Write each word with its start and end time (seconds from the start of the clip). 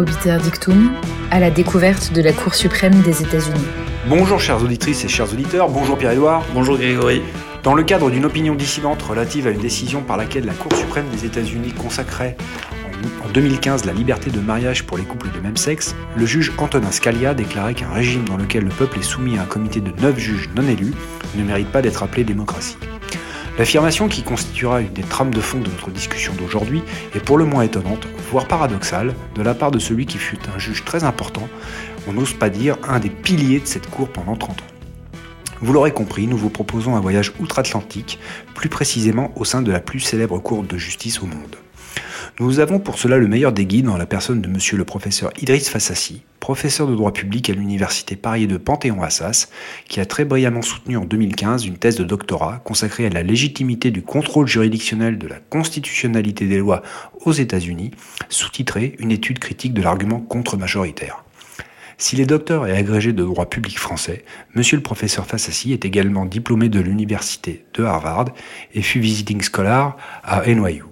Obiter 0.00 0.38
Dictum, 0.42 0.92
à 1.30 1.40
la 1.40 1.50
découverte 1.50 2.12
de 2.14 2.22
la 2.22 2.32
Cour 2.32 2.54
suprême 2.54 3.02
des 3.02 3.22
États-Unis. 3.22 3.66
Bonjour 4.08 4.40
chères 4.40 4.62
auditrices 4.62 5.04
et 5.04 5.08
chers 5.08 5.30
auditeurs, 5.30 5.68
bonjour 5.68 5.98
Pierre-Édouard. 5.98 6.42
Bonjour 6.54 6.78
Grégory. 6.78 7.20
Dans 7.62 7.74
le 7.74 7.82
cadre 7.82 8.10
d'une 8.10 8.24
opinion 8.24 8.54
dissidente 8.54 9.02
relative 9.02 9.46
à 9.46 9.50
une 9.50 9.60
décision 9.60 10.00
par 10.00 10.16
laquelle 10.16 10.46
la 10.46 10.54
Cour 10.54 10.72
suprême 10.74 11.04
des 11.12 11.26
États-Unis 11.26 11.72
consacrait 11.72 12.36
en 13.24 13.28
2015 13.28 13.84
la 13.84 13.92
liberté 13.92 14.30
de 14.30 14.40
mariage 14.40 14.84
pour 14.84 14.96
les 14.96 15.04
couples 15.04 15.28
de 15.34 15.40
même 15.40 15.56
sexe, 15.56 15.94
le 16.16 16.26
juge 16.26 16.52
Antonin 16.58 16.90
Scalia 16.90 17.34
déclarait 17.34 17.74
qu'un 17.74 17.90
régime 17.90 18.24
dans 18.24 18.36
lequel 18.36 18.64
le 18.64 18.70
peuple 18.70 18.98
est 18.98 19.02
soumis 19.02 19.38
à 19.38 19.42
un 19.42 19.46
comité 19.46 19.80
de 19.80 19.92
neuf 20.00 20.18
juges 20.18 20.48
non 20.56 20.66
élus 20.66 20.94
ne 21.36 21.44
mérite 21.44 21.68
pas 21.68 21.82
d'être 21.82 22.02
appelé 22.02 22.24
démocratie. 22.24 22.76
L'affirmation 23.60 24.08
qui 24.08 24.22
constituera 24.22 24.80
une 24.80 24.94
des 24.94 25.02
trames 25.02 25.34
de 25.34 25.40
fond 25.42 25.60
de 25.60 25.68
notre 25.68 25.90
discussion 25.90 26.32
d'aujourd'hui 26.32 26.82
est 27.14 27.20
pour 27.20 27.36
le 27.36 27.44
moins 27.44 27.60
étonnante, 27.60 28.08
voire 28.30 28.48
paradoxale, 28.48 29.14
de 29.34 29.42
la 29.42 29.52
part 29.52 29.70
de 29.70 29.78
celui 29.78 30.06
qui 30.06 30.16
fut 30.16 30.38
un 30.48 30.58
juge 30.58 30.82
très 30.82 31.04
important, 31.04 31.46
on 32.08 32.14
n'ose 32.14 32.32
pas 32.32 32.48
dire 32.48 32.78
un 32.88 33.00
des 33.00 33.10
piliers 33.10 33.60
de 33.60 33.66
cette 33.66 33.90
cour 33.90 34.08
pendant 34.08 34.34
30 34.34 34.62
ans. 34.62 34.64
Vous 35.60 35.74
l'aurez 35.74 35.92
compris, 35.92 36.26
nous 36.26 36.38
vous 36.38 36.48
proposons 36.48 36.96
un 36.96 37.00
voyage 37.00 37.34
outre-Atlantique, 37.38 38.18
plus 38.54 38.70
précisément 38.70 39.30
au 39.36 39.44
sein 39.44 39.60
de 39.60 39.70
la 39.70 39.80
plus 39.80 40.00
célèbre 40.00 40.38
cour 40.38 40.62
de 40.62 40.78
justice 40.78 41.20
au 41.20 41.26
monde. 41.26 41.56
Nous 42.38 42.60
avons 42.60 42.78
pour 42.78 42.98
cela 42.98 43.18
le 43.18 43.26
meilleur 43.26 43.52
des 43.52 43.66
guides 43.66 43.86
dans 43.86 43.96
la 43.96 44.06
personne 44.06 44.40
de 44.40 44.48
monsieur 44.48 44.76
le 44.76 44.84
professeur 44.84 45.30
Idriss 45.40 45.68
Fassassi, 45.68 46.22
professeur 46.38 46.86
de 46.86 46.94
droit 46.94 47.12
public 47.12 47.50
à 47.50 47.52
l'université 47.52 48.16
Paris 48.16 48.46
de 48.46 48.56
Panthéon-Assas, 48.56 49.48
qui 49.88 50.00
a 50.00 50.06
très 50.06 50.24
brillamment 50.24 50.62
soutenu 50.62 50.96
en 50.96 51.04
2015 51.04 51.66
une 51.66 51.76
thèse 51.76 51.96
de 51.96 52.04
doctorat 52.04 52.60
consacrée 52.64 53.06
à 53.06 53.10
la 53.10 53.22
légitimité 53.22 53.90
du 53.90 54.02
contrôle 54.02 54.46
juridictionnel 54.46 55.18
de 55.18 55.26
la 55.26 55.36
constitutionnalité 55.50 56.46
des 56.46 56.58
lois 56.58 56.82
aux 57.24 57.32
États-Unis, 57.32 57.90
sous-titrée 58.28 58.96
Une 58.98 59.10
étude 59.10 59.38
critique 59.38 59.74
de 59.74 59.82
l'argument 59.82 60.20
contre-majoritaire. 60.20 61.24
S'il 61.98 62.20
est 62.20 62.26
docteur 62.26 62.66
et 62.66 62.72
agrégé 62.72 63.12
de 63.12 63.22
droit 63.22 63.44
public 63.44 63.78
français, 63.78 64.24
monsieur 64.54 64.78
le 64.78 64.82
professeur 64.82 65.26
Fassassi 65.26 65.74
est 65.74 65.84
également 65.84 66.24
diplômé 66.24 66.70
de 66.70 66.80
l'université 66.80 67.66
de 67.74 67.84
Harvard 67.84 68.26
et 68.72 68.80
fut 68.80 69.00
visiting 69.00 69.42
scholar 69.42 69.98
à 70.24 70.46
NYU. 70.46 70.89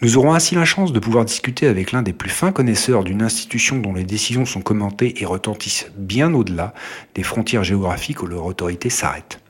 Nous 0.00 0.16
aurons 0.16 0.32
ainsi 0.32 0.54
la 0.54 0.64
chance 0.64 0.92
de 0.92 1.00
pouvoir 1.00 1.24
discuter 1.24 1.66
avec 1.66 1.90
l'un 1.90 2.02
des 2.02 2.12
plus 2.12 2.30
fins 2.30 2.52
connaisseurs 2.52 3.02
d'une 3.02 3.20
institution 3.20 3.78
dont 3.78 3.92
les 3.92 4.04
décisions 4.04 4.46
sont 4.46 4.60
commentées 4.60 5.20
et 5.20 5.26
retentissent 5.26 5.90
bien 5.96 6.32
au-delà 6.34 6.72
des 7.16 7.24
frontières 7.24 7.64
géographiques 7.64 8.22
où 8.22 8.26
leur 8.26 8.46
autorité 8.46 8.90
s'arrête. 8.90 9.40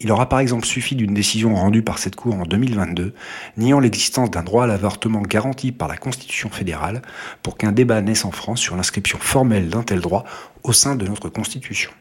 Il 0.00 0.10
aura 0.10 0.28
par 0.28 0.40
exemple 0.40 0.66
suffi 0.66 0.96
d'une 0.96 1.14
décision 1.14 1.54
rendue 1.54 1.82
par 1.82 1.98
cette 1.98 2.16
Cour 2.16 2.34
en 2.34 2.46
2022, 2.46 3.14
niant 3.58 3.78
l'existence 3.78 4.28
d'un 4.32 4.42
droit 4.42 4.64
à 4.64 4.66
l'avortement 4.66 5.22
garanti 5.22 5.70
par 5.70 5.86
la 5.86 5.96
Constitution 5.96 6.50
fédérale, 6.50 7.02
pour 7.44 7.56
qu'un 7.56 7.70
débat 7.70 8.00
naisse 8.00 8.24
en 8.24 8.32
France 8.32 8.58
sur 8.58 8.74
l'inscription 8.74 9.18
formelle 9.20 9.68
d'un 9.68 9.84
tel 9.84 10.00
droit 10.00 10.24
au 10.64 10.72
sein 10.72 10.96
de 10.96 11.06
notre 11.06 11.28
Constitution. 11.28 11.92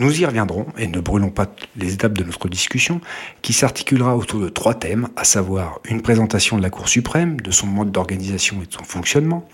Nous 0.00 0.22
y 0.22 0.24
reviendrons, 0.24 0.66
et 0.78 0.86
ne 0.86 0.98
brûlons 0.98 1.28
pas 1.28 1.46
les 1.76 1.92
étapes 1.92 2.14
de 2.14 2.24
notre 2.24 2.48
discussion, 2.48 3.02
qui 3.42 3.52
s'articulera 3.52 4.16
autour 4.16 4.40
de 4.40 4.48
trois 4.48 4.72
thèmes, 4.72 5.08
à 5.14 5.24
savoir 5.24 5.78
une 5.84 6.00
présentation 6.00 6.56
de 6.56 6.62
la 6.62 6.70
Cour 6.70 6.88
suprême, 6.88 7.38
de 7.38 7.50
son 7.50 7.66
mode 7.66 7.92
d'organisation 7.92 8.62
et 8.62 8.66
de 8.66 8.72
son 8.72 8.82
fonctionnement, 8.82 9.46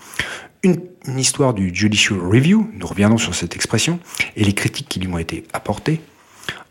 une, 0.63 0.79
histoire 1.17 1.53
du 1.53 1.75
Judicial 1.75 2.19
Review, 2.19 2.71
nous 2.73 2.87
reviendrons 2.87 3.17
sur 3.17 3.35
cette 3.35 3.57
expression, 3.57 3.99
et 4.37 4.45
les 4.45 4.53
critiques 4.53 4.87
qui 4.87 5.01
lui 5.01 5.09
ont 5.13 5.19
été 5.19 5.43
apportées, 5.53 5.99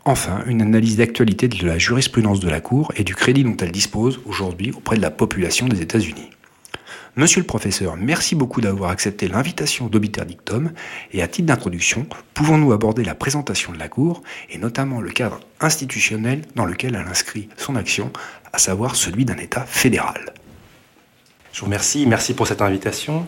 Enfin, 0.05 0.41
une 0.47 0.61
analyse 0.61 0.95
d'actualité 0.95 1.49
de 1.49 1.67
la 1.67 1.77
jurisprudence 1.77 2.39
de 2.39 2.49
la 2.49 2.61
Cour 2.61 2.93
et 2.95 3.03
du 3.03 3.13
crédit 3.13 3.43
dont 3.43 3.57
elle 3.57 3.73
dispose 3.73 4.21
aujourd'hui 4.25 4.71
auprès 4.71 4.95
de 4.95 5.01
la 5.01 5.11
population 5.11 5.67
des 5.67 5.81
États-Unis. 5.81 6.29
Monsieur 7.17 7.41
le 7.41 7.47
professeur, 7.47 7.97
merci 7.97 8.35
beaucoup 8.35 8.61
d'avoir 8.61 8.91
accepté 8.91 9.27
l'invitation 9.27 9.87
d'Obiter 9.87 10.23
Dictum 10.23 10.71
et 11.11 11.23
à 11.23 11.27
titre 11.27 11.47
d'introduction, 11.47 12.05
pouvons-nous 12.35 12.73
aborder 12.73 13.03
la 13.03 13.15
présentation 13.15 13.71
de 13.73 13.79
la 13.79 13.87
Cour 13.87 14.21
et 14.51 14.59
notamment 14.59 15.01
le 15.01 15.09
cadre 15.09 15.39
institutionnel 15.59 16.43
dans 16.53 16.65
lequel 16.65 16.93
elle 16.93 17.07
inscrit 17.07 17.49
son 17.57 17.75
action, 17.75 18.11
à 18.53 18.59
savoir 18.59 18.95
celui 18.95 19.25
d'un 19.25 19.37
État 19.37 19.65
fédéral? 19.65 20.31
Je 21.53 21.61
vous 21.61 21.65
remercie, 21.65 22.05
merci 22.05 22.35
pour 22.35 22.45
cette 22.45 22.61
invitation. 22.61 23.25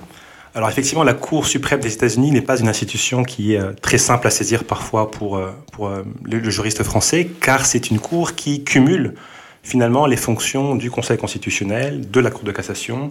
Alors 0.53 0.69
effectivement, 0.69 1.03
la 1.03 1.15
Cour 1.15 1.47
suprême 1.47 1.79
des 1.79 1.91
États-Unis 1.91 2.29
n'est 2.29 2.43
pas 2.43 2.59
une 2.59 2.67
institution 2.67 3.23
qui 3.23 3.55
est 3.55 3.59
euh, 3.59 3.73
très 3.73 3.97
simple 3.97 4.27
à 4.27 4.29
saisir 4.29 4.65
parfois 4.65 5.09
pour, 5.09 5.37
euh, 5.37 5.49
pour 5.71 5.87
euh, 5.87 6.03
le, 6.25 6.47
juriste 6.51 6.83
français, 6.83 7.27
car 7.41 7.65
c'est 7.65 7.89
une 7.89 7.99
Cour 7.99 8.35
qui 8.35 8.63
cumule 8.63 9.15
finalement 9.63 10.05
les 10.05 10.15
fonctions 10.15 10.75
du 10.75 10.91
Conseil 10.91 11.17
constitutionnel, 11.17 12.07
de 12.07 12.19
la 12.19 12.29
Cour 12.29 12.43
de 12.43 12.51
cassation 12.51 13.09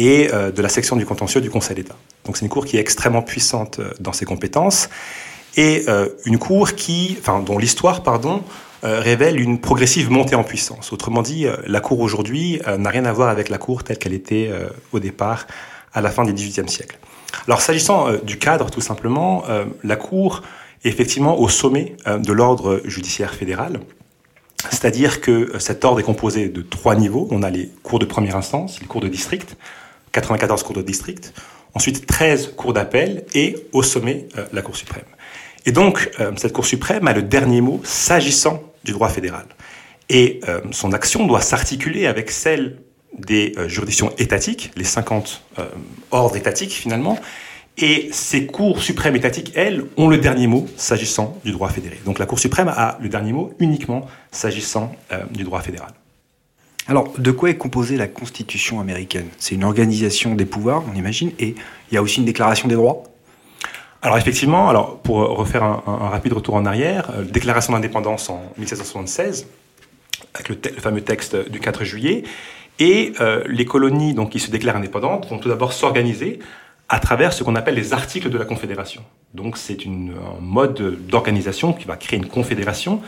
et 0.00 0.28
de 0.28 0.62
la 0.62 0.68
section 0.68 0.96
du 0.96 1.04
contentieux 1.04 1.40
du 1.40 1.50
Conseil 1.50 1.76
d'État. 1.76 1.96
Donc 2.24 2.36
c'est 2.36 2.44
une 2.44 2.50
Cour 2.50 2.64
qui 2.64 2.76
est 2.76 2.80
extrêmement 2.80 3.22
puissante 3.22 3.80
dans 4.00 4.12
ses 4.12 4.24
compétences 4.24 4.88
et 5.56 5.84
une 6.24 6.38
Cour 6.38 6.74
qui, 6.74 7.18
dont 7.46 7.58
l'histoire, 7.58 8.02
pardon, 8.02 8.42
révèle 8.82 9.38
une 9.38 9.60
progressive 9.60 10.10
montée 10.10 10.34
en 10.36 10.44
puissance. 10.44 10.92
Autrement 10.92 11.22
dit, 11.22 11.46
la 11.66 11.80
Cour 11.80 12.00
aujourd'hui 12.00 12.60
n'a 12.78 12.90
rien 12.90 13.04
à 13.04 13.12
voir 13.12 13.28
avec 13.28 13.48
la 13.48 13.58
Cour 13.58 13.84
telle 13.84 13.98
qu'elle 13.98 14.14
était 14.14 14.50
au 14.92 15.00
départ 15.00 15.46
à 15.92 16.00
la 16.00 16.10
fin 16.10 16.24
du 16.24 16.32
XVIIIe 16.32 16.68
siècle. 16.68 16.98
Alors 17.46 17.60
s'agissant 17.60 18.08
euh, 18.08 18.18
du 18.18 18.38
cadre, 18.38 18.70
tout 18.70 18.80
simplement, 18.80 19.44
euh, 19.48 19.64
la 19.82 19.96
Cour 19.96 20.42
est 20.84 20.88
effectivement 20.88 21.38
au 21.38 21.48
sommet 21.48 21.96
euh, 22.06 22.18
de 22.18 22.32
l'ordre 22.32 22.80
judiciaire 22.84 23.34
fédéral. 23.34 23.80
C'est-à-dire 24.70 25.20
que 25.20 25.58
cet 25.58 25.84
ordre 25.84 26.00
est 26.00 26.04
composé 26.04 26.48
de 26.48 26.60
trois 26.60 26.94
niveaux. 26.94 27.26
On 27.30 27.42
a 27.42 27.48
les 27.48 27.70
cours 27.82 27.98
de 27.98 28.04
première 28.04 28.36
instance, 28.36 28.78
les 28.80 28.86
cours 28.86 29.00
de 29.00 29.08
district, 29.08 29.56
94 30.12 30.62
cours 30.62 30.76
de 30.76 30.82
district, 30.82 31.32
ensuite 31.74 32.06
13 32.06 32.54
cours 32.56 32.72
d'appel 32.72 33.24
et 33.34 33.56
au 33.72 33.82
sommet 33.82 34.26
la 34.52 34.62
Cour 34.62 34.76
suprême. 34.76 35.04
Et 35.66 35.72
donc 35.72 36.10
cette 36.36 36.52
Cour 36.52 36.66
suprême 36.66 37.06
a 37.06 37.12
le 37.12 37.22
dernier 37.22 37.60
mot 37.60 37.80
s'agissant 37.84 38.62
du 38.82 38.92
droit 38.92 39.08
fédéral. 39.08 39.44
Et 40.08 40.40
son 40.72 40.92
action 40.92 41.26
doit 41.26 41.40
s'articuler 41.40 42.06
avec 42.06 42.30
celle 42.30 42.78
des 43.18 43.54
euh, 43.58 43.68
juridictions 43.68 44.12
étatiques, 44.18 44.70
les 44.76 44.84
50 44.84 45.42
euh, 45.58 45.64
ordres 46.10 46.36
étatiques 46.36 46.72
finalement, 46.72 47.18
et 47.78 48.10
ces 48.12 48.46
cours 48.46 48.82
suprêmes 48.82 49.16
étatiques, 49.16 49.52
elles, 49.54 49.86
ont 49.96 50.08
le 50.08 50.18
dernier 50.18 50.46
mot 50.46 50.66
s'agissant 50.76 51.38
du 51.44 51.52
droit 51.52 51.70
fédéré. 51.70 51.98
Donc 52.04 52.18
la 52.18 52.26
Cour 52.26 52.38
suprême 52.38 52.68
a 52.68 52.98
le 53.00 53.08
dernier 53.08 53.32
mot 53.32 53.54
uniquement 53.58 54.06
s'agissant 54.30 54.92
euh, 55.12 55.20
du 55.30 55.44
droit 55.44 55.60
fédéral. 55.60 55.92
Alors, 56.90 57.12
de 57.16 57.30
quoi 57.30 57.50
est 57.50 57.56
composée 57.56 57.96
la 57.96 58.08
Constitution 58.08 58.80
américaine? 58.80 59.28
C'est 59.38 59.54
une 59.54 59.62
organisation 59.62 60.34
des 60.34 60.44
pouvoirs, 60.44 60.82
on 60.92 60.96
imagine, 60.98 61.30
et 61.38 61.54
il 61.88 61.94
y 61.94 61.96
a 61.96 62.02
aussi 62.02 62.18
une 62.18 62.24
déclaration 62.24 62.66
des 62.66 62.74
droits? 62.74 63.04
Alors 64.02 64.18
effectivement, 64.18 64.74
pour 65.04 65.18
refaire 65.18 65.62
un, 65.62 66.08
rapide 66.08 66.32
retour 66.32 66.56
en 66.56 66.66
arrière, 66.66 67.12
déclaration 67.22 67.74
d'indépendance 67.74 68.28
en 68.28 68.42
1776, 68.58 69.46
avec 70.34 70.48
le, 70.48 70.58
le, 70.64 70.80
fameux 70.80 71.02
texte 71.02 71.48
du 71.48 71.60
4 71.60 71.84
juillet, 71.84 72.24
et 72.80 73.12
euh, 73.20 73.44
les 73.46 73.66
colonies 73.66 74.12
donc, 74.12 74.30
qui 74.30 74.40
se 74.40 74.50
déclarent 74.50 74.74
indépendantes 74.74 75.28
vont 75.28 75.38
tout 75.38 75.48
d'abord 75.48 75.72
s'organiser 75.72 76.40
à 76.88 76.98
travers 76.98 77.32
ce 77.32 77.44
qu'on 77.44 77.54
appelle 77.54 77.76
les 77.76 77.92
articles 77.92 78.30
de 78.30 78.36
la 78.36 78.44
Confédération. 78.44 79.04
Donc 79.32 79.58
c'est 79.58 79.78
un 79.86 80.40
mode 80.40 81.06
d'organisation 81.06 81.72
qui 81.72 81.84
va 81.86 81.96
créer 81.96 82.18
une 82.18 82.26
confédération, 82.26 83.00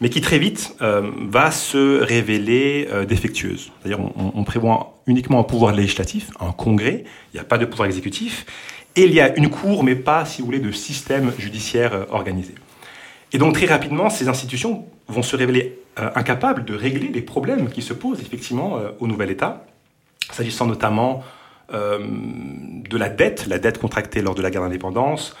mais 0.00 0.10
qui 0.10 0.20
très 0.20 0.38
vite 0.38 0.76
euh, 0.80 1.10
va 1.28 1.50
se 1.50 2.00
révéler 2.00 2.88
euh, 2.90 3.04
défectueuse. 3.04 3.72
C'est-à-dire 3.80 4.00
on, 4.00 4.32
on, 4.34 4.44
prévoit 4.44 5.00
uniquement 5.06 5.40
un 5.40 5.44
pouvoir 5.44 5.74
législatif, 5.74 6.30
un 6.40 6.52
congrès, 6.52 7.04
il 7.32 7.36
n'y 7.36 7.40
a 7.40 7.44
pas 7.44 7.58
de 7.58 7.64
pouvoir 7.64 7.86
exécutif, 7.86 8.46
et 8.96 9.02
il 9.02 9.14
y 9.14 9.20
a 9.20 9.36
une 9.36 9.50
cour, 9.50 9.84
mais 9.84 9.94
pas, 9.94 10.24
si 10.24 10.40
vous 10.40 10.46
voulez, 10.46 10.60
de 10.60 10.72
système 10.72 11.32
judiciaire 11.38 12.06
organisé. 12.10 12.54
Et 13.32 13.38
donc 13.38 13.54
très 13.54 13.66
rapidement, 13.66 14.10
ces 14.10 14.28
institutions 14.28 14.86
vont 15.08 15.22
se 15.22 15.36
révéler 15.36 15.78
euh, 15.98 16.10
incapables 16.14 16.64
de 16.64 16.74
régler 16.74 17.08
les 17.08 17.22
problèmes 17.22 17.68
qui 17.68 17.82
se 17.82 17.92
posent 17.92 18.20
effectivement 18.20 18.78
euh, 18.78 18.90
au 19.00 19.06
nouvel 19.06 19.30
État, 19.30 19.66
s'agissant 20.30 20.66
notamment 20.66 21.24
euh, 21.74 21.98
de 21.98 22.96
la 22.96 23.08
dette, 23.08 23.46
la 23.46 23.58
dette 23.58 23.78
contractée 23.78 24.22
lors 24.22 24.34
de 24.34 24.42
la 24.42 24.50
guerre 24.50 24.62
d'indépendance, 24.62 25.36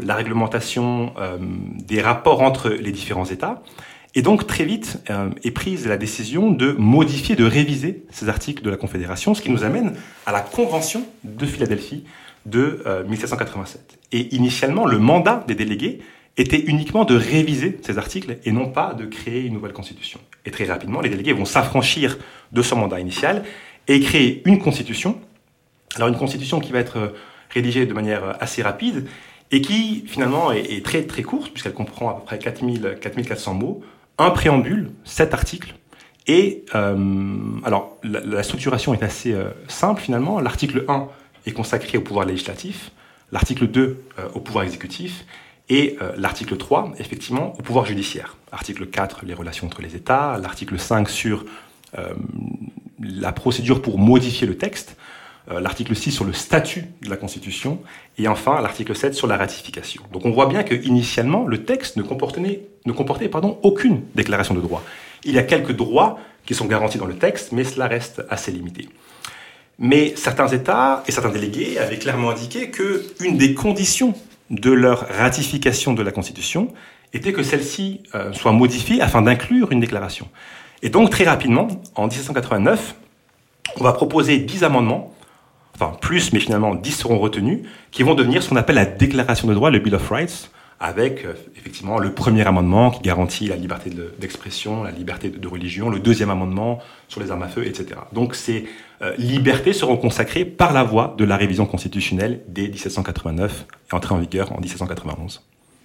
la 0.00 0.14
réglementation 0.14 1.14
des 1.86 2.00
rapports 2.00 2.42
entre 2.42 2.68
les 2.68 2.92
différents 2.92 3.24
États. 3.24 3.62
Et 4.14 4.22
donc 4.22 4.46
très 4.46 4.64
vite 4.64 5.02
est 5.44 5.50
prise 5.50 5.86
la 5.86 5.96
décision 5.96 6.50
de 6.50 6.72
modifier, 6.72 7.36
de 7.36 7.44
réviser 7.44 8.04
ces 8.10 8.28
articles 8.28 8.62
de 8.62 8.70
la 8.70 8.76
Confédération, 8.76 9.34
ce 9.34 9.42
qui 9.42 9.50
nous 9.50 9.64
amène 9.64 9.94
à 10.26 10.32
la 10.32 10.40
Convention 10.40 11.06
de 11.24 11.46
Philadelphie 11.46 12.04
de 12.44 12.84
1787. 13.08 13.98
Et 14.12 14.34
initialement, 14.34 14.86
le 14.86 14.98
mandat 14.98 15.44
des 15.46 15.54
délégués 15.54 16.00
était 16.36 16.60
uniquement 16.60 17.04
de 17.04 17.16
réviser 17.16 17.78
ces 17.82 17.98
articles 17.98 18.38
et 18.44 18.52
non 18.52 18.68
pas 18.68 18.94
de 18.94 19.06
créer 19.06 19.42
une 19.42 19.54
nouvelle 19.54 19.72
constitution. 19.72 20.20
Et 20.44 20.50
très 20.50 20.64
rapidement, 20.64 21.00
les 21.00 21.08
délégués 21.08 21.32
vont 21.32 21.44
s'affranchir 21.44 22.18
de 22.52 22.62
ce 22.62 22.74
mandat 22.74 23.00
initial 23.00 23.42
et 23.88 24.00
créer 24.00 24.42
une 24.44 24.58
constitution. 24.58 25.18
Alors 25.96 26.08
une 26.08 26.16
constitution 26.16 26.60
qui 26.60 26.72
va 26.72 26.78
être 26.78 26.98
euh, 26.98 27.08
rédigée 27.50 27.86
de 27.86 27.94
manière 27.94 28.24
euh, 28.24 28.32
assez 28.40 28.62
rapide 28.62 29.06
et 29.50 29.60
qui 29.60 30.04
finalement 30.06 30.52
est, 30.52 30.84
très 30.84 31.02
très 31.04 31.22
courte 31.22 31.50
puisqu'elle 31.52 31.74
comprend 31.74 32.10
à 32.10 32.14
peu 32.14 32.24
près 32.24 32.38
4000, 32.38 32.98
4400 33.00 33.54
mots, 33.54 33.82
un 34.18 34.30
préambule, 34.30 34.90
sept 35.04 35.34
articles. 35.34 35.74
Et 36.26 36.64
euh, 36.74 36.96
alors 37.64 37.96
la, 38.02 38.42
structuration 38.42 38.94
est 38.94 39.02
assez 39.02 39.36
simple 39.68 40.00
finalement. 40.00 40.40
L'article 40.40 40.84
1 40.88 41.06
est 41.46 41.52
consacré 41.52 41.98
au 41.98 42.00
pouvoir 42.00 42.26
législatif, 42.26 42.90
l'article 43.30 43.68
2 43.68 44.02
au 44.34 44.40
pouvoir 44.40 44.64
exécutif 44.64 45.24
et 45.68 45.96
l'article 46.16 46.56
3, 46.56 46.94
effectivement, 46.98 47.54
au 47.58 47.62
pouvoir 47.62 47.86
judiciaire. 47.86 48.36
Article 48.50 48.86
4, 48.86 49.24
les 49.24 49.34
relations 49.34 49.66
entre 49.66 49.82
les 49.82 49.94
États, 49.94 50.38
l'article 50.38 50.78
5 50.78 51.08
sur 51.08 51.44
la 53.00 53.32
procédure 53.32 53.82
pour 53.82 53.98
modifier 53.98 54.46
le 54.46 54.56
texte, 54.56 54.96
euh, 54.96 55.05
l'article 55.48 55.94
6 55.94 56.10
sur 56.10 56.24
le 56.24 56.32
statut 56.32 56.84
de 57.02 57.10
la 57.10 57.16
Constitution, 57.16 57.80
et 58.18 58.28
enfin 58.28 58.60
l'article 58.60 58.96
7 58.96 59.14
sur 59.14 59.26
la 59.26 59.36
ratification. 59.36 60.02
Donc 60.12 60.24
on 60.24 60.30
voit 60.30 60.46
bien 60.46 60.62
que 60.62 60.74
initialement 60.74 61.46
le 61.46 61.64
texte 61.64 61.96
ne 61.96 62.02
comportait, 62.02 62.62
ne 62.84 62.92
comportait 62.92 63.28
pardon, 63.28 63.58
aucune 63.62 64.02
déclaration 64.14 64.54
de 64.54 64.60
droit. 64.60 64.82
Il 65.24 65.34
y 65.34 65.38
a 65.38 65.42
quelques 65.42 65.72
droits 65.72 66.18
qui 66.44 66.54
sont 66.54 66.66
garantis 66.66 66.98
dans 66.98 67.06
le 67.06 67.16
texte, 67.16 67.52
mais 67.52 67.64
cela 67.64 67.86
reste 67.86 68.22
assez 68.30 68.50
limité. 68.50 68.88
Mais 69.78 70.14
certains 70.16 70.48
États 70.48 71.02
et 71.06 71.12
certains 71.12 71.30
délégués 71.30 71.78
avaient 71.78 71.98
clairement 71.98 72.30
indiqué 72.30 72.70
que 72.70 73.04
une 73.20 73.36
des 73.36 73.54
conditions 73.54 74.14
de 74.50 74.70
leur 74.70 75.06
ratification 75.08 75.92
de 75.92 76.02
la 76.02 76.12
Constitution 76.12 76.72
était 77.12 77.32
que 77.32 77.42
celle-ci 77.42 78.02
euh, 78.14 78.32
soit 78.32 78.52
modifiée 78.52 79.00
afin 79.00 79.22
d'inclure 79.22 79.72
une 79.72 79.80
déclaration. 79.80 80.28
Et 80.82 80.88
donc 80.88 81.10
très 81.10 81.24
rapidement, 81.24 81.68
en 81.94 82.06
1789, 82.06 82.94
on 83.78 83.84
va 83.84 83.92
proposer 83.92 84.38
10 84.38 84.64
amendements, 84.64 85.12
enfin 85.78 85.96
plus, 86.00 86.32
mais 86.32 86.40
finalement 86.40 86.74
10 86.74 86.92
seront 86.92 87.18
retenus, 87.18 87.60
qui 87.90 88.02
vont 88.02 88.14
devenir 88.14 88.42
ce 88.42 88.48
qu'on 88.48 88.56
appelle 88.56 88.76
la 88.76 88.86
Déclaration 88.86 89.48
de 89.48 89.54
droits, 89.54 89.70
le 89.70 89.78
Bill 89.78 89.94
of 89.94 90.08
Rights, 90.10 90.50
avec 90.80 91.24
euh, 91.24 91.34
effectivement 91.56 91.98
le 91.98 92.12
premier 92.12 92.46
amendement 92.46 92.90
qui 92.90 93.00
garantit 93.00 93.48
la 93.48 93.56
liberté 93.56 93.90
d'expression, 94.18 94.82
la 94.82 94.90
liberté 94.90 95.30
de, 95.30 95.48
religion, 95.48 95.88
le 95.88 96.00
deuxième 96.00 96.30
amendement 96.30 96.80
sur 97.08 97.20
les 97.20 97.30
armes 97.30 97.42
à 97.42 97.48
feu, 97.48 97.66
etc. 97.66 98.00
Donc 98.12 98.34
ces 98.34 98.66
euh, 99.02 99.14
libertés 99.16 99.72
seront 99.72 99.96
consacrées 99.96 100.44
par 100.44 100.72
la 100.72 100.82
voie 100.82 101.14
de 101.16 101.24
la 101.24 101.36
révision 101.36 101.66
constitutionnelle 101.66 102.42
dès 102.48 102.68
1789 102.68 103.66
et 103.90 103.94
entrée 103.94 104.14
en 104.14 104.18
vigueur 104.18 104.52
en 104.52 104.60
1791. 104.60 105.42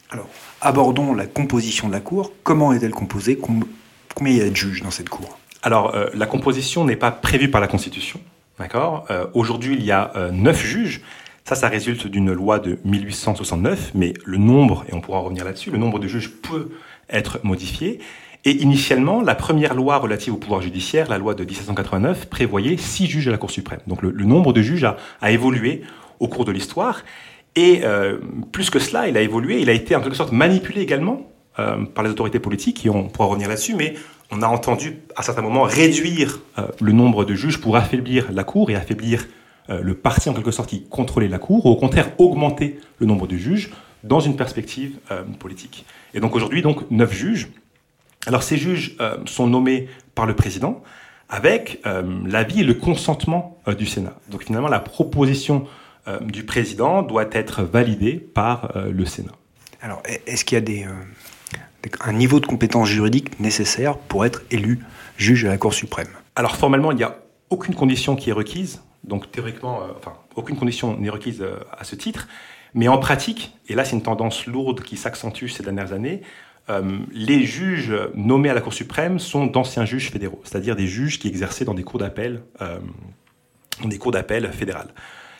Alors, 0.10 0.28
abordons 0.60 1.14
la 1.14 1.26
composition 1.26 1.88
de 1.88 1.94
la 1.94 2.02
Cour. 2.02 2.34
Comment 2.44 2.74
est-elle 2.74 2.92
composée? 2.92 3.38
Combien 3.38 4.34
il 4.34 4.38
y 4.38 4.42
a 4.42 4.50
de 4.50 4.56
juges 4.56 4.82
dans 4.82 4.92
cette 4.92 5.08
Cour? 5.08 5.40
Alors, 5.64 5.96
euh, 5.96 6.08
la 6.14 6.26
composition 6.26 6.84
n'est 6.84 6.98
pas 6.98 7.12
prévue 7.12 7.50
par 7.50 7.62
la 7.62 7.68
Constitution. 7.68 8.20
D'accord 8.60 9.06
euh, 9.10 9.28
Aujourd'hui, 9.34 9.76
il 9.76 9.84
y 9.84 9.92
a 9.92 10.12
euh, 10.16 10.32
neuf 10.32 10.64
juges. 10.66 11.02
Ça, 11.44 11.56
ça 11.56 11.68
résulte 11.68 12.08
d'une 12.08 12.32
loi 12.32 12.60
de 12.60 12.78
1869, 12.86 13.92
mais 13.96 14.14
le 14.26 14.38
nombre, 14.38 14.86
et 14.88 14.94
on 14.94 15.02
pourra 15.02 15.20
revenir 15.20 15.44
là-dessus, 15.44 15.72
le 15.72 15.78
nombre 15.78 16.00
de 16.00 16.08
juges 16.08 16.32
peut 16.42 16.70
être 17.10 17.40
modifié. 17.44 18.00
Et 18.46 18.52
initialement, 18.52 19.22
la 19.22 19.36
première 19.36 19.74
loi 19.74 19.98
relative 19.98 20.34
au 20.34 20.38
pouvoir 20.38 20.62
judiciaire, 20.62 21.10
la 21.10 21.18
loi 21.18 21.34
de 21.34 21.44
1789, 21.44 22.28
prévoyait 22.28 22.78
six 22.78 23.08
juges 23.08 23.28
à 23.28 23.32
la 23.32 23.38
Cour 23.38 23.52
suprême. 23.52 23.80
Donc 23.88 24.02
le, 24.02 24.12
nombre 24.12 24.54
de 24.54 24.62
juges 24.62 24.84
a, 24.84 25.32
évolué 25.32 25.82
au 26.20 26.28
cours 26.28 26.46
de 26.46 26.52
l'histoire. 26.52 27.04
Et 27.56 27.84
plus 28.52 28.72
que 28.72 28.80
cela, 28.80 29.08
il 29.08 29.18
a 29.18 29.22
évolué, 29.22 29.62
il 29.62 29.70
a 29.70 29.74
été 29.74 29.96
en 29.96 30.02
quelque 30.02 30.16
sorte 30.16 30.32
manipulé 30.32 30.82
également 30.82 31.32
euh, 31.60 31.84
par 31.84 32.06
les 32.06 32.10
autorités 32.10 32.40
politiques, 32.40 32.86
et 32.86 32.90
on 32.90 33.10
pourra 33.10 33.28
revenir 33.28 33.50
là-dessus, 33.50 33.76
mais 33.76 33.96
on 34.32 34.42
a 34.42 34.48
entendu 34.48 35.00
à 35.16 35.24
certains 35.24 35.42
moments 35.42 35.64
réduire 35.64 36.40
euh, 36.58 36.68
le 36.80 36.94
nombre 36.94 37.26
de 37.26 37.36
juges 37.36 37.60
pour 37.60 37.76
affaiblir 37.76 38.32
la 38.32 38.44
Cour 38.44 38.72
et 38.72 38.76
affaiblir 38.76 39.28
euh, 39.70 39.82
le 39.82 39.94
parti 39.94 40.30
en 40.30 40.34
quelque 40.34 40.52
sorte 40.52 40.70
qui 40.70 40.86
contrôlait 40.86 41.28
la 41.28 41.38
Cour, 41.38 41.66
ou 41.66 41.70
au 41.70 41.76
contraire 41.76 42.12
augmenter 42.18 42.80
le 43.00 43.06
nombre 43.06 43.28
de 43.28 43.36
juges 43.36 43.72
dans 44.04 44.20
une 44.20 44.36
perspective 44.36 44.98
politique. 45.38 45.86
Et 46.16 46.20
donc 46.20 46.36
aujourd'hui, 46.36 46.64
donc 46.64 46.90
neuf 46.90 47.14
juges. 47.14 47.50
Alors 48.26 48.42
ces 48.42 48.58
juges 48.58 48.98
sont 49.28 49.46
nommés 49.46 49.90
par 50.16 50.26
le 50.26 50.36
président 50.36 50.82
avec 51.30 51.84
l'avis 52.26 52.62
et 52.62 52.64
le 52.64 52.74
consentement 52.74 53.60
du 53.78 53.86
Sénat. 53.86 54.16
Donc 54.30 54.46
finalement, 54.46 54.70
la 54.70 54.80
proposition 54.80 55.68
du 56.22 56.46
président 56.46 57.04
doit 57.04 57.28
être 57.32 57.62
validée 57.62 58.14
par 58.14 58.74
le 58.76 59.06
Sénat. 59.06 59.34
Alors, 59.82 60.02
est-ce 60.26 60.46
qu'il 60.46 60.56
y 60.56 60.58
a 60.58 60.62
des, 60.62 60.88
un 62.02 62.14
niveau 62.14 62.40
de 62.40 62.46
compétence 62.46 62.88
juridique 62.88 63.40
nécessaire 63.40 63.98
pour 63.98 64.26
être 64.26 64.44
élu 64.52 64.80
juge 65.18 65.46
à 65.46 65.50
la 65.50 65.58
Cour 65.58 65.74
suprême. 65.74 66.08
Alors 66.36 66.56
formellement, 66.56 66.92
il 66.92 66.98
n'y 66.98 67.04
a 67.04 67.18
aucune 67.50 67.76
condition 67.76 68.16
qui 68.16 68.30
est 68.30 68.34
requise, 68.34 68.82
donc 69.04 69.32
théoriquement, 69.32 69.82
euh, 69.82 69.88
enfin, 69.98 70.14
aucune 70.36 70.58
condition 70.58 70.98
n'est 70.98 71.10
requise 71.10 71.42
euh, 71.42 71.60
à 71.78 71.84
ce 71.84 71.96
titre, 71.96 72.28
mais 72.74 72.88
en 72.88 72.98
pratique, 72.98 73.56
et 73.68 73.76
là 73.76 73.84
c'est 73.84 73.96
une 73.96 74.04
tendance 74.04 74.46
lourde 74.46 74.82
qui 74.82 74.96
s'accentue 74.96 75.48
ces 75.48 75.64
dernières 75.64 75.94
années, 75.94 76.22
euh, 76.70 77.00
les 77.12 77.44
juges 77.44 77.94
nommés 78.16 78.50
à 78.50 78.54
la 78.54 78.62
Cour 78.62 78.74
suprême 78.74 79.20
sont 79.20 79.48
d'anciens 79.48 79.86
juges 79.86 80.12
fédéraux, 80.12 80.42
c'est-à-dire 80.44 80.76
des 80.76 80.88
juges 80.88 81.20
qui 81.20 81.28
exerçaient 81.28 81.66
dans 81.66 81.74
des 81.74 81.84
cours 81.84 82.00
d'appel, 82.00 82.44
dans 82.60 83.90
des 83.90 83.98
cours 83.98 84.12
d'appel 84.12 84.50
fédérales. 84.54 84.94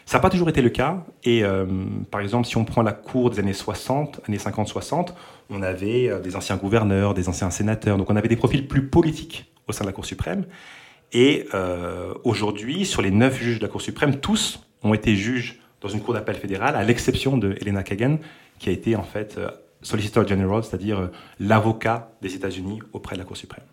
Ça 0.06 0.18
n'a 0.18 0.22
pas 0.22 0.30
toujours 0.30 0.50
été 0.50 0.62
le 0.62 0.70
cas. 0.70 1.04
Et 1.24 1.44
euh, 1.44 1.66
par 2.10 2.22
exemple, 2.22 2.48
si 2.48 2.58
on 2.58 2.66
prend 2.66 2.82
la 2.82 2.92
cour 2.92 3.30
des 3.30 3.40
années 3.40 3.54
60, 3.54 4.22
années 4.28 4.38
50-60, 4.38 5.10
on 5.50 5.62
avait 5.62 6.10
euh, 6.10 6.20
des 6.20 6.36
anciens 6.36 6.58
gouverneurs, 6.58 7.14
des 7.14 7.30
anciens 7.30 7.50
sénateurs. 7.50 7.98
Donc 7.98 8.10
on 8.10 8.16
avait 8.16 8.28
des 8.28 8.36
profils 8.36 8.68
plus 8.68 8.88
politiques 8.88 9.52
au 9.68 9.72
sein 9.72 9.84
de 9.84 9.90
la 9.90 9.94
Cour 9.94 10.06
suprême. 10.06 10.46
Et 11.14 11.48
euh, 11.54 12.14
aujourd'hui, 12.24 12.86
sur 12.86 13.02
les 13.02 13.12
neuf 13.12 13.38
juges 13.38 13.60
de 13.60 13.64
la 13.64 13.70
Cour 13.70 13.82
suprême, 13.82 14.18
tous 14.18 14.62
ont 14.84 14.94
été 14.94 15.16
juges 15.16 15.60
dans 15.82 15.90
une 15.90 16.02
cour 16.02 16.14
d'appel 16.14 16.36
fédérale, 16.36 16.76
à 16.76 16.84
l'exception 16.84 17.38
de 17.38 17.56
Elena 17.60 17.84
Kagan, 17.84 18.18
qui 18.60 18.70
a 18.70 18.72
été 18.72 18.96
en 18.96 19.04
fait 19.04 19.40
Solicitor 19.82 20.28
General, 20.28 20.64
c'est-à-dire 20.64 21.10
l'avocat 21.40 22.12
des 22.22 22.36
États-Unis 22.36 22.80
auprès 22.94 23.16
de 23.16 23.20
la 23.20 23.26
Cour 23.26 23.36
suprême. 23.36 23.66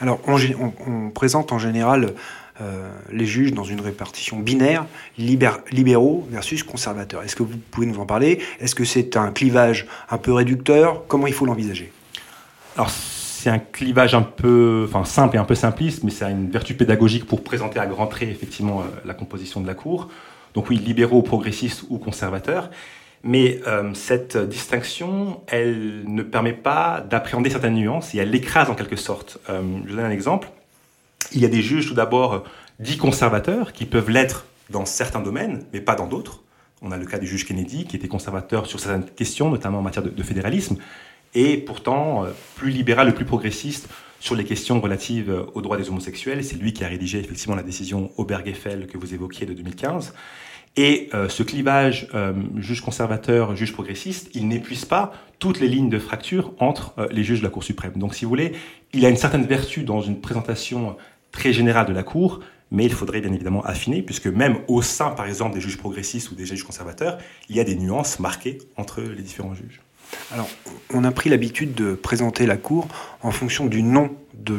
Alors, 0.00 0.20
on, 0.26 0.36
on 0.86 1.10
présente 1.10 1.52
en 1.52 1.58
général 1.58 2.14
euh, 2.60 2.88
les 3.10 3.26
juges 3.26 3.52
dans 3.52 3.64
une 3.64 3.80
répartition 3.80 4.38
binaire, 4.38 4.86
libéraux 5.18 6.24
versus 6.30 6.62
conservateurs. 6.62 7.24
Est-ce 7.24 7.34
que 7.34 7.42
vous 7.42 7.56
pouvez 7.72 7.86
nous 7.86 7.98
en 7.98 8.06
parler? 8.06 8.40
Est-ce 8.60 8.76
que 8.76 8.84
c'est 8.84 9.16
un 9.16 9.32
clivage 9.32 9.88
un 10.08 10.18
peu 10.18 10.32
réducteur? 10.32 11.04
Comment 11.08 11.26
il 11.26 11.32
faut 11.32 11.46
l'envisager? 11.46 11.90
Alors, 12.76 12.90
c'est 12.90 13.50
un 13.50 13.58
clivage 13.58 14.14
un 14.14 14.22
peu 14.22 14.86
enfin, 14.88 15.04
simple 15.04 15.34
et 15.34 15.40
un 15.40 15.44
peu 15.44 15.56
simpliste, 15.56 16.04
mais 16.04 16.12
c'est 16.12 16.30
une 16.30 16.48
vertu 16.48 16.74
pédagogique 16.74 17.26
pour 17.26 17.42
présenter 17.42 17.80
à 17.80 17.86
grands 17.86 18.06
traits 18.06 18.28
effectivement 18.28 18.82
euh, 18.82 18.84
la 19.04 19.14
composition 19.14 19.60
de 19.60 19.66
la 19.66 19.74
Cour. 19.74 20.08
Donc 20.54 20.70
oui, 20.70 20.76
libéraux, 20.76 21.22
progressistes 21.22 21.84
ou 21.88 21.98
conservateurs. 21.98 22.70
Mais 23.24 23.60
euh, 23.66 23.92
cette 23.94 24.36
distinction, 24.36 25.40
elle 25.48 26.04
ne 26.06 26.22
permet 26.22 26.52
pas 26.52 27.00
d'appréhender 27.00 27.50
certaines 27.50 27.74
nuances 27.74 28.14
et 28.14 28.18
elle 28.18 28.30
l'écrase 28.30 28.70
en 28.70 28.76
quelque 28.76 28.96
sorte. 28.96 29.38
je 29.48 29.54
vous 29.90 29.96
donne 29.96 30.04
un 30.04 30.10
exemple. 30.10 30.48
Il 31.32 31.40
y 31.40 31.44
a 31.44 31.48
des 31.48 31.62
juges 31.62 31.88
tout 31.88 31.94
d'abord 31.94 32.44
dits 32.80 32.96
conservateurs 32.96 33.72
qui 33.72 33.84
peuvent 33.84 34.10
l'être 34.10 34.46
dans 34.70 34.84
certains 34.84 35.20
domaines, 35.20 35.64
mais 35.72 35.80
pas 35.80 35.94
dans 35.94 36.06
d'autres. 36.06 36.42
On 36.82 36.92
a 36.92 36.96
le 36.96 37.06
cas 37.06 37.18
du 37.18 37.26
juge 37.26 37.46
Kennedy 37.46 37.84
qui 37.84 37.96
était 37.96 38.08
conservateur 38.08 38.66
sur 38.66 38.80
certaines 38.80 39.06
questions, 39.06 39.50
notamment 39.50 39.78
en 39.78 39.82
matière 39.82 40.04
de, 40.04 40.22
fédéralisme, 40.22 40.76
et 41.34 41.56
pourtant 41.56 42.24
euh, 42.24 42.28
plus 42.56 42.70
libéral 42.70 43.08
et 43.08 43.12
plus 43.12 43.24
progressiste 43.24 43.88
sur 44.20 44.34
les 44.34 44.44
questions 44.44 44.80
relatives 44.80 45.30
euh, 45.30 45.46
aux 45.54 45.62
droits 45.62 45.76
des 45.76 45.88
homosexuels. 45.88 46.44
C'est 46.44 46.56
lui 46.56 46.72
qui 46.72 46.84
a 46.84 46.88
rédigé 46.88 47.20
effectivement 47.20 47.56
la 47.56 47.62
décision 47.62 48.10
Obergefell 48.16 48.86
que 48.86 48.98
vous 48.98 49.14
évoquiez 49.14 49.46
de 49.46 49.54
2015. 49.54 50.14
Et 50.76 51.08
euh, 51.14 51.28
ce 51.28 51.44
clivage 51.44 52.08
juge 52.56 52.80
conservateur, 52.80 53.54
juge 53.54 53.72
progressiste, 53.72 54.30
il 54.34 54.48
n'épuise 54.48 54.84
pas 54.84 55.12
toutes 55.38 55.60
les 55.60 55.68
lignes 55.68 55.88
de 55.88 56.00
fracture 56.00 56.52
entre 56.58 56.94
les 57.12 57.22
juges 57.22 57.38
de 57.38 57.44
la 57.44 57.50
Cour 57.50 57.62
suprême. 57.62 57.92
Donc 57.96 58.14
si 58.14 58.24
vous 58.24 58.28
voulez, 58.28 58.52
il 58.92 59.06
a 59.06 59.08
une 59.08 59.16
certaine 59.16 59.46
vertu 59.46 59.84
dans 59.84 60.00
une 60.00 60.20
présentation 60.20 60.96
très 61.34 61.52
général 61.52 61.86
de 61.86 61.92
la 61.92 62.02
Cour, 62.02 62.40
mais 62.70 62.84
il 62.84 62.92
faudrait 62.92 63.20
bien 63.20 63.32
évidemment 63.32 63.62
affiner, 63.64 64.02
puisque 64.02 64.26
même 64.26 64.58
au 64.68 64.82
sein, 64.82 65.10
par 65.10 65.26
exemple, 65.26 65.54
des 65.54 65.60
juges 65.60 65.76
progressistes 65.76 66.30
ou 66.30 66.34
des 66.34 66.46
juges 66.46 66.64
conservateurs, 66.64 67.18
il 67.48 67.56
y 67.56 67.60
a 67.60 67.64
des 67.64 67.76
nuances 67.76 68.18
marquées 68.20 68.58
entre 68.76 69.02
les 69.02 69.22
différents 69.22 69.54
juges. 69.54 69.80
Alors, 70.32 70.48
on 70.92 71.02
a 71.02 71.10
pris 71.10 71.30
l'habitude 71.30 71.74
de 71.74 71.94
présenter 71.94 72.46
la 72.46 72.56
Cour 72.56 72.86
en 73.22 73.30
fonction 73.30 73.66
du 73.66 73.82
nom 73.82 74.10
de 74.34 74.58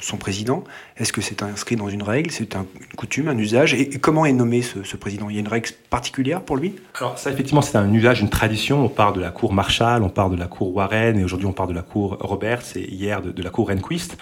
son 0.00 0.16
président. 0.16 0.64
Est-ce 0.96 1.12
que 1.12 1.20
c'est 1.20 1.42
inscrit 1.42 1.76
dans 1.76 1.88
une 1.88 2.02
règle, 2.02 2.30
c'est 2.30 2.54
une 2.54 2.64
coutume, 2.96 3.28
un 3.28 3.36
usage 3.36 3.74
Et 3.74 3.90
comment 3.90 4.24
est 4.24 4.32
nommé 4.32 4.62
ce, 4.62 4.96
président? 4.96 5.28
Il 5.28 5.34
y 5.34 5.36
a 5.36 5.40
une 5.40 5.48
règle 5.48 5.70
particulière 5.90 6.42
pour 6.42 6.56
lui? 6.56 6.76
Alors 6.94 7.18
ça, 7.18 7.30
effectivement, 7.30 7.62
c'est 7.62 7.76
un 7.76 7.92
usage, 7.92 8.20
une 8.20 8.30
tradition. 8.30 8.84
On 8.84 8.88
parle 8.88 9.14
de 9.14 9.20
la 9.20 9.30
Cour 9.30 9.52
Marshall, 9.52 10.02
on 10.02 10.08
parle 10.08 10.32
de 10.32 10.40
la 10.40 10.46
Cour 10.46 10.74
Warren, 10.74 11.18
et 11.18 11.24
aujourd'hui 11.24 11.46
on 11.46 11.52
parle 11.52 11.68
de 11.68 11.74
la 11.74 11.82
Cour 11.82 12.16
Roberts, 12.20 12.76
et 12.76 12.90
hier 12.90 13.22
de, 13.22 13.30
de 13.30 13.42
la 13.42 13.50
Cour 13.50 13.68
Rehnquist. 13.68 14.16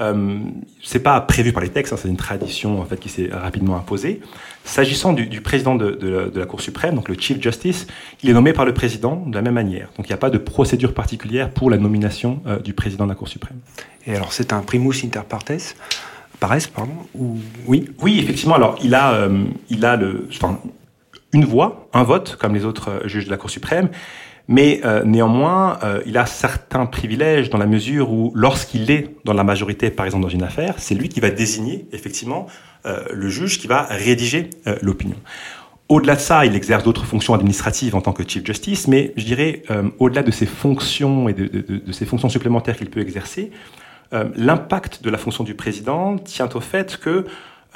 Euh, 0.00 0.38
c'est 0.82 1.02
pas 1.02 1.20
prévu 1.20 1.52
par 1.52 1.62
les 1.62 1.68
textes, 1.68 1.92
hein, 1.92 1.96
c'est 2.00 2.08
une 2.08 2.16
tradition 2.16 2.80
en 2.80 2.84
fait 2.84 2.98
qui 2.98 3.08
s'est 3.08 3.28
rapidement 3.30 3.76
imposée. 3.76 4.20
S'agissant 4.64 5.12
du, 5.12 5.40
président 5.40 5.74
de, 5.74 6.32
la 6.34 6.46
Cour 6.46 6.60
suprême, 6.60 6.94
donc 6.94 7.08
le 7.08 7.16
Chief 7.18 7.40
Justice, 7.42 7.86
il 8.22 8.30
est 8.30 8.32
nommé 8.32 8.52
par 8.52 8.64
le 8.64 8.72
président 8.72 9.16
de 9.26 9.34
la 9.34 9.42
même 9.42 9.54
manière. 9.54 9.88
Donc 9.96 10.06
il 10.06 10.10
n'y 10.10 10.14
a 10.14 10.18
pas 10.18 10.30
de 10.30 10.38
procédure 10.38 10.94
particulière 10.94 11.50
pour 11.50 11.68
la 11.68 11.78
nomination 11.78 12.40
euh, 12.46 12.58
du 12.58 12.72
président 12.72 13.04
de 13.04 13.10
la 13.10 13.16
Cour 13.16 13.28
suprême. 13.28 13.58
Et 14.06 14.14
alors 14.14 14.32
c'est 14.32 14.52
un 14.52 14.60
primus 14.60 15.04
inter 15.04 15.22
partes 15.28 15.52
Pares, 16.40 16.68
pardon 16.74 16.94
ou... 17.14 17.38
Oui 17.66 17.90
Oui, 18.00 18.18
effectivement. 18.18 18.54
Alors 18.54 18.76
il 18.82 18.94
a, 18.94 19.12
euh, 19.12 19.44
il 19.68 19.84
a 19.84 19.96
le, 19.96 20.26
enfin, 20.30 20.58
une 21.32 21.44
voix, 21.44 21.88
un 21.92 22.02
vote, 22.02 22.36
comme 22.36 22.54
les 22.54 22.64
autres 22.64 22.88
euh, 22.88 23.08
juges 23.08 23.26
de 23.26 23.30
la 23.30 23.36
Cour 23.36 23.50
suprême. 23.50 23.88
Mais 24.48 24.80
euh, 24.84 25.04
néanmoins, 25.04 25.78
euh, 25.82 26.02
il 26.04 26.18
a 26.18 26.26
certains 26.26 26.86
privilèges 26.86 27.48
dans 27.50 27.58
la 27.58 27.66
mesure 27.66 28.10
où, 28.10 28.32
lorsqu'il 28.34 28.90
est 28.90 29.14
dans 29.24 29.32
la 29.32 29.44
majorité, 29.44 29.90
par 29.90 30.04
exemple 30.06 30.24
dans 30.24 30.28
une 30.30 30.42
affaire, 30.42 30.74
c'est 30.78 30.94
lui 30.94 31.08
qui 31.08 31.20
va 31.20 31.30
désigner 31.30 31.86
effectivement 31.92 32.46
euh, 32.86 33.04
le 33.12 33.28
juge 33.28 33.60
qui 33.60 33.66
va 33.66 33.82
rédiger 33.84 34.50
l'opinion. 34.80 35.16
au-delà 35.88 36.16
de 36.16 36.20
ça, 36.20 36.44
il 36.44 36.56
exerce 36.56 36.82
d'autres 36.82 37.04
fonctions 37.04 37.34
administratives 37.34 37.94
en 37.94 38.00
tant 38.00 38.12
que 38.12 38.26
Chief 38.26 38.44
Justice, 38.44 38.88
mais 38.88 39.12
je 39.16 39.24
dirais, 39.24 39.62
euh, 39.70 39.84
au-delà 39.98 40.22
de 40.22 40.30
ses 40.30 40.46
fonctions 40.46 41.28
et 41.28 41.34
de, 41.34 41.46
de, 41.46 41.78
de 41.78 41.92
ces 41.92 42.06
fonctions 42.06 42.28
supplémentaires 42.28 42.76
qu'il 42.76 42.90
peut 42.90 43.00
exercer, 43.00 43.52
euh, 44.12 44.24
l'impact 44.36 45.02
de 45.02 45.10
la 45.10 45.16
fonction 45.16 45.42
du 45.42 45.54
président 45.54 46.18
tient 46.18 46.48
au 46.54 46.60
fait 46.60 46.98
que 46.98 47.24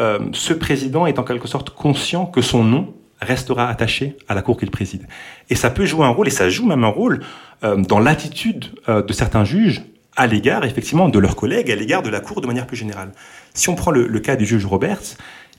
euh, 0.01 0.19
ce 0.33 0.53
président 0.53 1.07
est 1.07 1.19
en 1.19 1.23
quelque 1.23 1.49
sorte 1.49 1.71
conscient 1.71 2.27
que 2.27 2.43
son 2.43 2.63
nom 2.63 2.95
restera 3.21 3.69
attaché 3.69 4.17
à 4.29 4.35
la 4.35 4.43
cour 4.43 4.59
qu'il 4.59 4.71
préside. 4.71 5.07
Et 5.51 5.55
ça 5.55 5.71
peut 5.71 5.87
jouer 5.87 6.05
un 6.05 6.11
rôle, 6.11 6.29
et 6.29 6.31
ça 6.31 6.49
joue 6.49 6.67
même 6.67 6.85
un 6.85 6.89
rôle, 6.89 7.21
euh, 7.65 7.77
dans 7.77 7.99
l'attitude 7.99 8.67
euh, 8.89 9.03
de 9.03 9.13
certains 9.13 9.45
juges 9.45 9.83
à 10.15 10.27
l'égard, 10.27 10.65
effectivement, 10.65 11.09
de 11.09 11.19
leurs 11.19 11.37
collègues, 11.37 11.71
à 11.71 11.75
l'égard 11.75 12.03
de 12.03 12.11
la 12.11 12.21
cour 12.21 12.41
de 12.41 12.47
manière 12.47 12.67
plus 12.67 12.77
générale. 12.77 13.13
Si 13.55 13.69
on 13.69 13.75
prend 13.75 13.91
le, 13.91 14.21
cas 14.21 14.37
du 14.37 14.47
juge 14.47 14.65
Roberts, 14.67 15.17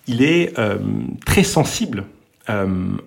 il 0.07 0.21
est 0.21 0.57
euh, 0.57 0.77
très 1.25 1.43
sensible 1.43 2.03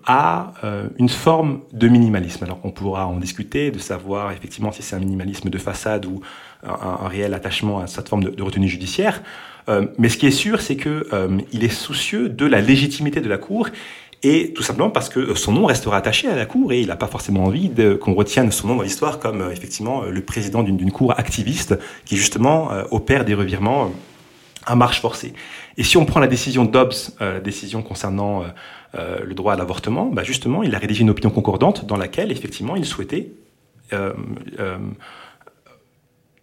à 0.07 0.53
une 0.99 1.09
forme 1.09 1.61
de 1.73 1.89
minimalisme. 1.89 2.45
Alors 2.45 2.61
on 2.63 2.71
pourra 2.71 3.07
en 3.07 3.17
discuter, 3.17 3.71
de 3.71 3.79
savoir 3.79 4.33
effectivement 4.33 4.71
si 4.71 4.83
c'est 4.83 4.95
un 4.95 4.99
minimalisme 4.99 5.49
de 5.49 5.57
façade 5.57 6.05
ou 6.05 6.21
un, 6.63 7.09
réel 7.09 7.33
attachement 7.33 7.81
à 7.81 7.87
cette 7.87 8.11
forme 8.11 8.23
de, 8.23 8.29
de 8.29 8.43
retenue 8.43 8.69
judiciaire. 8.69 9.23
Mais 9.97 10.11
ce 10.11 10.19
qui 10.19 10.27
est 10.27 10.31
sûr, 10.31 10.61
c'est 10.61 10.77
que 10.77 11.09
il 11.53 11.65
est 11.65 11.71
soucieux 11.71 12.29
de 12.29 12.45
la 12.45 12.61
légitimité 12.61 13.23
de 13.23 13.31
la 13.31 13.39
Cour 13.39 13.71
et 14.23 14.53
tout 14.53 14.63
simplement 14.63 14.91
parce 14.91 15.09
que 15.09 15.35
son 15.35 15.53
nom 15.53 15.67
restera 15.67 15.97
attaché 15.97 16.29
à 16.29 16.37
la 16.37 16.47
Cour 16.47 16.73
et 16.73 16.81
il 16.81 16.89
n'a 16.89 16.97
pas 16.97 17.07
forcément 17.07 17.45
envie 17.45 17.71
qu'on 18.01 18.15
retienne 18.15 18.53
son 18.53 18.69
nom 18.69 18.77
dans 18.77 18.83
l'histoire 18.83 19.19
comme 19.19 19.41
euh, 19.41 19.51
effectivement 19.51 20.03
le 20.03 20.21
président 20.23 20.63
d'une 20.63 20.93
Cour 20.93 21.19
activiste 21.19 21.79
qui 22.05 22.17
justement 22.17 22.73
euh, 22.73 22.85
opère 22.91 23.25
des 23.25 23.35
revirements 23.35 23.93
à 24.67 24.75
marche 24.77 25.01
forcée. 25.01 25.33
Et 25.79 25.85
si 25.85 25.97
on 25.97 26.05
prend 26.05 26.21
la 26.21 26.27
décision 26.27 26.67
Dobbs, 26.67 26.93
euh, 27.23 27.41
décision 27.41 27.83
concernant 27.83 28.45
euh, 28.97 29.21
le 29.25 29.35
droit 29.35 29.53
à 29.53 29.57
l'avortement, 29.57 30.07
bah 30.07 30.25
justement, 30.25 30.65
il 30.65 30.75
a 30.75 30.79
rédigé 30.79 31.03
une 31.03 31.11
opinion 31.11 31.31
concordante 31.31 31.87
dans 31.87 31.97
laquelle, 31.97 32.33
effectivement, 32.33 32.75
il 32.75 32.85
souhaitait 32.85 33.31
euh, 33.93 34.13
euh, 34.59 34.79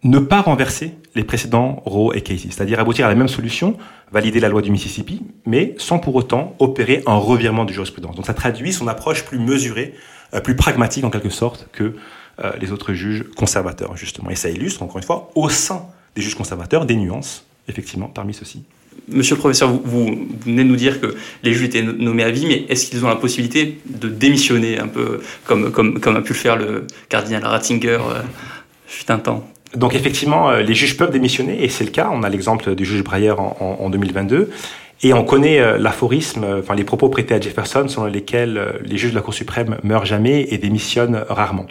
ne 0.04 0.18
pas 0.18 0.40
renverser 0.40 0.94
les 1.14 1.24
précédents 1.24 1.82
Roe 1.84 2.14
et 2.14 2.20
Casey, 2.20 2.48
c'est-à-dire 2.50 2.78
aboutir 2.78 3.06
à 3.06 3.08
la 3.08 3.14
même 3.14 3.28
solution, 3.28 3.76
valider 4.12 4.40
la 4.40 4.48
loi 4.48 4.62
du 4.62 4.70
Mississippi, 4.70 5.22
mais 5.46 5.74
sans 5.78 5.98
pour 5.98 6.14
autant 6.14 6.54
opérer 6.60 7.02
un 7.06 7.16
revirement 7.16 7.64
de 7.64 7.72
jurisprudence. 7.72 8.14
Donc 8.14 8.26
ça 8.26 8.34
traduit 8.34 8.72
son 8.72 8.86
approche 8.86 9.24
plus 9.24 9.38
mesurée, 9.38 9.94
euh, 10.34 10.40
plus 10.40 10.54
pragmatique 10.54 11.04
en 11.04 11.10
quelque 11.10 11.30
sorte 11.30 11.68
que 11.72 11.96
euh, 12.44 12.52
les 12.60 12.70
autres 12.70 12.92
juges 12.92 13.24
conservateurs, 13.36 13.96
justement. 13.96 14.30
Et 14.30 14.36
ça 14.36 14.48
illustre, 14.48 14.82
encore 14.82 14.98
une 14.98 15.02
fois, 15.02 15.30
au 15.34 15.48
sein 15.48 15.86
des 16.14 16.22
juges 16.22 16.36
conservateurs, 16.36 16.86
des 16.86 16.94
nuances, 16.94 17.44
effectivement, 17.66 18.06
parmi 18.06 18.32
ceux-ci. 18.32 18.62
Monsieur 19.08 19.34
le 19.34 19.40
professeur, 19.40 19.70
vous, 19.70 20.28
venez 20.44 20.64
de 20.64 20.68
nous 20.68 20.76
dire 20.76 21.00
que 21.00 21.16
les 21.42 21.52
juges 21.52 21.64
étaient 21.64 21.82
nommés 21.82 22.24
à 22.24 22.30
vie, 22.30 22.46
mais 22.46 22.66
est-ce 22.68 22.88
qu'ils 22.88 23.04
ont 23.04 23.08
la 23.08 23.16
possibilité 23.16 23.80
de 23.86 24.08
démissionner, 24.08 24.78
un 24.78 24.88
peu 24.88 25.20
comme 25.44 25.66
a 25.66 26.20
pu 26.20 26.32
le 26.32 26.38
faire 26.38 26.56
le 26.56 26.86
cardinal 27.08 27.44
Ratzinger 27.44 27.98
euh, 28.00 28.22
fut 28.86 29.10
un 29.10 29.18
temps? 29.18 29.48
Donc 29.74 29.94
effectivement, 29.94 30.50
euh, 30.50 30.62
les 30.62 30.74
juges 30.74 30.96
peuvent 30.96 31.10
démissionner, 31.10 31.62
et 31.62 31.68
c'est 31.68 31.84
le 31.84 31.90
cas. 31.90 32.10
On 32.12 32.22
a 32.22 32.28
l'exemple 32.28 32.74
du 32.74 32.84
juge 32.84 33.02
Breyer 33.02 33.32
en, 33.32 33.56
en, 33.60 33.84
en 33.84 33.90
2022. 33.90 34.50
Et 35.02 35.12
on 35.12 35.24
connaît 35.24 35.60
euh, 35.60 35.78
l'aphorisme, 35.78 36.44
enfin 36.58 36.74
les 36.74 36.84
propos 36.84 37.08
prêtés 37.08 37.34
à 37.34 37.40
Jefferson, 37.40 37.86
selon 37.86 38.06
lesquels 38.06 38.58
euh, 38.58 38.72
les 38.84 38.96
juges 38.98 39.10
de 39.10 39.16
la 39.16 39.22
Cour 39.22 39.34
suprême 39.34 39.78
meurent 39.84 40.06
jamais 40.06 40.48
et 40.50 40.58
démissionnent 40.58 41.24
rarement. 41.28 41.66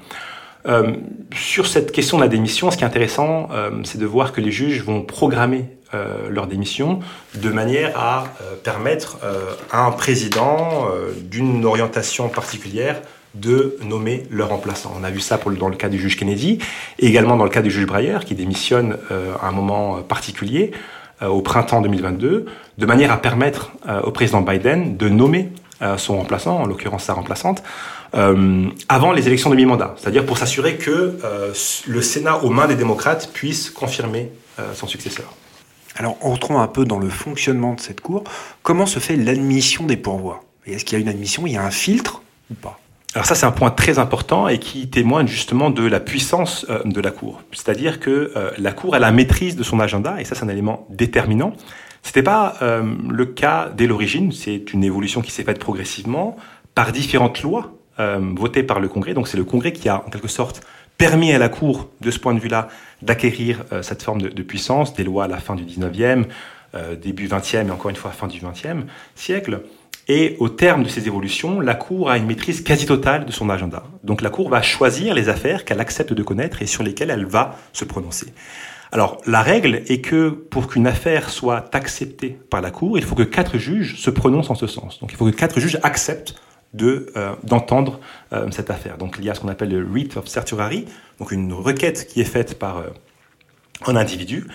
Euh, 0.67 0.93
sur 1.33 1.67
cette 1.67 1.91
question 1.91 2.17
de 2.17 2.23
la 2.23 2.27
démission, 2.27 2.71
ce 2.71 2.77
qui 2.77 2.83
est 2.83 2.87
intéressant, 2.87 3.47
euh, 3.53 3.71
c'est 3.83 3.99
de 3.99 4.05
voir 4.05 4.33
que 4.33 4.41
les 4.41 4.51
juges 4.51 4.83
vont 4.83 5.01
programmer 5.01 5.65
euh, 5.93 6.29
leur 6.29 6.47
démission 6.47 6.99
de 7.35 7.49
manière 7.49 7.97
à 7.97 8.25
permettre 8.63 9.17
à 9.71 9.85
un 9.85 9.91
président 9.91 10.87
d'une 11.29 11.65
orientation 11.65 12.29
particulière 12.29 13.01
de 13.39 13.77
nommer 13.83 14.23
leur 14.29 14.49
remplaçant. 14.49 14.93
On 14.99 15.03
a 15.03 15.11
vu 15.11 15.19
ça 15.19 15.39
dans 15.59 15.69
le 15.69 15.75
cas 15.75 15.89
du 15.89 15.99
juge 15.99 16.17
Kennedy, 16.17 16.59
et 16.99 17.07
également 17.07 17.37
dans 17.37 17.43
le 17.43 17.49
cas 17.49 17.61
du 17.61 17.71
juge 17.71 17.85
Breyer, 17.85 18.19
qui 18.25 18.35
démissionne 18.35 18.97
euh, 19.11 19.33
à 19.41 19.47
un 19.47 19.51
moment 19.51 20.01
particulier, 20.01 20.71
euh, 21.21 21.27
au 21.27 21.41
printemps 21.41 21.81
2022, 21.81 22.45
de 22.77 22.85
manière 22.85 23.11
à 23.11 23.17
permettre 23.17 23.71
euh, 23.87 24.01
au 24.01 24.11
président 24.11 24.41
Biden 24.41 24.97
de 24.97 25.09
nommer 25.09 25.49
son 25.97 26.17
remplaçant, 26.17 26.57
en 26.57 26.65
l'occurrence 26.65 27.03
sa 27.03 27.13
remplaçante, 27.13 27.61
avant 28.11 29.11
les 29.11 29.27
élections 29.27 29.51
de 29.51 29.55
mi-mandat. 29.55 29.93
C'est-à-dire 29.99 30.25
pour 30.25 30.39
s'assurer 30.39 30.77
que 30.77 31.19
le 31.87 32.01
Sénat, 32.01 32.37
aux 32.37 32.49
mains 32.49 32.65
des 32.65 32.73
démocrates, 32.73 33.29
puisse 33.31 33.69
confirmer 33.69 34.31
son 34.73 34.87
successeur. 34.87 35.31
Alors, 35.97 36.15
on 36.21 36.31
retrouve 36.31 36.57
un 36.57 36.67
peu 36.67 36.85
dans 36.85 36.99
le 36.99 37.09
fonctionnement 37.09 37.73
de 37.73 37.79
cette 37.79 38.01
cour. 38.01 38.23
Comment 38.61 38.85
se 38.85 38.99
fait 38.99 39.15
l'admission 39.15 39.85
des 39.85 39.97
pourvois? 39.97 40.43
Est-ce 40.65 40.85
qu'il 40.85 40.97
y 40.97 41.01
a 41.01 41.01
une 41.01 41.09
admission 41.09 41.47
Il 41.47 41.53
y 41.53 41.57
a 41.57 41.63
un 41.63 41.71
filtre 41.71 42.21
ou 42.51 42.53
pas? 42.53 42.79
Alors 43.15 43.25
ça, 43.25 43.33
c'est 43.33 43.47
un 43.47 43.51
point 43.51 43.71
très 43.71 43.97
important 43.97 44.47
et 44.47 44.59
qui 44.59 44.89
témoigne 44.89 45.27
justement 45.27 45.71
de 45.71 45.83
la 45.87 45.99
puissance 45.99 46.67
euh, 46.69 46.83
de 46.85 47.01
la 47.01 47.09
Cour. 47.09 47.41
C'est-à-dire 47.51 47.99
que 47.99 48.31
euh, 48.35 48.51
la 48.59 48.73
Cour 48.73 48.93
a 48.93 48.99
la 48.99 49.11
maîtrise 49.11 49.55
de 49.55 49.63
son 49.63 49.79
agenda, 49.79 50.21
et 50.21 50.23
ça, 50.23 50.35
c'est 50.35 50.43
un 50.43 50.49
élément 50.49 50.85
déterminant. 50.89 51.53
C'était 52.03 52.21
pas 52.21 52.57
euh, 52.61 52.83
le 53.09 53.25
cas 53.25 53.71
dès 53.75 53.87
l'origine, 53.87 54.31
c'est 54.31 54.71
une 54.73 54.83
évolution 54.83 55.21
qui 55.21 55.31
s'est 55.31 55.43
faite 55.43 55.57
progressivement 55.57 56.37
par 56.75 56.91
différentes 56.91 57.41
lois 57.41 57.73
votées 58.35 58.61
par 58.61 58.79
le 58.79 58.87
Congrès. 58.87 59.15
Donc 59.15 59.27
c'est 59.27 59.37
le 59.37 59.43
Congrès 59.43 59.73
qui 59.73 59.89
a 59.89 60.05
en 60.05 60.11
quelque 60.11 60.27
sorte 60.27 60.61
permis 60.97 61.31
à 61.31 61.37
la 61.37 61.49
Cour, 61.49 61.89
de 62.01 62.11
ce 62.11 62.19
point 62.19 62.33
de 62.33 62.39
vue-là, 62.39 62.67
d'acquérir 63.01 63.63
euh, 63.71 63.81
cette 63.81 64.03
forme 64.03 64.21
de, 64.21 64.29
de, 64.29 64.43
puissance, 64.43 64.93
des 64.93 65.03
lois 65.03 65.25
à 65.25 65.27
la 65.27 65.37
fin 65.37 65.55
du 65.55 65.63
19e, 65.63 66.25
début 67.01 67.27
20e 67.27 67.67
et 67.67 67.71
encore 67.71 67.89
une 67.89 67.95
fois 67.95 68.11
fin 68.11 68.27
du 68.27 68.39
20e 68.39 68.83
siècle. 69.15 69.61
Et 70.09 70.37
au 70.39 70.47
terme 70.47 70.83
de 70.83 70.89
ces 70.89 71.07
évolutions, 71.07 71.59
la 71.59 71.75
Cour 71.75 72.09
a 72.09 72.17
une 72.17 72.25
maîtrise 72.25 72.61
quasi 72.61 72.85
totale 72.85 73.25
de 73.25 73.31
son 73.31 73.49
agenda. 73.49 73.83
Donc 74.03 74.21
la 74.21 74.29
Cour 74.29 74.49
va 74.49 74.61
choisir 74.61 75.13
les 75.13 75.27
affaires 75.27 75.65
qu'elle 75.65 75.81
accepte 75.81 76.13
de 76.13 76.23
connaître 76.23 76.61
et 76.61 76.65
sur 76.65 76.83
lesquelles 76.83 77.09
elle 77.09 77.25
va 77.25 77.57
se 77.73 77.83
prononcer. 77.83 78.27
Alors 78.93 79.17
la 79.25 79.41
règle 79.41 79.81
est 79.87 79.99
que 79.99 80.29
pour 80.29 80.67
qu'une 80.67 80.87
affaire 80.87 81.29
soit 81.29 81.65
acceptée 81.75 82.37
par 82.49 82.61
la 82.61 82.71
Cour, 82.71 82.97
il 82.97 83.03
faut 83.03 83.15
que 83.15 83.23
quatre 83.23 83.57
juges 83.57 83.97
se 83.97 84.09
prononcent 84.09 84.49
en 84.49 84.55
ce 84.55 84.67
sens. 84.67 84.99
Donc 85.01 85.11
il 85.11 85.17
faut 85.17 85.25
que 85.25 85.35
quatre 85.35 85.59
juges 85.59 85.79
acceptent 85.83 86.35
euh, 86.81 87.35
d'entendre 87.43 87.99
euh, 88.33 88.51
cette 88.51 88.69
affaire. 88.69 88.97
Donc 88.97 89.15
il 89.19 89.25
y 89.25 89.29
a 89.29 89.33
ce 89.33 89.39
qu'on 89.39 89.47
appelle 89.47 89.69
le 89.69 89.83
writ 89.83 90.09
of 90.15 90.27
certiorari, 90.27 90.85
donc 91.17 91.31
une 91.31 91.53
requête 91.53 92.07
qui 92.07 92.21
est 92.21 92.25
faite 92.25 92.59
par 92.59 92.77
euh, 92.79 92.89
un 93.87 93.95
individu. 93.95 94.47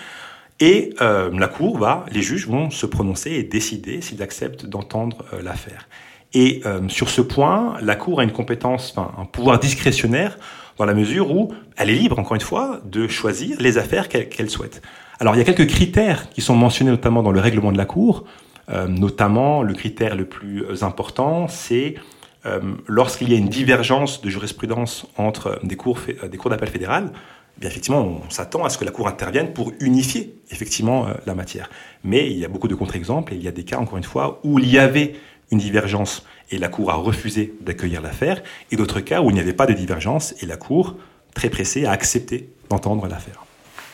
Et 0.59 0.93
la 0.99 1.47
Cour 1.47 1.77
va, 1.77 2.05
les 2.11 2.21
juges 2.21 2.47
vont 2.47 2.69
se 2.69 2.85
prononcer 2.85 3.31
et 3.31 3.43
décider 3.43 3.99
s'ils 4.01 4.21
acceptent 4.21 4.65
d'entendre 4.65 5.25
l'affaire. 5.41 5.89
Et 6.33 6.61
sur 6.87 7.09
ce 7.09 7.19
point, 7.19 7.75
la 7.81 7.95
Cour 7.97 8.21
a 8.21 8.23
une 8.23 8.31
compétence, 8.31 8.95
un 8.95 9.25
pouvoir 9.25 9.59
discrétionnaire 9.59 10.37
dans 10.77 10.85
la 10.85 10.93
mesure 10.93 11.31
où 11.31 11.51
elle 11.75 11.89
est 11.89 11.95
libre, 11.95 12.17
encore 12.17 12.35
une 12.35 12.41
fois, 12.41 12.79
de 12.85 13.09
choisir 13.09 13.57
les 13.59 13.77
affaires 13.77 14.07
qu'elle 14.07 14.29
qu 14.29 14.47
souhaite. 14.47 14.81
Alors 15.19 15.35
il 15.35 15.39
y 15.39 15.41
a 15.41 15.45
quelques 15.45 15.67
critères 15.67 16.29
qui 16.29 16.41
sont 16.41 16.55
mentionnés 16.55 16.91
notamment 16.91 17.23
dans 17.23 17.31
le 17.31 17.41
règlement 17.41 17.71
de 17.73 17.77
la 17.77 17.85
Cour, 17.85 18.23
notamment 18.69 19.61
le 19.61 19.73
critère 19.73 20.15
le 20.15 20.25
plus 20.25 20.83
important, 20.83 21.47
c'est 21.47 21.95
euh, 22.45 22.59
lorsqu'il 22.87 23.31
y 23.31 23.35
a 23.35 23.37
une 23.37 23.47
divergence 23.47 24.21
de 24.21 24.29
jurisprudence 24.29 25.05
entre 25.17 25.59
des 25.63 25.77
cours, 25.77 25.99
des 26.29 26.37
cours 26.37 26.49
d'appel 26.49 26.69
fédérales, 26.69 27.11
bien 27.57 27.69
effectivement, 27.69 28.21
on 28.25 28.29
s'attend 28.29 28.65
à 28.65 28.69
ce 28.69 28.77
que 28.77 28.85
la 28.85 28.91
Cour 28.91 29.07
intervienne 29.07 29.53
pour 29.53 29.71
unifier 29.79 30.35
effectivement 30.51 31.07
euh, 31.07 31.13
la 31.25 31.35
matière. 31.35 31.69
Mais 32.03 32.29
il 32.29 32.37
y 32.37 32.45
a 32.45 32.49
beaucoup 32.49 32.67
de 32.67 32.75
contre-exemples 32.75 33.33
et 33.33 33.37
il 33.37 33.43
y 33.43 33.47
a 33.47 33.51
des 33.51 33.63
cas, 33.63 33.77
encore 33.77 33.97
une 33.97 34.03
fois, 34.03 34.41
où 34.43 34.59
il 34.59 34.69
y 34.69 34.77
avait 34.77 35.15
une 35.51 35.59
divergence 35.59 36.25
et 36.51 36.57
la 36.57 36.67
Cour 36.67 36.91
a 36.91 36.95
refusé 36.95 37.53
d'accueillir 37.61 38.01
l'affaire, 38.01 38.43
et 38.71 38.75
d'autres 38.75 38.99
cas 38.99 39.21
où 39.21 39.29
il 39.29 39.33
n'y 39.33 39.39
avait 39.39 39.53
pas 39.53 39.65
de 39.65 39.73
divergence 39.73 40.35
et 40.41 40.45
la 40.45 40.57
Cour, 40.57 40.95
très 41.33 41.49
pressée, 41.49 41.85
a 41.85 41.91
accepté 41.91 42.49
d'entendre 42.69 43.07
l'affaire. 43.07 43.45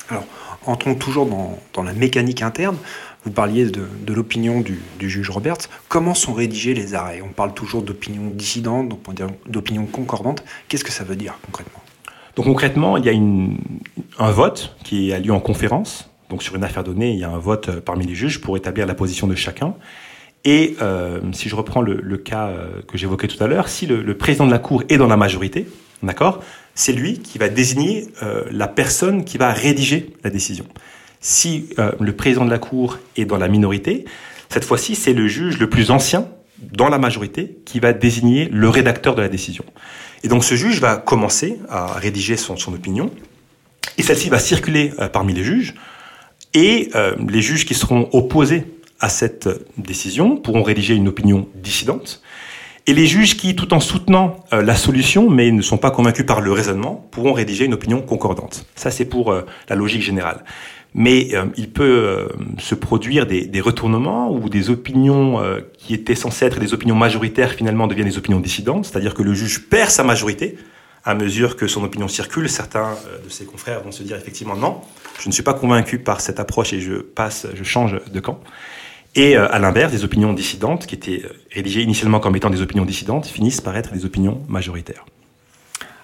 Alors, 0.10 0.26
entrons 0.66 0.96
toujours 0.96 1.28
dans, 1.28 1.84
la 1.84 1.94
mécanique 1.94 2.42
interne. 2.42 2.78
Vous 3.26 3.32
parliez 3.32 3.66
de, 3.66 4.14
l'opinion 4.14 4.62
du, 4.62 4.80
juge 5.00 5.30
Roberts. 5.30 5.70
Comment 5.88 6.14
sont 6.14 6.34
rédigés 6.34 6.74
les 6.74 6.96
arrêts? 6.96 7.22
On 7.22 7.34
parle 7.34 7.54
toujours 7.54 7.82
d'opinion 7.82 8.32
dissidente, 8.34 8.98
d'opinion 9.48 9.86
concordante. 9.86 10.44
Qu'est-ce 10.68 10.84
que 10.84 10.92
ça 10.92 11.04
veut 11.04 11.16
dire 11.18 11.38
concrètement? 11.46 11.82
Donc 12.36 12.46
concrètement, 12.46 12.96
il 12.96 13.06
y 13.06 13.10
a 13.10 14.24
un 14.24 14.32
vote 14.32 14.76
qui 14.84 15.12
a 15.12 15.20
lieu 15.20 15.34
en 15.34 15.42
conférence. 15.42 16.10
Donc 16.30 16.44
sur 16.44 16.56
une 16.56 16.64
affaire 16.64 16.84
donnée, 16.84 17.12
il 17.12 17.20
y 17.20 17.24
a 17.24 17.30
un 17.30 17.40
vote 17.40 17.80
parmi 17.82 18.06
les 18.06 18.16
juges 18.16 18.40
pour 18.40 18.56
établir 18.56 18.86
la 18.86 18.96
position 18.96 19.28
de 19.28 19.36
chacun. 19.36 19.74
Et 20.46 20.78
euh, 20.82 21.20
si 21.34 21.50
je 21.50 21.56
reprends 21.56 21.82
le, 21.82 22.18
cas 22.18 22.48
euh, 22.48 22.82
que 22.88 22.98
j'évoquais 22.98 23.28
tout 23.28 23.44
à 23.44 23.48
l'heure, 23.48 23.68
si 23.68 23.86
le, 23.86 24.16
président 24.16 24.46
de 24.46 24.52
la 24.52 24.60
Cour 24.60 24.84
est 24.88 24.98
dans 24.98 25.08
la 25.08 25.18
majorité, 25.18 25.68
d'accord, 26.02 26.42
c'est 26.76 26.94
lui 26.94 27.20
qui 27.20 27.38
va 27.38 27.50
désigner 27.50 28.08
euh, 28.24 28.46
la 28.52 28.68
personne 28.68 29.26
qui 29.26 29.38
va 29.38 29.52
rédiger 29.52 30.14
la 30.24 30.30
décision. 30.30 30.66
Si 31.22 31.70
euh, 31.80 31.92
le 32.00 32.16
président 32.16 32.46
de 32.46 32.50
la 32.50 32.60
Cour 32.60 32.98
est 33.18 33.26
dans 33.26 33.38
la 33.38 33.48
minorité, 33.48 34.06
cette 34.50 34.64
fois-ci, 34.64 34.96
c'est 34.96 35.14
le 35.14 35.28
juge 35.28 35.60
le 35.60 35.70
plus 35.70 35.92
ancien 35.92 36.28
dans 36.74 36.90
la 36.90 36.98
majorité 36.98 37.58
qui 37.66 37.80
va 37.80 37.94
désigner 37.94 38.50
le 38.52 38.70
rédacteur 38.70 39.16
de 39.16 39.22
la 39.22 39.30
décision. 39.30 39.66
Et 40.24 40.28
donc 40.28 40.44
ce 40.44 40.56
juge 40.56 40.80
va 40.80 40.98
commencer 40.98 41.60
à 41.70 41.94
rédiger 41.94 42.38
son, 42.38 42.56
opinion, 42.74 43.12
et 43.98 44.04
celle-ci 44.04 44.30
va 44.30 44.40
circuler 44.40 44.94
euh, 45.00 45.10
parmi 45.10 45.34
les 45.34 45.44
juges, 45.44 45.76
et 46.54 46.90
euh, 46.96 47.16
les 47.28 47.42
juges 47.42 47.66
qui 47.66 47.74
seront 47.74 48.10
opposés 48.14 48.64
à 49.00 49.10
cette 49.10 49.48
décision 49.78 50.36
pourront 50.36 50.64
rédiger 50.64 50.96
une 50.96 51.08
opinion 51.08 51.48
dissidente, 51.56 52.22
Et 52.88 52.94
les 52.94 53.06
juges 53.06 53.38
qui, 53.38 53.56
tout 53.56 53.74
en 53.74 53.80
soutenant 53.80 54.44
la 54.52 54.76
solution, 54.76 55.30
mais 55.30 55.52
ne 55.52 55.62
sont 55.62 55.78
pas 55.78 55.92
convaincus 55.92 56.26
par 56.26 56.42
le 56.42 56.52
raisonnement, 56.52 57.08
pourront 57.12 57.32
rédiger 57.32 57.64
une 57.64 57.74
opinion 57.74 58.02
concordante. 58.02 58.66
Ça, 58.76 58.92
c'est 58.92 59.06
pour 59.06 59.32
la 59.32 59.76
logique 59.76 60.02
générale. 60.02 60.44
Mais 60.94 61.30
euh, 61.34 61.46
il 61.56 61.70
peut 61.70 62.30
se 62.58 62.76
produire 62.76 63.26
des, 63.26 63.62
retournements 63.62 64.32
ou 64.32 64.50
des 64.50 64.70
opinions 64.70 65.40
qui 65.78 65.94
étaient 65.94 66.16
censées 66.16 66.46
être 66.46 66.60
des 66.60 66.74
opinions 66.74 66.96
majoritaires 66.96 67.52
finalement 67.52 67.88
deviennent 67.88 68.08
des 68.08 68.18
opinions 68.18 68.40
dissidentes, 68.40 68.86
c'est-à-dire 68.86 69.14
que 69.14 69.24
le 69.24 69.34
juge 69.34 69.68
perd 69.70 69.90
sa 69.90 70.04
majorité 70.04 70.58
à 71.06 71.16
mesure 71.16 71.56
que 71.56 71.68
son 71.68 71.84
opinion 71.84 72.08
circule. 72.08 72.50
Certains 72.50 72.96
de 73.24 73.30
ses 73.30 73.46
confrères 73.46 73.82
vont 73.82 73.92
se 73.92 74.04
dire 74.04 74.18
effectivement 74.18 74.56
non, 74.56 74.82
je 75.20 75.28
ne 75.28 75.34
suis 75.34 75.44
pas 75.44 75.54
convaincu 75.54 76.00
par 76.00 76.22
cette 76.22 76.40
approche 76.40 76.74
et 76.74 76.80
je 76.80 76.96
passe, 76.96 77.48
je 77.54 77.64
change 77.64 78.00
de 78.12 78.20
camp. 78.20 78.40
Et 79.16 79.36
euh, 79.36 79.52
à 79.52 79.60
l'inverse, 79.60 79.92
des 79.92 80.04
opinions 80.04 80.34
dissidentes, 80.34 80.86
qui 80.86 80.96
étaient 80.96 81.24
euh, 81.26 81.34
rédigées 81.52 81.82
initialement 81.82 82.20
comme 82.20 82.36
étant 82.36 82.50
des 82.50 82.62
opinions 82.62 82.86
dissidentes, 82.86 83.26
finissent 83.26 83.62
par 83.62 83.76
être 83.76 83.92
des 83.92 84.06
opinions 84.06 84.42
majoritaires. 84.48 85.06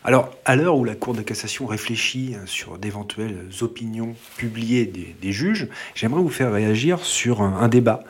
Alors, 0.05 0.29
à 0.45 0.55
l'heure 0.55 0.77
où 0.77 0.83
la 0.83 0.95
Cour 0.95 1.15
de 1.15 1.21
cassation 1.23 1.65
réfléchit 1.65 2.35
euh, 2.35 2.45
sur 2.45 2.77
d'éventuelles 2.77 3.49
opinions 3.61 4.15
publiées 4.37 4.85
des, 4.85 5.31
juges, 5.31 5.67
j'aimerais 5.95 6.21
vous 6.21 6.29
faire 6.29 6.51
réagir 6.53 6.99
sur 6.99 7.41
un, 7.41 7.67
débat 7.67 8.03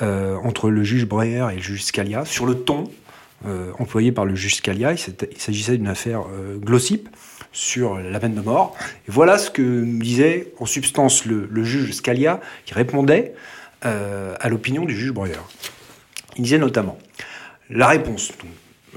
entre 0.00 0.68
le 0.68 0.82
juge 0.82 1.06
Breyer 1.06 1.46
et 1.52 1.56
le 1.56 1.62
juge 1.62 1.84
Scalia 1.84 2.26
sur 2.26 2.44
le 2.44 2.54
ton 2.54 2.84
employé 3.78 4.12
par 4.12 4.26
le 4.26 4.34
juge 4.34 4.56
Scalia. 4.56 4.92
Il 4.92 4.98
s'agissait 5.38 5.78
d'une 5.78 5.88
affaire 5.88 6.24
Glossip 6.58 7.08
sur 7.56 7.98
la 7.98 8.20
peine 8.20 8.34
de 8.34 8.42
mort. 8.42 8.76
Voilà 9.08 9.38
ce 9.38 9.50
que 9.50 9.84
disait 9.84 10.52
en 10.58 10.66
substance 10.66 11.24
le, 11.24 11.64
juge 11.64 11.92
Scalia, 11.92 12.40
qui 12.66 12.74
répondait 12.74 13.34
euh, 13.84 14.34
à 14.40 14.48
l'opinion 14.48 14.84
du 14.84 14.94
juge 14.94 15.12
Breuer. 15.12 15.38
Il 16.36 16.42
disait 16.42 16.58
notamment 16.58 16.98
La 17.70 17.88
réponse 17.88 18.32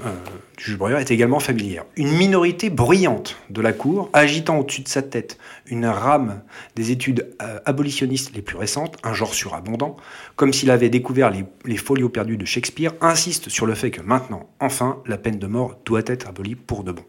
euh, 0.04 0.14
du 0.56 0.64
juge 0.64 0.78
Breuer 0.78 1.00
est 1.00 1.10
également 1.10 1.40
familière. 1.40 1.84
Une 1.96 2.12
minorité 2.16 2.70
bruyante 2.70 3.36
de 3.50 3.60
la 3.60 3.72
Cour, 3.72 4.10
agitant 4.12 4.58
au-dessus 4.58 4.82
de 4.82 4.88
sa 4.88 5.02
tête 5.02 5.38
une 5.66 5.86
rame 5.86 6.42
des 6.76 6.90
études 6.90 7.34
euh, 7.42 7.58
abolitionnistes 7.64 8.34
les 8.34 8.42
plus 8.42 8.56
récentes, 8.56 8.96
un 9.02 9.12
genre 9.12 9.34
surabondant, 9.34 9.96
comme 10.36 10.52
s'il 10.52 10.70
avait 10.70 10.90
découvert 10.90 11.30
les, 11.30 11.76
folios 11.76 12.08
perdus 12.08 12.36
de 12.36 12.44
Shakespeare, 12.44 12.92
insiste 13.00 13.48
sur 13.48 13.66
le 13.66 13.74
fait 13.74 13.90
que 13.90 14.02
maintenant, 14.02 14.48
enfin, 14.60 15.02
la 15.06 15.18
peine 15.18 15.38
de 15.38 15.46
mort 15.46 15.78
doit 15.84 16.02
être 16.06 16.28
abolie 16.28 16.54
pour 16.54 16.84
de 16.84 16.92
bon. 16.92 17.04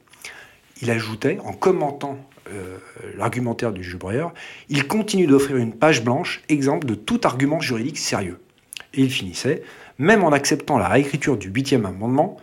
Il 0.81 0.89
ajoutait, 0.89 1.37
en 1.43 1.53
commentant 1.53 2.17
euh, 2.51 2.77
l'argumentaire 3.17 3.71
du 3.71 3.83
juge 3.83 3.97
Breyer, 3.97 4.27
il 4.69 4.87
continue 4.87 5.27
d'offrir 5.27 5.57
une 5.57 5.73
page 5.73 6.03
blanche, 6.03 6.41
exemple 6.49 6.87
de 6.87 6.95
tout 6.95 7.21
argument 7.23 7.59
juridique 7.59 7.97
sérieux. 7.97 8.39
Et 8.93 9.01
il 9.01 9.11
finissait, 9.11 9.63
même 9.99 10.23
en 10.23 10.31
acceptant 10.31 10.77
la 10.77 10.87
réécriture 10.87 11.37
du 11.37 11.49
huitième 11.49 11.85
amendement 11.85 12.37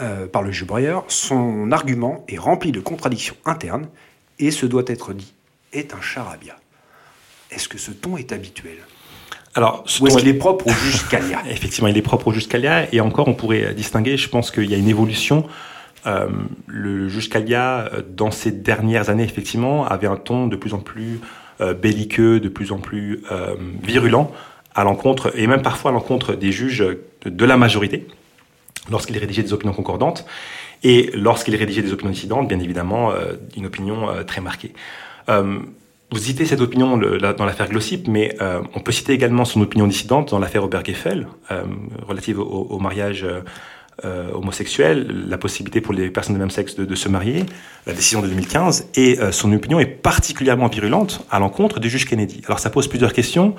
euh, 0.00 0.26
par 0.26 0.42
le 0.42 0.52
juge 0.52 0.66
Breyer, 0.66 0.98
son 1.08 1.72
argument 1.72 2.24
est 2.28 2.38
rempli 2.38 2.72
de 2.72 2.80
contradictions 2.80 3.36
internes 3.44 3.88
et 4.38 4.50
ce 4.50 4.66
doit 4.66 4.84
être 4.86 5.12
dit 5.12 5.32
est 5.72 5.94
un 5.94 6.00
charabia. 6.00 6.56
Est-ce 7.50 7.68
que 7.68 7.78
ce 7.78 7.90
ton 7.90 8.16
est 8.16 8.32
habituel? 8.32 8.76
Alors, 9.54 9.84
Ou 10.00 10.06
est-ce 10.06 10.18
qu'il 10.18 10.28
est 10.28 10.34
propre 10.34 10.66
au 10.66 10.70
juge 10.70 10.96
Scalia? 11.06 11.42
Effectivement, 11.50 11.88
il 11.88 11.96
est 11.96 12.02
propre 12.02 12.28
au 12.28 12.32
juge 12.32 12.44
Scalia, 12.44 12.92
et 12.92 13.00
encore, 13.00 13.28
on 13.28 13.34
pourrait 13.34 13.74
distinguer, 13.74 14.16
je 14.16 14.28
pense 14.28 14.50
qu'il 14.50 14.70
y 14.70 14.74
a 14.74 14.76
une 14.76 14.88
évolution. 14.88 15.46
Euh, 16.06 16.28
le 16.66 17.08
juge 17.08 17.28
Calia, 17.28 17.90
euh, 17.92 18.02
dans 18.08 18.30
ces 18.30 18.52
dernières 18.52 19.10
années, 19.10 19.24
effectivement, 19.24 19.86
avait 19.86 20.06
un 20.06 20.16
ton 20.16 20.46
de 20.46 20.56
plus 20.56 20.72
en 20.72 20.78
plus 20.78 21.20
euh, 21.60 21.74
belliqueux, 21.74 22.38
de 22.38 22.48
plus 22.48 22.70
en 22.72 22.78
plus 22.78 23.22
virulent 23.82 24.32
à 24.74 24.84
l'encontre, 24.84 25.32
et 25.34 25.46
même 25.46 25.62
parfois 25.62 25.90
à 25.90 25.94
l'encontre 25.94 26.34
des 26.34 26.52
juges 26.52 26.84
de, 27.24 27.44
la 27.44 27.56
majorité, 27.56 28.06
lorsqu'il 28.90 29.18
rédigeait 29.18 29.42
des 29.42 29.52
opinions 29.52 29.72
concordantes, 29.72 30.26
et 30.82 31.10
lorsqu'il 31.14 31.56
rédigeait 31.56 31.82
des 31.82 31.92
opinions 31.92 32.12
dissidentes, 32.12 32.48
bien 32.48 32.60
évidemment, 32.60 33.12
une 33.56 33.66
opinion 33.66 34.08
très 34.26 34.40
marquée. 34.40 34.72
vous 35.28 36.18
citez 36.18 36.44
cette 36.44 36.60
opinion 36.60 36.96
dans 36.98 37.44
l'affaire 37.46 37.68
Glossip, 37.68 38.06
mais 38.08 38.36
on 38.74 38.80
peut 38.80 38.92
citer 38.92 39.14
également 39.14 39.44
son 39.46 39.62
opinion 39.62 39.86
dissidente 39.86 40.30
dans 40.30 40.38
l'affaire 40.38 40.64
Obergefell, 40.64 41.26
relative 42.06 42.38
au, 42.38 42.78
mariage 42.78 43.26
euh, 44.04 44.30
homosexuels, 44.34 45.06
la 45.26 45.38
possibilité 45.38 45.80
pour 45.80 45.94
les 45.94 46.10
personnes 46.10 46.34
de 46.34 46.38
même 46.38 46.50
sexe 46.50 46.76
de, 46.76 46.94
se 46.94 47.08
marier, 47.08 47.46
la 47.86 47.94
décision 47.94 48.20
de 48.20 48.26
2015, 48.26 48.88
et 48.94 49.18
euh, 49.18 49.32
son 49.32 49.50
opinion 49.54 49.80
est 49.80 49.86
particulièrement 49.86 50.68
virulente 50.68 51.24
à 51.30 51.38
l'encontre 51.38 51.80
du 51.80 51.88
juge 51.88 52.04
Kennedy. 52.04 52.42
Alors 52.44 52.58
ça 52.58 52.68
pose 52.68 52.88
plusieurs 52.88 53.14
questions, 53.14 53.54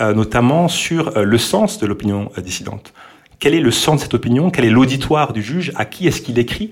euh, 0.00 0.14
notamment 0.14 0.68
sur 0.68 1.10
le 1.20 1.36
sens 1.36 1.78
de 1.78 1.86
l'opinion 1.86 2.30
dissidente. 2.38 2.94
Quel 3.42 3.54
est 3.56 3.60
le 3.60 3.72
sens 3.72 3.96
de 3.96 4.02
cette 4.02 4.14
opinion 4.14 4.50
Quel 4.50 4.66
est 4.66 4.70
l'auditoire 4.70 5.32
du 5.32 5.42
juge 5.42 5.72
À 5.74 5.84
qui 5.84 6.06
est-ce 6.06 6.22
qu'il 6.22 6.38
écrit 6.38 6.70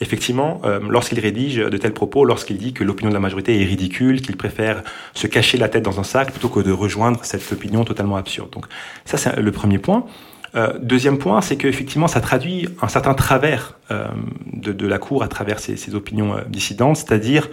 effectivement, 0.00 0.60
lorsqu'il 0.88 1.20
rédige 1.20 1.56
de 1.56 1.76
tels 1.76 1.92
propos, 1.92 2.24
lorsqu'il 2.24 2.58
dit 2.58 2.72
que 2.72 2.82
l'opinion 2.82 3.10
de 3.10 3.14
la 3.14 3.20
majorité 3.20 3.60
est 3.60 3.64
ridicule, 3.64 4.20
qu'il 4.20 4.36
préfère 4.36 4.82
se 5.14 5.28
cacher 5.28 5.58
la 5.58 5.68
tête 5.68 5.84
dans 5.84 6.00
un 6.00 6.04
sac 6.04 6.30
plutôt 6.30 6.48
que 6.48 6.58
de 6.58 6.72
rejoindre 6.72 7.20
cette 7.24 7.52
opinion 7.52 7.84
totalement 7.84 8.16
absurde. 8.16 8.50
Donc 8.50 8.66
ça, 9.04 9.16
c'est 9.16 9.40
le 9.40 9.52
premier 9.52 9.78
point. 9.78 10.06
Euh, 10.54 10.72
deuxième 10.80 11.18
point, 11.18 11.40
c'est 11.40 11.56
qu'effectivement, 11.56 12.08
ça 12.08 12.20
traduit 12.20 12.68
un 12.82 12.88
certain 12.88 13.14
travers 13.14 13.78
euh, 13.90 14.06
de, 14.52 14.86
la 14.86 14.98
Cour 14.98 15.22
à 15.22 15.28
travers 15.28 15.58
ses, 15.58 15.94
opinions 15.94 16.34
euh, 16.34 16.42
dissidentes, 16.48 16.98
c'est-à-dire 16.98 17.48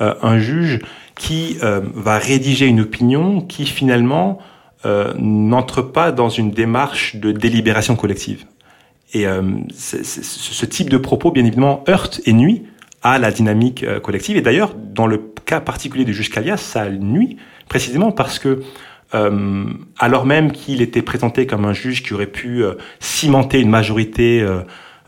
euh, 0.00 0.14
un 0.22 0.38
juge 0.38 0.80
qui 1.16 1.56
euh, 1.62 1.80
va 1.94 2.18
rédiger 2.18 2.66
une 2.66 2.80
opinion 2.80 3.40
qui 3.40 3.66
finalement 3.66 4.38
n'entre 5.18 5.82
pas 5.82 6.12
dans 6.12 6.28
une 6.28 6.50
démarche 6.50 7.16
de 7.16 7.32
délibération 7.32 7.96
collective. 7.96 8.44
Et 9.12 9.26
ce 9.72 10.66
type 10.66 10.90
de 10.90 10.98
propos, 10.98 11.30
bien 11.30 11.44
évidemment, 11.44 11.84
heurte 11.88 12.20
et 12.26 12.32
nuit 12.32 12.64
à 13.02 13.18
la 13.18 13.30
dynamique 13.30 13.84
collective. 14.00 14.36
Et 14.36 14.42
d'ailleurs, 14.42 14.74
dans 14.74 15.06
le 15.06 15.20
cas 15.44 15.60
particulier 15.60 16.04
du 16.04 16.12
juge 16.12 16.30
Calias, 16.30 16.56
ça 16.58 16.90
nuit 16.90 17.38
précisément 17.68 18.12
parce 18.12 18.38
que 18.38 18.60
euh, 19.14 19.66
alors 19.98 20.26
même 20.26 20.50
qu'il 20.52 20.82
était 20.82 21.02
présenté 21.02 21.46
comme 21.46 21.64
un 21.64 21.72
juge 21.72 22.02
qui 22.02 22.14
aurait 22.14 22.26
pu 22.26 22.64
euh, 22.64 22.74
cimenter 22.98 23.60
une 23.60 23.70
majorité 23.70 24.44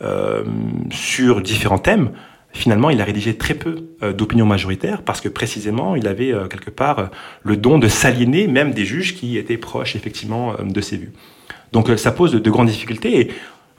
euh, 0.02 0.44
sur 0.90 1.40
différents 1.40 1.78
thèmes, 1.78 2.10
finalement, 2.56 2.90
il 2.90 3.00
a 3.00 3.04
rédigé 3.04 3.36
très 3.36 3.54
peu 3.54 3.88
d'opinions 4.12 4.46
majoritaires 4.46 5.02
parce 5.02 5.20
que 5.20 5.28
précisément, 5.28 5.96
il 5.96 6.08
avait 6.08 6.32
quelque 6.50 6.70
part 6.70 7.10
le 7.42 7.56
don 7.56 7.78
de 7.78 7.88
s'aliéner 7.88 8.46
même 8.46 8.72
des 8.72 8.84
juges 8.84 9.14
qui 9.14 9.38
étaient 9.38 9.56
proches 9.56 9.96
effectivement 9.96 10.54
de 10.62 10.80
ses 10.80 10.96
vues. 10.96 11.12
Donc 11.72 11.90
ça 11.96 12.12
pose 12.12 12.32
de, 12.32 12.38
de 12.38 12.50
grandes 12.50 12.68
difficultés 12.68 13.30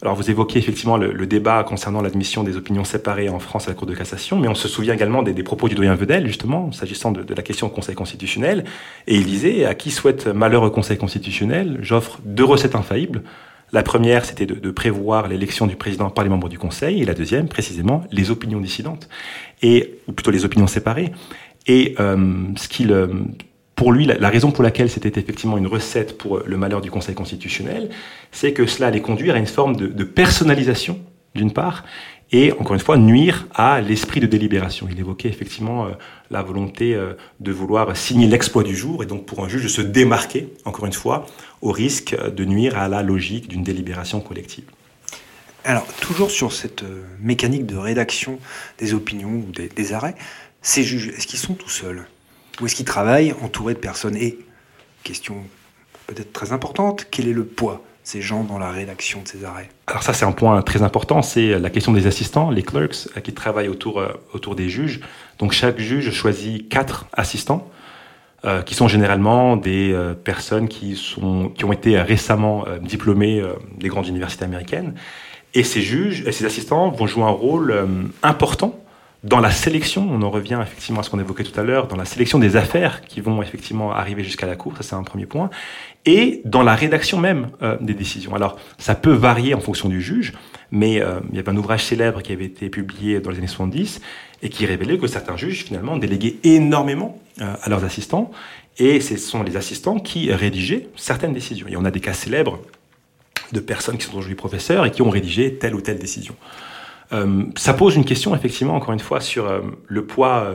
alors 0.04 0.16
vous 0.16 0.30
évoquez 0.30 0.60
effectivement 0.60 0.96
le, 0.98 1.26
débat 1.26 1.64
concernant 1.64 2.02
l'admission 2.02 2.44
des 2.44 2.56
opinions 2.56 2.84
séparées 2.84 3.30
en 3.30 3.40
France 3.40 3.68
à 3.68 3.72
la 3.72 3.76
Cour 3.76 3.88
de 3.88 3.96
cassation, 3.96 4.38
mais 4.38 4.48
on 4.48 4.54
se 4.54 4.68
souvient 4.68 4.94
également 4.94 5.24
des, 5.24 5.34
propos 5.42 5.68
du 5.68 5.76
doyen 5.76 5.96
Vedel, 5.96 6.28
justement, 6.28 6.72
s'agissant 6.72 7.12
de, 7.12 7.26
la 7.34 7.42
question 7.42 7.66
au 7.66 7.70
Conseil 7.72 7.96
constitutionnel, 7.96 8.64
et 9.08 9.16
il 9.16 9.26
disait, 9.26 9.66
à 9.66 9.74
qui 9.74 9.90
souhaite 9.90 10.28
malheur 10.28 10.62
au 10.62 10.70
Conseil 10.70 10.98
constitutionnel, 10.98 11.80
j'offre 11.82 12.20
deux 12.26 12.44
recettes 12.44 12.76
infaillibles. 12.76 13.24
La 13.74 13.84
première, 13.84 14.24
c'était 14.26 14.46
de, 14.46 14.72
prévoir 14.72 15.28
l'élection 15.28 15.68
du 15.68 15.76
président 15.76 16.10
par 16.10 16.24
les 16.24 16.30
membres 16.30 16.50
du 16.50 16.58
Conseil, 16.58 17.02
et 17.02 17.06
la 17.06 17.14
deuxième, 17.14 17.50
précisément, 17.50 18.04
les 18.12 18.32
opinions 18.32 18.62
dissidentes, 18.62 19.10
et, 19.62 20.00
ou 20.08 20.14
plutôt 20.14 20.32
les 20.32 20.46
opinions 20.46 20.68
séparées. 20.68 21.12
Et 21.68 21.96
euh, 22.00 22.46
ce 22.56 22.70
qu'il 22.70 22.94
euh, 22.94 23.08
pour 23.78 23.92
lui, 23.92 24.06
la, 24.06 24.30
raison 24.30 24.50
pour 24.50 24.64
laquelle 24.64 24.90
c'était 24.90 25.20
effectivement 25.20 25.56
une 25.56 25.68
recette 25.68 26.18
pour 26.18 26.40
le 26.44 26.58
malheur 26.58 26.82
du 26.82 26.90
Conseil 26.90 27.14
constitutionnel, 27.14 27.90
c'est 28.32 28.52
que 28.52 28.66
cela 28.66 28.88
allait 28.88 29.02
conduire 29.02 29.36
à 29.36 29.38
une 29.38 29.46
forme 29.46 29.76
de, 29.76 30.04
personnalisation, 30.04 31.00
d'une 31.36 31.54
part, 31.54 31.84
et 32.32 32.52
encore 32.54 32.74
une 32.74 32.82
fois, 32.82 32.98
nuire 32.98 33.48
à 33.54 33.82
l'esprit 33.82 34.20
de 34.20 34.28
délibération. 34.28 34.88
Il 34.92 35.00
évoquait 35.00 35.30
effectivement 35.30 35.86
euh, 35.86 35.92
la 36.30 36.44
volonté 36.44 36.94
euh, 36.94 37.14
de 37.40 37.52
vouloir 37.52 37.96
signer 37.96 38.28
l'exploit 38.28 38.64
du 38.64 38.76
jour, 38.76 39.04
et 39.04 39.06
donc 39.06 39.26
pour 39.26 39.44
un 39.44 39.48
juge 39.48 39.64
de 39.64 39.68
se 39.70 39.82
démarquer, 39.82 40.50
encore 40.66 40.86
une 40.86 40.94
fois, 40.94 41.26
au 41.62 41.72
risque 41.72 42.16
de 42.16 42.46
nuire 42.46 42.78
à 42.78 42.90
la 42.90 43.02
logique 43.02 43.48
d'une 43.48 43.64
délibération 43.64 44.20
collective. 44.20 44.66
Alors, 45.64 45.86
toujours 46.02 46.32
sur 46.32 46.54
cette 46.54 46.84
euh, 46.84 47.04
mécanique 47.22 47.66
de 47.66 47.78
rédaction 47.78 48.40
des 48.78 48.94
opinions 48.94 49.44
ou 49.48 49.52
des, 49.52 49.70
des 49.70 49.94
arrêts, 49.94 50.16
ces 50.62 50.84
juges, 50.84 51.10
est-ce 51.10 51.28
qu'ils 51.28 51.40
sont 51.40 51.54
tout 51.54 51.70
seuls 51.70 52.08
où 52.60 52.66
est-ce 52.66 52.76
qu'il 52.76 52.86
travaille 52.86 53.34
entouré 53.42 53.74
de 53.74 53.80
personnes? 53.80 54.16
Et, 54.16 54.40
question 55.04 55.44
peut-être 56.08 56.34
très 56.34 56.54
importante, 56.54 57.08
quel 57.12 57.28
est 57.28 57.34
le 57.34 57.46
poids 57.46 57.84
ces 58.08 58.22
gens 58.22 58.46
dans 58.46 58.58
la 58.58 58.72
rédaction 58.72 59.22
de 59.22 59.28
ces 59.28 59.44
arrêts 59.44 59.68
Alors 59.86 60.02
ça 60.02 60.14
c'est 60.14 60.24
un 60.24 60.32
point 60.32 60.62
très 60.62 60.82
important, 60.82 61.22
c'est 61.22 61.60
la 61.60 61.70
question 61.70 61.92
des 61.92 62.08
assistants, 62.08 62.50
les 62.50 62.64
clerks, 62.64 63.10
euh, 63.18 63.20
qui 63.20 63.34
travaillent 63.34 63.68
autour, 63.68 64.00
euh, 64.00 64.14
autour 64.34 64.56
des 64.56 64.70
juges. 64.70 65.02
Donc 65.40 65.52
chaque 65.52 65.78
juge 65.78 66.10
choisit 66.12 66.70
quatre 66.70 67.06
assistants, 67.12 67.70
euh, 68.46 68.62
qui 68.62 68.76
sont 68.76 68.88
généralement 68.88 69.58
des 69.58 69.94
personnes 70.24 70.70
qui, 70.70 70.96
sont, 70.96 71.50
qui 71.50 71.66
ont 71.66 71.74
été 71.74 72.00
récemment 72.00 72.64
diplômées 72.82 73.44
des 73.78 73.90
grandes 73.90 74.08
universités 74.08 74.46
américaines. 74.46 74.94
Et 75.54 75.66
ces 75.66 75.82
juges 75.82 76.24
et 76.26 76.32
ces 76.32 76.46
assistants 76.46 76.90
vont 76.90 77.08
jouer 77.08 77.24
un 77.24 77.38
rôle 77.46 77.76
important 78.24 78.80
dans 79.24 79.40
la 79.40 79.50
sélection, 79.50 80.08
on 80.12 80.22
en 80.22 80.30
revient 80.30 80.60
effectivement 80.62 81.00
à 81.00 81.04
ce 81.04 81.10
qu'on 81.10 81.20
évoquait 81.20 81.44
tout 81.44 81.60
à 81.60 81.64
l'heure, 81.64 81.88
dans 81.88 81.96
la 81.96 82.06
sélection 82.06 82.38
des 82.38 82.56
affaires 82.56 83.02
qui 83.02 83.20
vont 83.20 83.42
effectivement 83.42 83.92
arriver 83.92 84.24
jusqu'à 84.24 84.46
la 84.46 84.56
Cour, 84.56 84.78
ça 84.78 84.84
c'est 84.84 84.96
un 84.96 85.04
premier 85.04 85.26
point, 85.26 85.50
et 86.06 86.42
dans 86.46 86.62
la 86.62 86.76
rédaction 86.76 87.18
même 87.18 87.50
euh, 87.64 87.78
des 87.82 87.96
décisions. 87.96 88.36
Alors, 88.36 88.60
ça 88.78 88.94
peut 88.94 89.14
varier 89.14 89.56
en 89.56 89.60
fonction 89.60 89.90
du 89.90 90.02
juge, 90.02 90.34
mais 90.70 91.02
euh, 91.02 91.20
il 91.32 91.36
y 91.36 91.40
avait 91.40 91.50
un 91.50 91.58
ouvrage 91.58 91.84
célèbre 91.84 92.22
qui 92.22 92.32
avait 92.32 92.46
été 92.46 92.70
publié 92.70 93.20
dans 93.20 93.32
les 93.32 93.40
années 93.40 93.48
70 93.48 94.02
et 94.44 94.50
qui 94.50 94.68
révélait 94.68 95.00
que 95.00 95.08
certains 95.08 95.36
juges 95.36 95.64
finalement 95.64 95.98
déléguaient 95.98 96.36
énormément 96.44 97.20
euh, 97.42 97.56
à 97.62 97.70
leurs 97.70 97.84
assistants, 97.84 98.32
et 98.78 99.02
ce 99.02 99.18
sont 99.18 99.42
les 99.42 99.58
assistants 99.58 99.98
qui 99.98 100.32
rédigeaient 100.32 100.90
certaines 100.96 101.34
décisions. 101.34 101.68
Et 101.68 101.76
on 101.76 101.86
a 101.86 101.92
des 101.92 102.02
cas 102.02 102.14
célèbres 102.14 102.60
de 103.52 103.60
personnes 103.60 103.98
qui 103.98 104.06
sont 104.06 104.12
aujourd'hui 104.12 104.36
professeurs 104.36 104.86
et 104.86 104.92
qui 104.92 105.02
ont 105.02 105.10
rédigé 105.10 105.56
telle 105.56 105.74
ou 105.74 105.82
telle 105.82 105.98
décision. 105.98 106.36
Euh, 107.14 107.44
ça 107.56 107.74
pose 107.74 107.96
une 107.96 108.06
question, 108.06 108.36
effectivement, 108.36 108.76
encore 108.76 108.94
une 108.94 109.00
fois, 109.00 109.22
sur 109.22 109.48
euh, 109.48 109.62
le 109.88 110.06
poids 110.06 110.52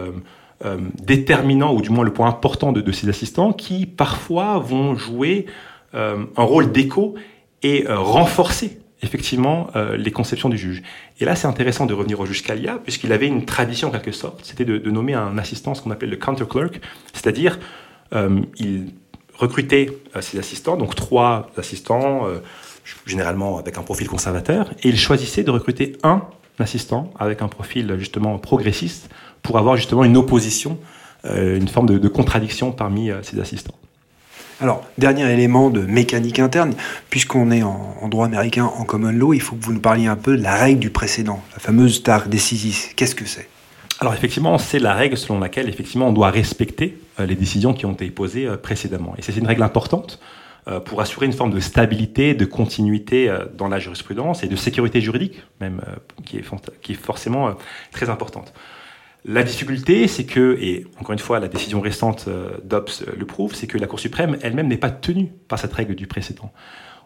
euh, 0.64 0.78
déterminant, 1.02 1.74
ou 1.74 1.80
du 1.80 1.90
moins 1.90 2.04
le 2.04 2.12
poids 2.12 2.26
important 2.26 2.72
de, 2.72 2.92
ces 2.92 3.08
assistants, 3.08 3.52
qui 3.52 3.86
parfois 3.86 4.58
vont 4.58 4.94
jouer 4.94 5.46
un 5.94 6.24
rôle 6.36 6.72
d'écho 6.72 7.16
et 7.62 7.84
renforcer 7.86 8.80
effectivement 9.02 9.66
les 9.98 10.10
conceptions 10.10 10.48
du 10.48 10.56
juge. 10.56 10.82
Et 11.20 11.26
là, 11.26 11.34
c'est 11.34 11.48
intéressant 11.48 11.84
de 11.84 11.92
revenir 11.92 12.18
au 12.20 12.24
juge 12.24 12.38
Scalia, 12.38 12.78
puisqu'il 12.82 13.12
avait 13.12 13.26
une 13.26 13.44
tradition 13.44 13.88
en 13.88 13.90
quelque 13.90 14.12
sorte, 14.12 14.40
c'était 14.44 14.64
de, 14.64 14.90
nommer 14.90 15.14
un 15.14 15.36
assistant, 15.36 15.74
ce 15.74 15.82
qu'on 15.82 15.90
appelle 15.90 16.08
le 16.08 16.16
counter 16.16 16.46
clerk, 16.48 16.80
c'est-à-dire 17.12 17.58
il 18.58 18.92
recrutait 19.34 19.90
ses 20.20 20.38
assistants, 20.38 20.76
donc 20.76 20.94
trois 20.94 21.50
assistants, 21.58 22.26
généralement 23.04 23.58
avec 23.58 23.76
un 23.76 23.82
profil 23.82 24.08
conservateur, 24.08 24.70
et 24.82 24.88
il 24.88 24.98
choisissait 24.98 25.42
de 25.42 25.50
recruter 25.50 25.98
un 26.04 26.22
assistant 26.58 27.12
avec 27.18 27.42
un 27.42 27.48
profil 27.48 27.94
justement 27.98 28.38
progressiste 28.38 29.08
pour 29.42 29.58
avoir 29.58 29.76
justement 29.76 30.04
une 30.04 30.16
opposition, 30.16 30.78
euh, 31.24 31.56
une 31.56 31.68
forme 31.68 31.98
de, 31.98 32.08
contradiction 32.08 32.72
parmi 32.72 33.10
euh, 33.10 33.22
ces 33.22 33.40
assistants. 33.40 33.74
Alors, 34.60 34.84
dernier 34.96 35.28
élément 35.32 35.70
de 35.70 35.80
mécanique 35.80 36.38
interne, 36.38 36.74
puisqu'on 37.10 37.50
est 37.50 37.64
en, 37.64 38.08
droit 38.08 38.26
américain, 38.26 38.64
en 38.64 38.84
common 38.84 39.10
law, 39.10 39.34
il 39.34 39.40
faut 39.40 39.56
que 39.56 39.64
vous 39.64 39.72
nous 39.72 39.80
parliez 39.80 40.06
un 40.06 40.14
peu 40.16 40.36
de 40.36 40.42
la 40.42 40.54
règle 40.54 40.78
du 40.78 40.90
précédent, 40.90 41.42
la 41.52 41.58
fameuse 41.58 41.96
stare 41.96 42.28
decisis. 42.28 42.90
Qu'est-ce 42.94 43.16
que 43.16 43.24
c'est? 43.24 43.48
Alors 43.98 44.14
effectivement, 44.14 44.58
c'est 44.58 44.78
la 44.78 44.94
règle 44.94 45.16
selon 45.16 45.40
laquelle 45.40 45.68
effectivement 45.68 46.08
on 46.08 46.12
doit 46.12 46.30
respecter 46.30 46.98
euh, 47.18 47.26
les 47.26 47.34
décisions 47.34 47.72
qui 47.72 47.86
ont 47.86 47.92
été 47.92 48.08
posées 48.10 48.48
précédemment. 48.62 49.14
Et 49.18 49.22
c'est 49.22 49.36
une 49.36 49.46
règle 49.46 49.62
importante 49.62 50.20
euh, 50.20 50.26
pour 50.84 51.00
assurer 51.00 51.26
une 51.26 51.32
forme 51.32 51.50
de 51.50 51.58
stabilité, 51.58 52.34
de 52.34 52.44
continuité 52.44 53.28
euh, 53.28 53.46
dans 53.56 53.66
la 53.66 53.80
jurisprudence 53.80 54.44
et 54.44 54.46
de 54.46 54.54
sécurité 54.54 55.00
juridique, 55.00 55.42
même, 55.60 55.80
euh, 55.88 55.96
qui 56.24 56.38
est, 56.38 56.94
forcément 56.94 57.54
très 57.90 58.10
importante. 58.10 58.52
La 59.24 59.42
difficulté, 59.42 60.06
c'est 60.06 60.24
que, 60.24 60.56
et 60.60 60.86
encore 61.00 61.12
une 61.12 61.18
fois, 61.18 61.40
la 61.40 61.48
décision 61.48 61.80
récente 61.80 62.28
d'Ops 62.64 63.04
le 63.16 63.24
prouve, 63.26 63.54
c'est 63.54 63.66
que 63.66 63.78
la 63.78 63.86
Cour 63.86 64.00
suprême 64.00 64.36
elle-même 64.42 64.68
n'est 64.68 64.76
pas 64.76 64.90
tenue 64.90 65.32
par 65.48 65.58
cette 65.58 65.72
règle 65.72 65.94
du 65.94 66.06
précédent. 66.06 66.52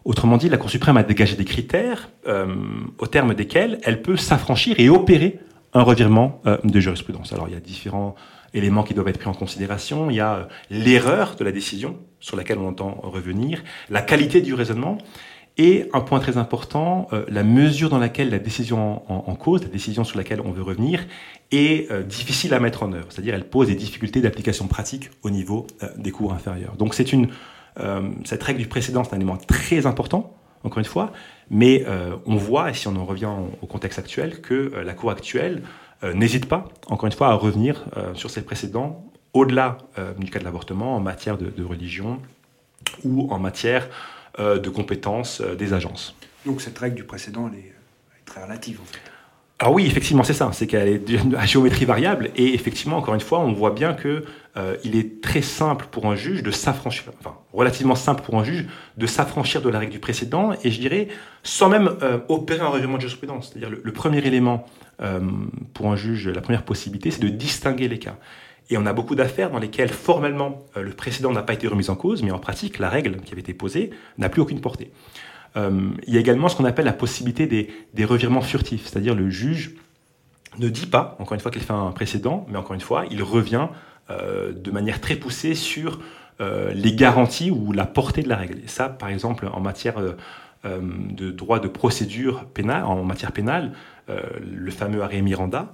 Autrement 0.05 0.37
dit, 0.37 0.49
la 0.49 0.57
Cour 0.57 0.71
suprême 0.71 0.97
a 0.97 1.03
dégagé 1.03 1.37
des 1.37 1.45
critères 1.45 2.09
au 2.99 3.07
terme 3.07 3.35
desquels 3.35 3.81
elle 3.83 4.01
peut 4.01 4.16
s'affranchir 4.16 4.77
et 4.79 4.88
opérer 4.88 5.40
un 5.75 5.83
revirement 5.83 6.40
de 6.64 6.81
jurisprudence. 6.81 7.35
Alors, 7.35 7.49
il 7.49 7.55
y 7.55 7.57
a 7.57 7.61
différents 7.61 8.14
éléments 8.57 8.83
qui 8.83 8.95
doivent 8.95 9.09
être 9.09 9.19
pris 9.19 9.29
en 9.29 9.35
considération. 9.35 10.11
Il 10.11 10.16
y 10.16 10.21
a 10.21 10.35
euh, 10.35 10.45
l'erreur 10.71 11.37
de 11.37 11.45
la 11.45 11.53
décision 11.53 11.99
sur 12.21 12.37
laquelle 12.37 12.59
on 12.59 12.69
entend 12.69 12.99
revenir, 13.03 13.62
la 13.90 14.03
qualité 14.03 14.40
du 14.40 14.55
raisonnement 14.55 14.99
et 15.59 15.88
un 15.95 16.01
point 16.01 16.21
très 16.21 16.37
important, 16.37 17.09
euh, 17.12 17.25
la 17.29 17.42
mesure 17.42 17.88
dans 17.88 17.99
laquelle 17.99 18.31
la 18.31 18.38
décision 18.38 19.03
en, 19.11 19.35
cause, 19.37 19.62
la 19.62 19.69
décision 19.69 20.05
sur 20.05 20.19
laquelle 20.19 20.40
on 20.42 20.53
veut 20.53 20.62
revenir, 20.62 21.07
est 21.51 21.90
euh, 21.90 22.03
difficile 22.03 22.53
à 22.53 22.61
mettre 22.61 22.83
en 22.83 22.92
œuvre. 22.92 23.07
C'est-à-dire 23.11 23.35
elle 23.35 23.49
pose 23.49 23.69
des 23.69 23.75
difficultés 23.75 24.21
d'application 24.21 24.66
pratique 24.66 25.11
au 25.23 25.31
niveau 25.31 25.66
des 25.97 26.11
cours 26.11 26.33
inférieurs. 26.33 26.77
Donc 26.77 26.95
c'est 26.95 27.12
une 27.12 27.29
cette 28.25 28.42
règle 28.42 28.61
du 28.61 28.69
précédent, 28.69 29.05
c'est 29.05 29.12
un 29.12 29.16
élément 29.16 29.37
très 29.37 29.85
important, 29.85 30.35
encore 30.64 30.79
une 30.79 30.87
fois, 30.87 31.12
mais 31.51 31.85
on 32.25 32.37
voit, 32.37 32.71
et 32.71 32.73
si 32.73 32.88
on 32.88 32.97
en 32.97 33.05
revient 33.05 33.29
au 33.61 33.66
contexte 33.66 33.99
actuel, 33.99 34.40
que 34.40 34.73
la 34.83 34.95
Cour 34.95 35.11
actuelle 35.11 35.61
n'hésite 36.03 36.47
pas, 36.47 36.69
encore 36.89 37.07
une 37.07 37.13
fois, 37.13 37.29
à 37.29 37.35
revenir 37.35 37.85
euh, 37.97 38.15
sur 38.15 38.31
ses 38.31 38.43
précédents, 38.43 39.05
au-delà 39.33 39.79
euh, 39.99 40.13
du 40.15 40.31
cas 40.31 40.39
de 40.39 40.45
l'avortement, 40.45 40.97
en 40.97 41.01
matière 41.01 41.39
de, 41.39 41.65
religion 41.65 42.21
ou 43.05 43.31
en 43.33 43.39
matière 43.39 43.89
de 44.39 44.69
compétences 44.69 45.41
des 45.41 45.73
agences. 45.73 46.15
Donc 46.45 46.61
cette 46.61 46.79
règle 46.79 46.95
du 46.95 47.05
précédent, 47.05 47.51
elle 47.51 47.59
est, 47.59 47.75
très 48.27 48.43
relative 48.43 48.81
en 48.83 48.85
fait. 48.85 49.01
Alors 49.59 49.73
oui, 49.73 49.87
effectivement, 49.87 50.23
c'est 50.23 50.35
ça. 50.35 50.51
C'est 50.53 50.66
qu'elle 50.66 50.88
est 50.88 51.35
à 51.37 51.47
géométrie 51.47 51.87
variable. 51.87 52.31
Et 52.37 52.55
effectivement, 52.55 52.99
encore 52.99 53.14
une 53.14 53.21
fois, 53.21 53.40
on 53.40 53.53
voit 53.53 53.71
bien 53.71 53.95
que 53.95 54.25
il 54.85 54.97
est 54.97 55.21
très 55.23 55.42
simple 55.42 55.87
pour 55.90 56.07
un 56.07 56.16
juge 56.16 56.42
de 56.42 56.51
s'affranchir, 56.51 57.12
enfin 57.21 57.37
relativement 57.53 57.95
simple 57.95 58.23
pour 58.23 58.38
un 58.38 58.45
juge 58.45 58.66
de 58.97 59.07
s'affranchir 59.07 59.61
de 59.61 59.69
la 59.69 59.79
règle 59.79 59.92
du 59.92 59.99
précédent. 59.99 60.53
Et 60.64 60.71
je 60.71 60.81
dirais, 60.81 61.09
sans 61.42 61.69
même 61.69 61.90
opérer 62.29 62.61
un 62.61 62.69
revirement 62.69 62.97
de 62.97 63.03
jurisprudence. 63.03 63.51
C'est-à-dire 63.51 63.79
le, 63.83 63.92
premier 63.92 64.19
élément 64.19 64.66
euh, 65.03 65.21
pour 65.75 65.90
un 65.90 65.97
juge, 65.97 66.29
la 66.29 66.40
première 66.40 66.62
possibilité, 66.62 67.11
c'est 67.11 67.21
de 67.21 67.29
distinguer 67.29 67.88
les 67.88 67.99
cas. 67.99 68.16
Et 68.71 68.79
on 68.79 68.87
a 68.87 68.92
beaucoup 68.92 69.14
d'affaires 69.14 69.51
dans 69.51 69.59
lesquelles 69.59 69.90
formellement 69.90 70.64
euh, 70.77 70.83
le 70.83 70.90
précédent 70.90 71.31
n'a 71.33 71.42
pas 71.42 71.53
été 71.53 71.69
remis 71.69 71.90
en 71.90 71.95
cause, 71.95 72.23
mais 72.23 72.31
en 72.31 72.38
pratique, 72.38 72.79
la 72.79 72.88
règle 72.88 73.21
qui 73.21 73.33
avait 73.33 73.42
été 73.42 73.55
posée 73.55 73.90
n'a 74.19 74.29
plus 74.29 74.40
aucune 74.40 74.61
portée. 74.61 74.90
Euh, 75.57 75.90
il 76.07 76.14
y 76.14 76.16
a 76.16 76.21
également 76.21 76.49
ce 76.49 76.57
qu'on 76.57 76.64
appelle 76.64 76.85
la 76.85 76.92
possibilité 76.92 77.47
des, 77.47 78.05
revirements 78.05 78.42
furtifs, 78.42 78.87
c'est-à-dire 78.87 79.14
le 79.14 79.31
juge 79.31 79.75
ne 80.59 80.69
dit 80.69 80.87
pas, 80.87 81.16
encore 81.19 81.35
une 81.35 81.40
fois, 81.40 81.51
qu'il 81.51 81.62
fait 81.62 81.73
un 81.73 81.90
précédent, 81.92 82.47
mais 82.49 82.59
encore 82.59 82.75
une 82.75 82.81
fois, 82.81 83.05
il 83.11 83.23
revient 83.23 83.69
de 84.09 84.71
manière 84.71 85.01
très 85.01 85.16
poussée 85.16 85.55
sur 85.55 86.01
les 86.40 86.95
garanties 86.95 87.51
ou 87.51 87.73
la 87.73 87.85
portée 87.85 88.23
de 88.23 88.29
la 88.29 88.37
règle. 88.37 88.61
Et 88.64 88.69
ça, 88.69 88.88
par 88.88 89.11
exemple, 89.11 89.51
en 89.53 89.61
matière 89.61 89.97
de 90.64 91.31
droit 91.31 91.59
de 91.59 91.69
procédure 91.69 92.47
pénale, 92.47 92.85
en 92.85 93.05
matière 93.05 93.33
pénale, 93.33 93.73
euh, 94.09 94.21
le 94.40 94.71
fameux 94.71 95.03
arrêt 95.03 95.21
Miranda, 95.21 95.73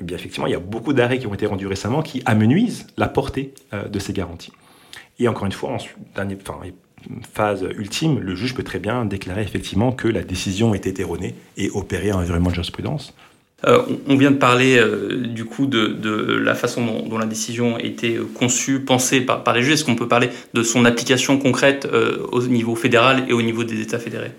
eh 0.00 0.04
bien 0.04 0.16
effectivement, 0.16 0.46
il 0.46 0.52
y 0.52 0.56
a 0.56 0.60
beaucoup 0.60 0.92
d'arrêts 0.92 1.18
qui 1.18 1.26
ont 1.26 1.34
été 1.34 1.44
rendus 1.46 1.66
récemment 1.66 2.02
qui 2.02 2.22
amenuisent 2.24 2.86
la 2.96 3.08
portée 3.08 3.52
euh, 3.72 3.88
de 3.88 3.98
ces 3.98 4.12
garanties. 4.12 4.52
Et 5.18 5.26
encore 5.26 5.46
une 5.46 5.52
fois, 5.52 5.70
en 5.70 5.78
dernière, 6.14 6.38
phase 7.32 7.66
ultime, 7.76 8.20
le 8.20 8.34
juge 8.34 8.54
peut 8.54 8.62
très 8.62 8.78
bien 8.78 9.04
déclarer 9.04 9.42
effectivement 9.42 9.92
que 9.92 10.08
la 10.08 10.22
décision 10.22 10.74
était 10.74 11.00
erronée 11.00 11.34
et 11.56 11.70
opérer 11.70 12.10
un 12.10 12.16
environnement 12.16 12.50
de 12.50 12.54
jurisprudence. 12.54 13.14
Euh, 13.66 13.82
on 14.08 14.16
vient 14.16 14.30
de 14.30 14.36
parler 14.36 14.78
du 15.10 15.44
coup 15.46 15.66
de, 15.66 16.36
la 16.36 16.54
façon 16.54 16.84
dont, 17.08 17.18
la 17.18 17.26
décision 17.26 17.76
a 17.76 17.80
été 17.80 18.18
conçue, 18.34 18.80
pensée 18.80 19.22
par, 19.22 19.42
par 19.42 19.54
les 19.54 19.62
juges. 19.62 19.74
Est-ce 19.74 19.84
qu'on 19.84 19.96
peut 19.96 20.08
parler 20.08 20.28
de 20.52 20.62
son 20.62 20.84
application 20.84 21.38
concrète 21.38 21.88
au 22.30 22.42
niveau 22.42 22.74
fédéral 22.74 23.24
et 23.28 23.32
au 23.32 23.40
niveau 23.40 23.64
des 23.64 23.80
États 23.80 23.98
fédérés? 23.98 24.32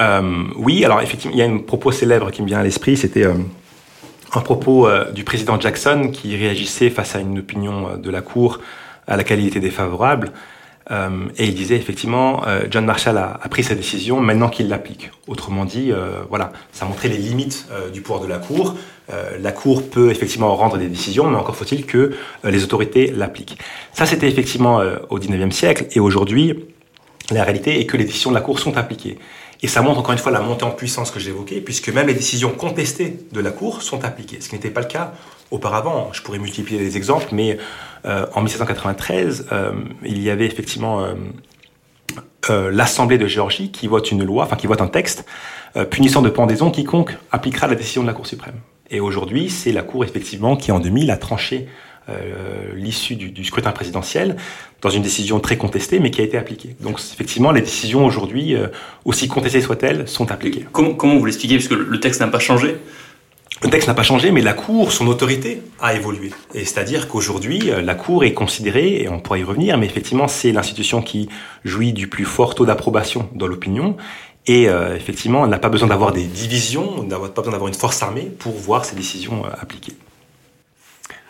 Euh, 0.00 0.44
oui, 0.56 0.84
alors 0.84 1.00
effectivement, 1.00 1.34
il 1.34 1.38
y 1.38 1.42
a 1.42 1.46
un 1.46 1.58
propos 1.58 1.92
célèbre 1.92 2.30
qui 2.30 2.42
me 2.42 2.46
vient 2.46 2.60
à 2.60 2.62
l'esprit, 2.62 2.96
c'était 2.96 3.24
euh, 3.24 3.34
un 4.32 4.40
propos 4.40 4.88
euh, 4.88 5.10
du 5.12 5.24
président 5.24 5.60
Jackson 5.60 6.10
qui 6.12 6.36
réagissait 6.36 6.90
face 6.90 7.14
à 7.14 7.20
une 7.20 7.38
opinion 7.38 7.96
de 7.96 8.10
la 8.10 8.20
Cour 8.20 8.60
à 9.06 9.16
laquelle 9.16 9.40
il 9.40 9.48
était 9.48 9.60
défavorable. 9.60 10.32
Et 10.90 11.44
il 11.46 11.54
disait 11.54 11.76
effectivement, 11.76 12.42
John 12.70 12.84
Marshall 12.84 13.16
a, 13.16 13.40
pris 13.50 13.64
sa 13.64 13.74
décision 13.74 14.20
maintenant 14.20 14.48
qu'il 14.48 14.68
l'applique. 14.68 15.10
Autrement 15.26 15.64
dit, 15.64 15.92
voilà, 16.28 16.52
ça 16.72 16.84
montrait 16.84 17.08
les 17.08 17.18
limites 17.18 17.66
du 17.92 18.00
pouvoir 18.02 18.20
de 18.20 18.26
la 18.26 18.38
Cour. 18.38 18.76
la 19.40 19.52
Cour 19.52 19.88
peut 19.88 20.10
effectivement 20.10 20.54
rendre 20.56 20.78
des 20.78 20.88
décisions, 20.88 21.30
mais 21.30 21.36
encore 21.36 21.56
faut-il 21.56 21.86
que 21.86 22.12
les 22.44 22.64
autorités 22.64 23.12
l'appliquent. 23.14 23.58
Ça, 23.92 24.06
c'était 24.06 24.28
effectivement 24.28 24.82
au 25.08 25.18
XIXe 25.18 25.54
siècle, 25.54 25.86
et 25.92 26.00
aujourd'hui, 26.00 26.56
la 27.30 27.44
réalité 27.44 27.80
est 27.80 27.86
que 27.86 27.96
les 27.96 28.04
décisions 28.04 28.30
de 28.30 28.34
la 28.34 28.40
Cour 28.40 28.58
sont 28.58 28.76
appliquées. 28.76 29.18
Et 29.62 29.68
ça 29.68 29.80
montre 29.80 30.00
encore 30.00 30.12
une 30.12 30.18
fois 30.18 30.32
la 30.32 30.40
montée 30.40 30.64
en 30.64 30.72
puissance 30.72 31.12
que 31.12 31.20
j'évoquais, 31.20 31.60
puisque 31.60 31.88
même 31.88 32.08
les 32.08 32.14
décisions 32.14 32.50
contestées 32.50 33.16
de 33.30 33.40
la 33.40 33.52
Cour 33.52 33.82
sont 33.82 34.04
appliquées, 34.04 34.40
ce 34.40 34.48
qui 34.48 34.56
n'était 34.56 34.70
pas 34.70 34.80
le 34.80 34.88
cas 34.88 35.12
auparavant. 35.52 36.12
Je 36.12 36.20
pourrais 36.22 36.40
multiplier 36.40 36.80
les 36.80 36.96
exemples, 36.96 37.28
mais 37.30 37.58
euh, 38.04 38.26
en 38.34 38.40
1793, 38.40 39.46
euh, 39.52 39.72
il 40.04 40.20
y 40.20 40.30
avait 40.30 40.46
effectivement 40.46 41.06
euh, 42.50 42.70
l'Assemblée 42.72 43.18
de 43.18 43.26
Géorgie 43.28 43.70
qui 43.70 43.86
vote 43.86 44.10
une 44.10 44.24
loi, 44.24 44.44
enfin 44.44 44.56
qui 44.56 44.66
vote 44.66 44.80
un 44.80 44.88
texte 44.88 45.24
punissant 45.90 46.20
de 46.20 46.28
pendaison 46.28 46.70
quiconque 46.70 47.16
appliquera 47.30 47.66
la 47.66 47.76
décision 47.76 48.02
de 48.02 48.08
la 48.08 48.12
Cour 48.12 48.26
suprême. 48.26 48.56
Et 48.90 49.00
aujourd'hui, 49.00 49.48
c'est 49.48 49.72
la 49.72 49.82
Cour 49.82 50.04
effectivement 50.04 50.56
qui 50.56 50.70
en 50.72 50.80
2000 50.80 51.10
a 51.10 51.16
tranché 51.16 51.68
euh, 52.08 52.72
l'issue 52.74 53.16
du, 53.16 53.44
scrutin 53.44 53.72
présidentiel 53.72 54.36
dans 54.80 54.90
une 54.90 55.02
décision 55.02 55.40
très 55.40 55.56
contestée, 55.56 56.00
mais 56.00 56.10
qui 56.10 56.20
a 56.20 56.24
été 56.24 56.36
appliquée. 56.36 56.76
Donc 56.80 57.00
effectivement, 57.00 57.52
les 57.52 57.60
décisions 57.60 58.04
aujourd'hui, 58.04 58.54
euh, 58.54 58.68
aussi 59.04 59.28
contestées 59.28 59.60
soient-elles, 59.60 60.08
sont 60.08 60.30
appliquées. 60.32 60.66
Comment, 60.72 60.94
comment 60.94 61.16
vous 61.16 61.24
l'expliquez? 61.24 61.56
Parce 61.56 61.68
que 61.68 61.74
le 61.74 62.00
texte 62.00 62.20
n'a 62.20 62.28
pas 62.28 62.40
changé 62.40 62.76
le 63.62 63.70
texte 63.70 63.86
n'a 63.86 63.94
pas 63.94 64.02
changé, 64.02 64.32
mais 64.32 64.40
la 64.40 64.54
Cour, 64.54 64.90
son 64.90 65.06
autorité 65.06 65.62
a 65.80 65.94
évolué. 65.94 66.32
Et 66.52 66.64
c'est-à-dire 66.64 67.06
qu'aujourd'hui, 67.06 67.70
euh, 67.70 67.80
la 67.80 67.94
Cour 67.94 68.24
est 68.24 68.32
considérée, 68.32 69.02
et 69.02 69.08
on 69.08 69.20
pourra 69.20 69.38
y 69.38 69.44
revenir, 69.44 69.78
mais 69.78 69.86
effectivement, 69.86 70.26
c'est 70.26 70.50
l'institution 70.50 71.00
qui 71.00 71.28
jouit 71.64 71.92
du 71.92 72.08
plus 72.08 72.24
fort 72.24 72.56
taux 72.56 72.66
d'approbation 72.66 73.28
dans 73.34 73.46
l'opinion. 73.46 73.96
Et 74.48 74.68
euh, 74.68 74.96
effectivement, 74.96 75.42
on 75.42 75.46
n'a 75.46 75.60
pas 75.60 75.68
besoin 75.68 75.86
d'avoir 75.86 76.12
des 76.12 76.24
divisions, 76.24 76.90
on 76.98 77.04
n'a 77.04 77.18
pas 77.18 77.28
besoin 77.28 77.52
d'avoir 77.52 77.68
une 77.68 77.74
force 77.74 78.02
armée 78.02 78.28
pour 78.36 78.52
voir 78.52 78.84
ces 78.84 78.96
décisions 78.96 79.46
euh, 79.46 79.50
appliquées. 79.60 79.94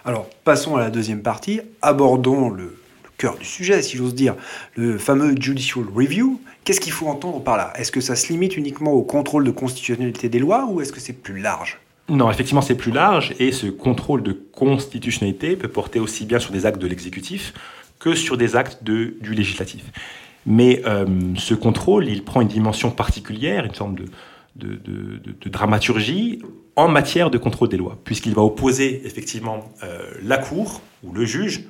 Alors, 0.05 0.29
passons 0.45 0.75
à 0.77 0.81
la 0.81 0.91
deuxième 0.91 1.23
partie. 1.23 1.61
Abordons 1.81 2.51
le, 2.51 2.77
cœur 3.19 3.39
du 3.39 3.45
sujet, 3.45 3.83
si 3.83 3.97
j'ose 3.97 4.17
dire, 4.17 4.35
le 4.75 4.99
fameux 4.99 5.35
Judicial 5.39 5.85
Review. 5.95 6.41
Qu'est-ce 6.65 6.81
qu'il 6.81 6.93
faut 6.93 7.07
entendre 7.07 7.41
par 7.41 7.57
là? 7.57 7.73
Est-ce 7.77 7.93
que 7.93 8.01
ça 8.01 8.17
se 8.17 8.33
limite 8.33 8.57
uniquement 8.57 8.91
au 8.93 9.03
contrôle 9.03 9.45
de 9.45 9.53
constitutionnalité 9.53 10.29
des 10.29 10.41
lois 10.41 10.67
ou 10.69 10.81
est-ce 10.81 10.93
que 10.93 10.99
c'est 10.99 11.13
plus 11.13 11.41
large? 11.41 11.79
Non, 12.09 12.29
effectivement, 12.33 12.63
c'est 12.63 12.75
plus 12.75 12.91
large 12.91 13.33
et 13.39 13.53
ce 13.53 13.69
contrôle 13.69 14.25
de 14.25 14.33
constitutionnalité 14.33 15.55
peut 15.55 15.69
porter 15.69 16.01
aussi 16.01 16.25
bien 16.25 16.41
sur 16.41 16.51
des 16.51 16.67
actes 16.67 16.81
de 16.81 16.89
l'exécutif 16.89 17.55
que 18.01 18.17
sur 18.17 18.37
des 18.37 18.57
actes 18.57 18.83
du 18.83 19.17
législatif. 19.23 19.85
Mais 20.45 20.83
euh, 20.85 21.07
ce 21.37 21.55
contrôle, 21.55 22.09
il 22.09 22.25
prend 22.25 22.41
une 22.41 22.49
dimension 22.49 22.91
particulière, 22.91 23.65
une 23.65 23.75
forme 23.75 23.95
de 24.57 25.49
dramaturgie 25.49 26.43
en 26.77 26.89
matière 26.89 27.31
de 27.31 27.39
contrôle 27.39 27.69
des 27.69 27.77
lois, 27.77 27.99
puisqu'il 28.05 28.35
va 28.35 28.43
opposer 28.43 29.03
effectivement 29.05 29.61
euh, 29.83 30.01
la 30.23 30.39
Cour 30.39 30.81
ou 31.03 31.13
le 31.13 31.25
juge 31.25 31.65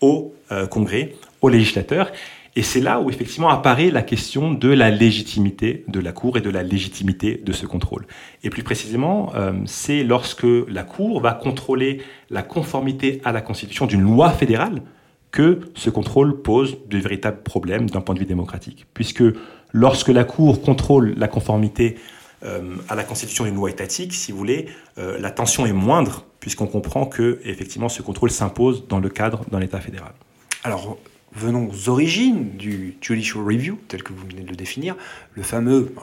au 0.00 0.34
euh, 0.52 0.66
Congrès, 0.66 1.14
au 1.40 1.48
législateur. 1.48 2.12
Et 2.56 2.62
c'est 2.62 2.80
là 2.80 3.00
où 3.00 3.10
effectivement 3.10 3.50
apparaît 3.50 3.90
la 3.90 4.02
question 4.02 4.52
de 4.52 4.68
la 4.68 4.90
légitimité 4.90 5.84
de 5.86 6.00
la 6.00 6.12
Cour 6.12 6.38
et 6.38 6.40
de 6.40 6.50
la 6.50 6.62
légitimité 6.62 7.40
de 7.44 7.52
ce 7.52 7.66
contrôle. 7.66 8.06
Et 8.42 8.50
plus 8.50 8.62
précisément, 8.62 9.32
euh, 9.34 9.52
c'est 9.66 10.02
lorsque 10.02 10.46
la 10.68 10.82
Cour 10.82 11.20
va 11.20 11.32
contrôler 11.32 12.02
la 12.30 12.42
conformité 12.42 13.20
à 13.24 13.32
la 13.32 13.40
Constitution 13.40 13.86
d'une 13.86 14.02
loi 14.02 14.30
fédérale, 14.30 14.82
que 15.30 15.60
ce 15.74 15.90
contrôle 15.90 16.42
pose 16.42 16.78
de 16.88 16.98
véritables 16.98 17.42
problèmes 17.42 17.90
d'un 17.90 18.00
point 18.00 18.14
de 18.14 18.20
vue 18.20 18.26
démocratique. 18.26 18.86
Puisque 18.94 19.22
lorsque 19.72 20.08
la 20.08 20.24
Cour 20.24 20.62
contrôle 20.62 21.14
la 21.16 21.28
conformité 21.28 21.96
à 22.42 22.94
la 22.94 23.04
constitution 23.04 23.44
d'une 23.44 23.54
loi 23.54 23.70
étatique, 23.70 24.14
si 24.14 24.32
vous 24.32 24.38
voulez, 24.38 24.66
euh, 24.98 25.18
la 25.18 25.30
tension 25.30 25.66
est 25.66 25.72
moindre, 25.72 26.24
puisqu'on 26.40 26.66
comprend 26.66 27.06
que 27.06 27.40
effectivement 27.44 27.88
ce 27.88 28.02
contrôle 28.02 28.30
s'impose 28.30 28.86
dans 28.86 29.00
le 29.00 29.08
cadre 29.08 29.44
d'un 29.50 29.60
État 29.60 29.80
fédéral. 29.80 30.12
Alors, 30.64 30.98
venons 31.32 31.68
aux 31.70 31.88
origines 31.88 32.56
du 32.56 32.96
Judicial 33.00 33.44
Review, 33.44 33.78
tel 33.88 34.02
que 34.02 34.12
vous 34.12 34.26
venez 34.26 34.42
de 34.42 34.50
le 34.50 34.56
définir. 34.56 34.96
Le 35.34 35.42
fameux, 35.42 35.92
euh, 35.96 36.00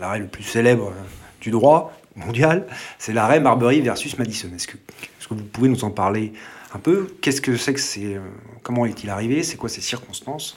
l'arrêt 0.00 0.18
le 0.18 0.26
plus 0.26 0.42
célèbre 0.42 0.88
euh, 0.88 1.02
du 1.40 1.50
droit 1.50 1.92
mondial, 2.16 2.66
c'est 2.98 3.12
l'arrêt 3.12 3.40
Marbury 3.40 3.80
versus 3.80 4.18
Madison. 4.18 4.48
Est-ce 4.54 4.66
que, 4.66 4.76
est 4.76 5.28
que, 5.28 5.34
vous 5.34 5.44
pouvez 5.44 5.68
nous 5.68 5.84
en 5.84 5.90
parler 5.90 6.32
un 6.74 6.78
peu? 6.78 7.08
Qu'est-ce 7.20 7.40
que 7.40 7.56
c'est 7.56 7.74
que 7.74 7.80
c'est 7.80 8.14
euh, 8.14 8.20
Comment 8.62 8.86
est-il 8.86 9.10
arrivé? 9.10 9.42
C'est 9.42 9.56
quoi 9.56 9.68
ces 9.68 9.80
circonstances? 9.80 10.56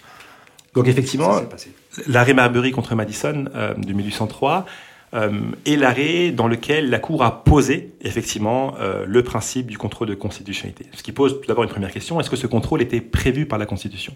Donc 0.73 0.87
effectivement, 0.87 1.41
l'arrêt 2.07 2.33
Marbury 2.33 2.71
contre 2.71 2.95
Madison 2.95 3.45
euh, 3.55 3.73
de 3.73 3.93
1803 3.93 4.65
euh, 5.13 5.41
est 5.65 5.75
l'arrêt 5.75 6.31
dans 6.31 6.47
lequel 6.47 6.89
la 6.89 6.99
Cour 6.99 7.23
a 7.23 7.43
posé 7.43 7.91
effectivement 8.01 8.75
euh, 8.79 9.05
le 9.07 9.23
principe 9.23 9.67
du 9.67 9.77
contrôle 9.77 10.07
de 10.07 10.15
constitutionnalité. 10.15 10.85
Ce 10.93 11.03
qui 11.03 11.11
pose 11.11 11.41
tout 11.41 11.47
d'abord 11.47 11.63
une 11.63 11.69
première 11.69 11.91
question 11.91 12.19
est-ce 12.19 12.29
que 12.29 12.35
ce 12.35 12.47
contrôle 12.47 12.81
était 12.81 13.01
prévu 13.01 13.45
par 13.45 13.59
la 13.59 13.65
Constitution? 13.65 14.13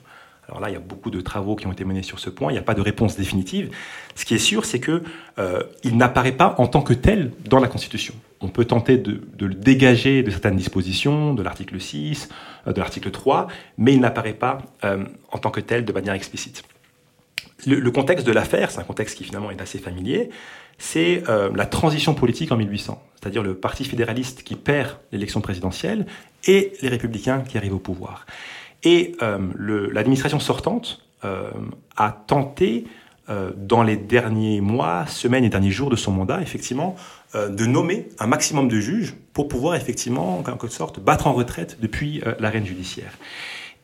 Alors 0.47 0.59
là, 0.59 0.69
il 0.69 0.73
y 0.73 0.75
a 0.75 0.79
beaucoup 0.79 1.09
de 1.09 1.21
travaux 1.21 1.55
qui 1.55 1.65
ont 1.65 1.71
été 1.71 1.85
menés 1.85 2.03
sur 2.03 2.19
ce 2.19 2.29
point. 2.29 2.51
Il 2.51 2.53
n'y 2.53 2.59
a 2.59 2.63
pas 2.63 2.75
de 2.75 2.81
réponse 2.81 3.15
définitive. 3.15 3.71
Ce 4.15 4.25
qui 4.25 4.35
est 4.35 4.39
sûr, 4.39 4.65
c'est 4.65 4.79
que 4.79 5.03
euh, 5.39 5.63
il 5.83 5.97
n'apparaît 5.97 6.33
pas 6.33 6.55
en 6.59 6.67
tant 6.67 6.81
que 6.81 6.93
tel 6.93 7.31
dans 7.45 7.59
la 7.59 7.67
Constitution. 7.67 8.13
On 8.41 8.49
peut 8.49 8.65
tenter 8.65 8.97
de, 8.97 9.21
le 9.39 9.55
dégager 9.55 10.21
de 10.21 10.29
certaines 10.29 10.55
dispositions, 10.55 11.33
de 11.33 11.41
l'article 11.41 11.79
6, 11.79 12.29
euh, 12.67 12.73
de 12.73 12.79
l'article 12.79 13.09
3, 13.09 13.47
mais 13.77 13.93
il 13.93 13.99
n'apparaît 13.99 14.33
pas 14.33 14.59
euh, 14.83 15.03
en 15.31 15.39
tant 15.39 15.49
que 15.49 15.61
tel 15.61 15.83
de 15.83 15.91
manière 15.91 16.13
explicite. 16.13 16.63
Le 17.65 17.89
contexte 17.89 18.27
de 18.27 18.31
l'affaire, 18.31 18.69
c'est 18.69 18.79
un 18.79 18.83
contexte 18.83 19.17
qui 19.17 19.23
finalement 19.23 19.49
est 19.49 19.61
assez 19.61 19.79
familier, 19.79 20.29
c'est 20.77 21.23
euh, 21.29 21.49
la 21.55 21.65
transition 21.65 22.13
politique 22.13 22.51
en 22.51 22.57
1800, 22.57 23.01
c'est-à-dire 23.19 23.43
le 23.43 23.55
parti 23.55 23.85
fédéraliste 23.85 24.43
qui 24.43 24.55
perd 24.55 24.97
l'élection 25.11 25.41
présidentielle 25.41 26.05
et 26.45 26.73
les 26.81 26.89
républicains 26.89 27.41
qui 27.41 27.57
arrivent 27.57 27.75
au 27.75 27.79
pouvoir. 27.79 28.25
Et 28.83 29.15
euh, 29.21 29.39
l'administration 29.91 30.39
sortante 30.39 31.01
euh, 31.23 31.49
a 31.95 32.11
tenté, 32.11 32.85
euh, 33.27 33.51
dans 33.57 33.81
les 33.81 33.97
derniers 33.97 34.61
mois, 34.61 35.07
semaines 35.07 35.43
et 35.43 35.49
derniers 35.49 35.71
jours 35.71 35.89
de 35.89 35.95
son 35.95 36.11
mandat, 36.11 36.43
effectivement, 36.43 36.95
euh, 37.33 37.49
de 37.49 37.65
nommer 37.65 38.07
un 38.19 38.27
maximum 38.27 38.67
de 38.67 38.79
juges 38.79 39.15
pour 39.33 39.47
pouvoir, 39.47 39.73
effectivement, 39.73 40.37
en 40.37 40.43
quelque 40.43 40.67
sorte, 40.67 40.99
battre 40.99 41.25
en 41.25 41.33
retraite 41.33 41.77
depuis 41.81 42.21
euh, 42.23 42.35
l'arène 42.39 42.67
judiciaire. 42.67 43.17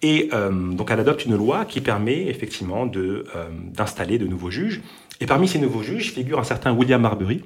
Et 0.04 0.32
donc 0.32 0.89
elle 0.89 0.99
adopte 0.99 1.25
une 1.25 1.36
loi 1.36 1.63
qui 1.65 1.80
permet 1.80 2.25
effectivement 2.25 2.88
d'installer 2.88 4.17
de, 4.17 4.25
de 4.25 4.30
nouveaux 4.32 4.49
juges. 4.49 4.82
Et 5.21 5.25
parmi 5.25 5.47
ces 5.47 5.60
nouveaux 5.60 5.84
juges 5.84 6.12
figure 6.12 6.39
un 6.39 6.43
certain 6.43 6.73
William 6.73 7.01
Marbury, 7.01 7.45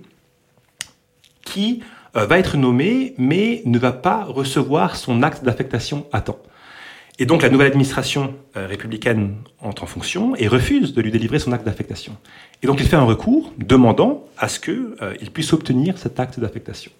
qui 1.43 1.83
va 2.13 2.39
être 2.39 2.55
nommé, 2.55 3.13
mais 3.17 3.61
ne 3.65 3.77
va 3.77 3.91
pas 3.91 4.23
recevoir 4.23 4.95
son 4.95 5.21
acte 5.21 5.43
d'affectation 5.43 6.07
à 6.11 6.21
temps. 6.21 6.39
Et 7.17 7.25
donc 7.25 7.41
la 7.43 7.49
nouvelle 7.49 7.67
administration 7.67 8.35
euh, 8.57 8.67
républicaine 8.67 9.35
entre 9.61 9.83
en 9.83 9.85
fonction 9.85 10.35
et 10.35 10.47
refuse 10.47 10.93
de 10.93 11.01
lui 11.01 11.11
délivrer 11.11 11.39
son 11.39 11.53
acte 11.53 11.65
d'affectation. 11.65 12.17
Et 12.61 12.67
donc 12.67 12.81
il 12.81 12.87
fait 12.87 12.97
un 12.97 13.03
recours 13.03 13.53
demandant 13.57 14.25
à 14.37 14.49
ce 14.49 14.59
qu'il 14.59 14.95
euh, 15.01 15.13
puisse 15.33 15.53
obtenir 15.53 15.97
cet 15.97 16.19
acte 16.19 16.39
d'affectation. 16.39 16.91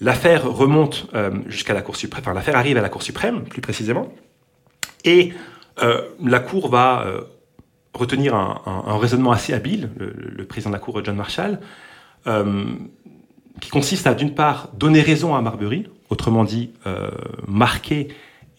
L'affaire 0.00 0.44
remonte 0.44 1.06
euh, 1.14 1.30
jusqu'à 1.46 1.72
la 1.72 1.80
Cour 1.80 1.96
suprême, 1.96 2.22
enfin 2.22 2.34
l'affaire 2.34 2.56
arrive 2.56 2.76
à 2.76 2.82
la 2.82 2.90
Cour 2.90 3.02
suprême 3.02 3.44
plus 3.44 3.62
précisément, 3.62 4.12
et 5.04 5.32
euh, 5.82 6.02
la 6.22 6.40
Cour 6.40 6.68
va 6.68 7.04
euh, 7.06 7.22
retenir 7.94 8.34
un, 8.34 8.98
raisonnement 8.98 9.32
assez 9.32 9.52
habile, 9.52 9.90
le, 9.96 10.44
président 10.44 10.70
de 10.70 10.74
la 10.74 10.80
Cour 10.80 11.04
John 11.04 11.16
Marshall, 11.16 11.60
euh, 12.26 12.64
qui 13.60 13.70
consiste 13.70 14.06
à 14.06 14.14
d'une 14.14 14.34
part 14.34 14.68
donner 14.74 15.00
raison 15.00 15.34
à 15.34 15.40
Marbury, 15.40 15.86
autrement 16.08 16.44
dit 16.44 16.70
marquer 17.46 18.08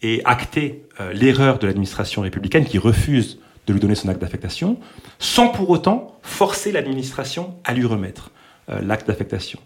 et 0.02 0.20
acter 0.24 0.84
euh, 1.00 1.12
l'erreur 1.12 1.58
de 1.58 1.66
l'administration 1.66 2.22
républicaine 2.22 2.64
qui 2.64 2.78
refuse 2.78 3.38
de 3.66 3.72
lui 3.72 3.80
donner 3.80 3.94
son 3.94 4.08
acte 4.08 4.20
d'affectation, 4.20 4.78
sans 5.20 5.48
pour 5.48 5.70
autant 5.70 6.18
forcer 6.22 6.72
l'administration 6.72 7.54
à 7.64 7.72
lui 7.72 7.86
remettre 7.86 8.30
euh, 8.68 8.80
l'acte 8.82 9.06
d'affectation. 9.06 9.60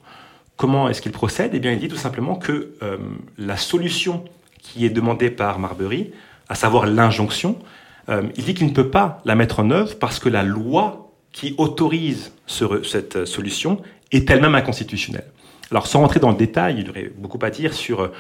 Comment 0.57 0.89
est-ce 0.89 1.01
qu'il 1.01 1.13
procède? 1.13 1.53
Eh 1.55 1.59
bien, 1.59 1.73
il 1.73 1.79
dit 1.79 1.89
tout 1.89 1.97
simplement 1.97 2.37
que 2.37 2.75
euh, 2.83 2.99
la 3.39 3.57
solution 3.57 4.25
qui 4.61 4.85
est 4.85 4.91
demandée 4.91 5.31
par 5.31 5.59
Marbury, 5.59 6.13
à 6.49 6.55
savoir 6.55 6.87
l'injonction, 6.87 7.59
euh, 8.09 8.23
il 8.37 8.45
dit 8.45 8.55
qu'il 8.55 8.67
ne 8.67 8.73
peut 8.73 8.91
pas 8.91 9.21
la 9.25 9.35
mettre 9.35 9.61
en 9.61 9.71
œuvre 9.71 9.99
parce 9.99 10.19
que 10.19 10.29
la 10.29 10.43
loi 10.43 11.13
qui 11.33 11.55
autorise 11.59 12.33
ce, 12.47 12.83
cette 12.83 13.25
solution 13.25 13.83
est 14.13 14.31
elle-même 14.31 14.55
inconstitutionnelle. 14.55 15.27
Alors, 15.71 15.87
sans 15.87 16.01
rentrer 16.01 16.21
dans 16.21 16.31
le 16.31 16.37
détail, 16.37 16.77
il 16.79 16.87
y 16.87 16.91
aurait 16.91 17.11
beaucoup 17.17 17.39
à 17.43 17.51
dire 17.51 17.75
sur 17.75 18.01
euh, 18.01 18.11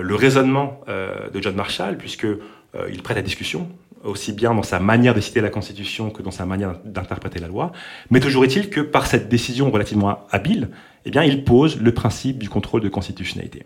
le 0.00 0.14
raisonnement 0.14 0.80
euh, 0.88 1.30
de 1.30 1.42
John 1.42 1.54
Marshall, 1.54 1.96
puisqu'il 1.98 2.38
euh, 2.74 3.02
prête 3.04 3.18
à 3.18 3.22
discussion, 3.22 3.68
aussi 4.02 4.32
bien 4.32 4.54
dans 4.54 4.62
sa 4.62 4.80
manière 4.80 5.14
de 5.14 5.20
citer 5.20 5.40
la 5.40 5.50
Constitution 5.50 6.10
que 6.10 6.22
dans 6.22 6.30
sa 6.30 6.46
manière 6.46 6.76
d'interpréter 6.84 7.38
la 7.38 7.48
loi. 7.48 7.72
Mais 8.10 8.20
toujours 8.20 8.44
est-il 8.44 8.70
que 8.70 8.80
par 8.80 9.06
cette 9.06 9.28
décision 9.28 9.70
relativement 9.70 10.20
habile, 10.30 10.70
eh 11.04 11.10
bien, 11.10 11.22
il 11.22 11.44
pose 11.44 11.80
le 11.80 11.92
principe 11.92 12.38
du 12.38 12.48
contrôle 12.48 12.80
de 12.80 12.88
constitutionnalité. 12.88 13.64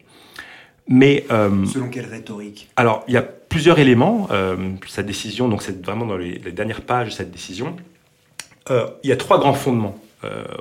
Mais 0.88 1.24
euh, 1.30 1.64
selon 1.66 1.88
quelle 1.88 2.06
rhétorique? 2.06 2.68
Alors, 2.76 3.04
il 3.06 3.14
y 3.14 3.16
a 3.16 3.28
plusieurs 3.50 3.78
éléments. 3.78 4.28
Euh, 4.30 4.70
cette 4.88 5.04
décision, 5.04 5.48
donc 5.48 5.62
c'est 5.62 5.84
vraiment 5.84 6.06
dans 6.06 6.16
les, 6.16 6.38
dernières 6.38 6.80
pages 6.80 7.08
de 7.08 7.12
cette 7.12 7.30
décision. 7.30 7.76
Euh, 8.70 8.86
il 9.04 9.10
y 9.10 9.12
a 9.12 9.16
trois 9.16 9.38
grands 9.38 9.54
fondements 9.54 9.98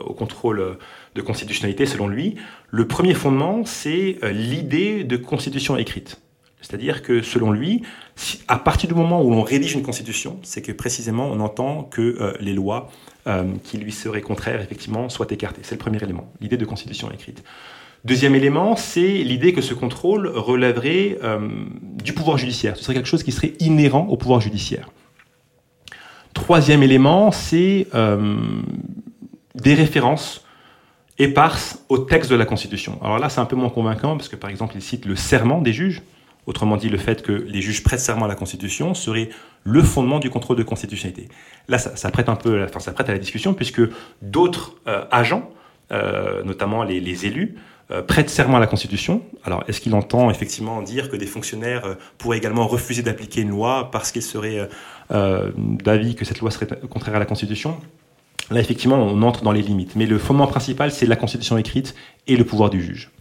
au 0.06 0.14
contrôle 0.14 0.78
de 1.16 1.22
constitutionnalité, 1.22 1.86
selon 1.86 2.08
lui. 2.08 2.36
Le 2.70 2.88
premier 2.88 3.14
fondement, 3.14 3.66
c'est 3.66 4.18
l'idée 4.32 5.04
de 5.04 5.18
constitution 5.18 5.76
écrite. 5.76 6.18
C'est-à-dire 6.62 7.02
que, 7.02 7.22
selon 7.22 7.52
lui, 7.52 7.84
si, 8.16 8.42
à 8.48 8.58
partir 8.58 8.90
du 8.90 8.96
moment 8.96 9.24
où 9.24 9.32
l'on 9.32 9.44
rédige 9.44 9.74
une 9.74 9.82
constitution, 9.82 10.40
c'est 10.44 10.62
que 10.62 10.72
précisément 10.72 11.28
on 11.28 11.40
entend 11.40 11.84
que 11.84 12.18
euh, 12.20 12.34
les 12.40 12.54
lois 12.54 12.92
euh, 13.28 13.46
qui 13.64 13.78
lui 13.78 13.92
seraient 13.92 14.22
contraires, 14.22 14.62
effectivement, 14.62 15.08
soient 15.10 15.28
écartées. 15.30 15.62
C'est 15.64 15.76
le 15.76 15.80
premier 15.80 16.04
élément, 16.04 16.32
l'idée 16.42 16.58
de 16.58 16.66
constitution 16.66 17.10
écrite. 17.12 17.44
Deuxième 18.06 18.36
élément, 18.36 18.76
c'est 18.76 19.08
l'idée 19.08 19.54
que 19.54 19.62
ce 19.62 19.74
contrôle 19.74 20.28
relèverait 20.28 21.18
euh, 21.24 21.50
du 21.82 22.14
pouvoir 22.14 22.38
judiciaire. 22.38 22.78
Ce 22.78 22.84
serait 22.84 22.94
quelque 22.94 23.08
chose 23.08 23.24
qui 23.24 23.32
serait 23.32 23.54
inhérent 23.60 24.08
au 24.08 24.18
pouvoir 24.18 24.40
judiciaire. 24.40 24.90
Troisième 26.34 26.84
élément, 26.84 27.32
c'est 27.32 27.88
des 29.56 29.74
références 29.74 30.46
éparses 31.20 31.84
au 31.90 31.98
texte 31.98 32.32
de 32.32 32.36
la 32.36 32.46
Constitution. 32.46 32.98
Alors 33.04 33.20
là, 33.20 33.30
c'est 33.30 33.42
un 33.42 33.46
peu 33.46 33.56
moins 33.56 33.70
convaincant 33.70 34.16
parce 34.16 34.30
que, 34.30 34.38
par 34.38 34.50
exemple, 34.50 34.76
il 34.76 34.82
cite 34.82 35.06
le 35.06 35.16
serment 35.16 35.62
des 35.62 35.74
juges. 35.74 36.02
Autrement 36.46 36.78
dit, 36.78 36.90
le 36.90 36.98
fait 36.98 37.22
que 37.22 37.34
les 37.34 37.62
juges 37.62 37.84
prêtent 37.84 38.00
serment 38.00 38.26
à 38.26 38.28
la 38.28 38.36
Constitution 38.36 38.94
serait 38.94 39.30
le 39.64 39.84
fondement 39.84 40.20
du 40.20 40.30
contrôle 40.30 40.58
de 40.58 40.64
constitutionnalité. 40.64 41.28
Là, 41.68 41.78
ça, 41.78 42.10
prête 42.10 42.30
un 42.30 42.36
peu, 42.36 42.64
enfin, 42.64 42.80
ça 42.80 42.94
prête 42.94 43.10
à 43.10 43.12
la 43.12 43.20
discussion 43.20 43.54
puisque 43.54 43.82
d'autres 44.22 44.76
euh, 44.88 45.04
agents, 45.12 45.50
euh, 45.92 46.42
notamment 46.44 46.84
les 46.84 47.26
élus, 47.26 47.56
euh, 47.92 48.04
prêtent 48.04 48.30
serment 48.30 48.58
à 48.58 48.60
la 48.60 48.68
Constitution. 48.68 49.24
Alors, 49.44 49.64
est-ce 49.68 49.82
qu'il 49.82 49.96
entend 49.96 50.30
effectivement 50.30 50.82
dire 50.84 51.10
que 51.10 51.16
des 51.16 51.26
fonctionnaires 51.26 51.86
euh, 51.86 51.96
pourraient 52.20 52.38
également 52.38 52.68
refuser 52.68 53.02
d'appliquer 53.02 53.42
une 53.42 53.50
loi 53.50 53.90
parce 53.92 54.12
qu'ils 54.12 54.22
seraient 54.22 54.70
euh, 55.12 55.52
d'avis 55.56 56.14
que 56.14 56.24
cette 56.24 56.40
loi 56.40 56.52
serait 56.52 56.68
contraire 56.88 57.16
à 57.16 57.20
la 57.20 57.26
Constitution? 57.26 57.78
Là 58.52 58.60
effectivement 58.60 58.98
on 58.98 59.22
entre 59.24 59.44
dans 59.44 59.52
les 59.52 59.64
limites. 59.64 59.96
Mais 59.96 60.06
le 60.06 60.18
fondement 60.18 60.48
principal 60.48 60.92
c'est 60.92 61.06
la 61.06 61.16
constitution 61.16 61.58
écrite 61.58 61.94
et 62.28 62.36
le 62.36 62.44
pouvoir 62.44 62.70
du 62.70 62.82
juge. 62.82 63.12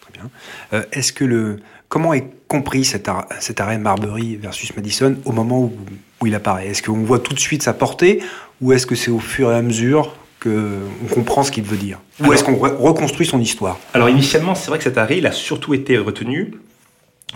Très 0.00 0.12
bien. 0.12 0.84
Est-ce 0.92 1.12
que 1.12 1.24
le 1.24 1.60
comment 1.88 2.14
est 2.14 2.26
compris 2.48 2.84
cet, 2.84 3.08
arrêt 3.08 3.78
Marbury 3.78 4.36
versus 4.36 4.74
Madison 4.74 5.16
au 5.26 5.32
moment 5.32 5.60
où, 5.60 5.72
où 6.20 6.26
il 6.26 6.34
apparaît? 6.34 6.68
Est-ce 6.68 6.82
qu'on 6.82 7.02
voit 7.04 7.18
tout 7.18 7.34
de 7.34 7.38
suite 7.38 7.62
sa 7.62 7.74
portée 7.74 8.22
ou 8.62 8.72
est-ce 8.72 8.86
que 8.86 8.94
c'est 8.94 9.10
au 9.10 9.18
fur 9.18 9.52
et 9.52 9.54
à 9.54 9.62
mesure 9.62 10.16
qu'on 10.44 11.14
comprend 11.14 11.42
ce 11.42 11.50
qu'il 11.50 11.64
veut 11.64 11.76
dire 11.76 11.98
Ou 12.20 12.32
est-ce 12.32 12.44
qu'on 12.44 12.56
reconstruit 12.56 13.26
son 13.26 13.40
histoire? 13.40 13.78
Alors 13.94 14.10
initialement, 14.10 14.54
c'est 14.54 14.68
vrai 14.68 14.78
que 14.78 14.84
cet 14.84 14.98
arrêt, 14.98 15.18
il 15.18 15.26
a 15.26 15.32
surtout 15.32 15.72
été 15.74 15.96
retenu 15.96 16.54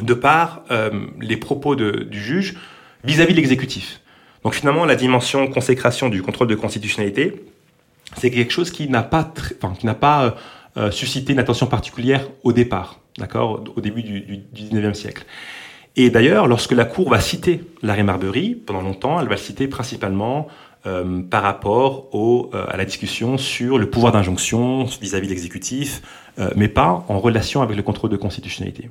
de 0.03 0.15
par 0.15 0.63
euh, 0.71 0.91
les 1.21 1.37
propos 1.37 1.75
du 1.75 2.23
juge 2.23 2.57
vis-à-vis 3.05 3.33
de 3.33 3.39
l'exécutif. 3.39 4.01
Donc 4.45 4.55
finalement, 4.55 4.85
la 4.85 4.95
dimension 4.95 5.49
consécration 5.49 6.09
du 6.09 6.23
contrôle 6.23 6.49
de 6.49 6.55
constitutionnalité, 6.55 7.43
c'est 8.17 8.31
quelque 8.31 8.53
chose 8.53 8.71
qui 8.71 8.89
n'a 8.89 9.03
pas, 9.03 9.33
qui 9.79 9.87
n'a 9.87 9.95
pas 9.95 10.25
euh, 10.25 10.31
euh, 10.77 10.91
suscité 10.91 11.33
une 11.33 11.39
attention 11.39 11.67
particulière 11.67 12.29
au 12.45 12.53
départ, 12.53 13.01
d'accord, 13.17 13.65
au 13.75 13.81
début 13.81 14.03
du, 14.03 14.21
du, 14.21 14.37
du 14.37 14.63
19e 14.63 14.95
siècle. 14.95 15.25
Et 15.97 16.11
d'ailleurs, 16.11 16.47
lorsque 16.47 16.73
la 16.73 16.85
Cour 16.85 17.11
va 17.11 17.21
citer 17.21 17.63
l'arrêt 17.83 18.05
Marbury, 18.05 18.55
pendant 18.55 18.83
longtemps, 18.83 19.19
elle 19.21 19.27
va 19.27 19.35
le 19.35 19.41
citer 19.41 19.67
principalement 19.67 20.47
euh, 20.89 21.23
par 21.23 21.43
rapport 21.43 22.09
au, 22.15 22.51
euh, 22.55 22.65
à 22.69 22.77
la 22.77 22.85
discussion 22.85 23.37
sur 23.37 23.79
le 23.79 23.91
pouvoir 23.91 24.13
d'injonction 24.13 24.85
vis-à-vis 24.85 25.27
de 25.27 25.33
l'exécutif, 25.33 26.01
euh, 26.39 26.51
mais 26.57 26.69
pas 26.69 27.05
en 27.09 27.19
relation 27.19 27.61
avec 27.61 27.77
le 27.77 27.83
contrôle 27.83 28.11
de 28.11 28.17
constitutionnalité. 28.17 28.89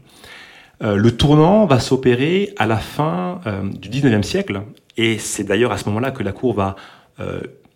le 0.80 1.10
tournant 1.10 1.66
va 1.66 1.80
s'opérer 1.80 2.54
à 2.58 2.68
la 2.68 2.78
fin 2.78 3.42
du 3.82 3.90
19e 3.90 4.22
siècle, 4.22 4.62
et 4.96 5.18
c'est 5.18 5.44
d'ailleurs 5.44 5.72
à 5.72 5.78
ce 5.80 5.86
moment-là 5.90 6.12
que 6.12 6.22
la 6.22 6.32
Cour 6.32 6.54
va 6.54 6.76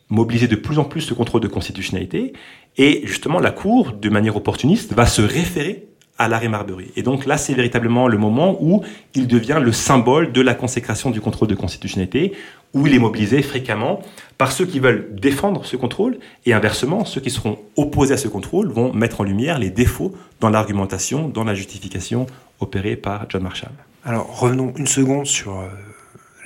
mobiliser 0.10 0.48
de 0.48 0.56
plus 0.56 0.78
en 0.78 0.84
plus 0.84 1.02
ce 1.02 1.16
contrôle 1.16 1.42
de 1.42 1.48
constitutionnalité, 1.48 2.34
et 2.78 3.02
justement 3.06 3.40
la 3.40 3.50
Cour, 3.50 3.94
de 3.94 4.10
manière 4.10 4.36
opportuniste, 4.36 4.94
va 4.94 5.08
se 5.08 5.24
référer 5.24 5.88
à 6.22 6.28
l'arrêt 6.28 6.48
Marbury. 6.48 6.92
Et 6.96 7.02
donc 7.02 7.26
là, 7.26 7.38
c'est 7.38 7.56
véritablement 7.56 8.08
le 8.08 8.18
moment 8.18 8.58
où 8.62 8.84
il 9.16 9.28
devient 9.28 9.60
le 9.62 9.72
symbole 9.72 10.32
de 10.32 10.42
la 10.42 10.54
consécration 10.54 11.10
du 11.10 11.20
contrôle 11.20 11.48
de 11.48 11.56
constitutionnalité, 11.56 12.34
où 12.74 12.86
il 12.86 12.94
est 12.94 13.00
mobilisé 13.00 13.42
fréquemment 13.42 14.02
par 14.38 14.52
ceux 14.52 14.66
qui 14.66 14.80
veulent 14.80 15.10
défendre 15.14 15.66
ce 15.66 15.76
contrôle, 15.76 16.20
et 16.46 16.54
inversement, 16.54 17.06
ceux 17.06 17.22
qui 17.22 17.32
seront 17.32 17.58
opposés 17.76 18.14
à 18.14 18.18
ce 18.18 18.28
contrôle 18.28 18.70
vont 18.70 18.94
mettre 18.94 19.22
en 19.22 19.24
lumière 19.24 19.58
les 19.58 19.72
défauts 19.72 20.14
dans 20.40 20.50
l'argumentation, 20.50 21.28
dans 21.28 21.44
la 21.44 21.56
justification 21.56 22.28
opérée 22.60 22.96
par 22.96 23.26
John 23.30 23.42
Marshall. 23.42 23.72
Alors 24.06 24.40
revenons 24.40 24.74
une 24.78 24.88
seconde 24.88 25.26
sur 25.26 25.60
euh, 25.60 25.68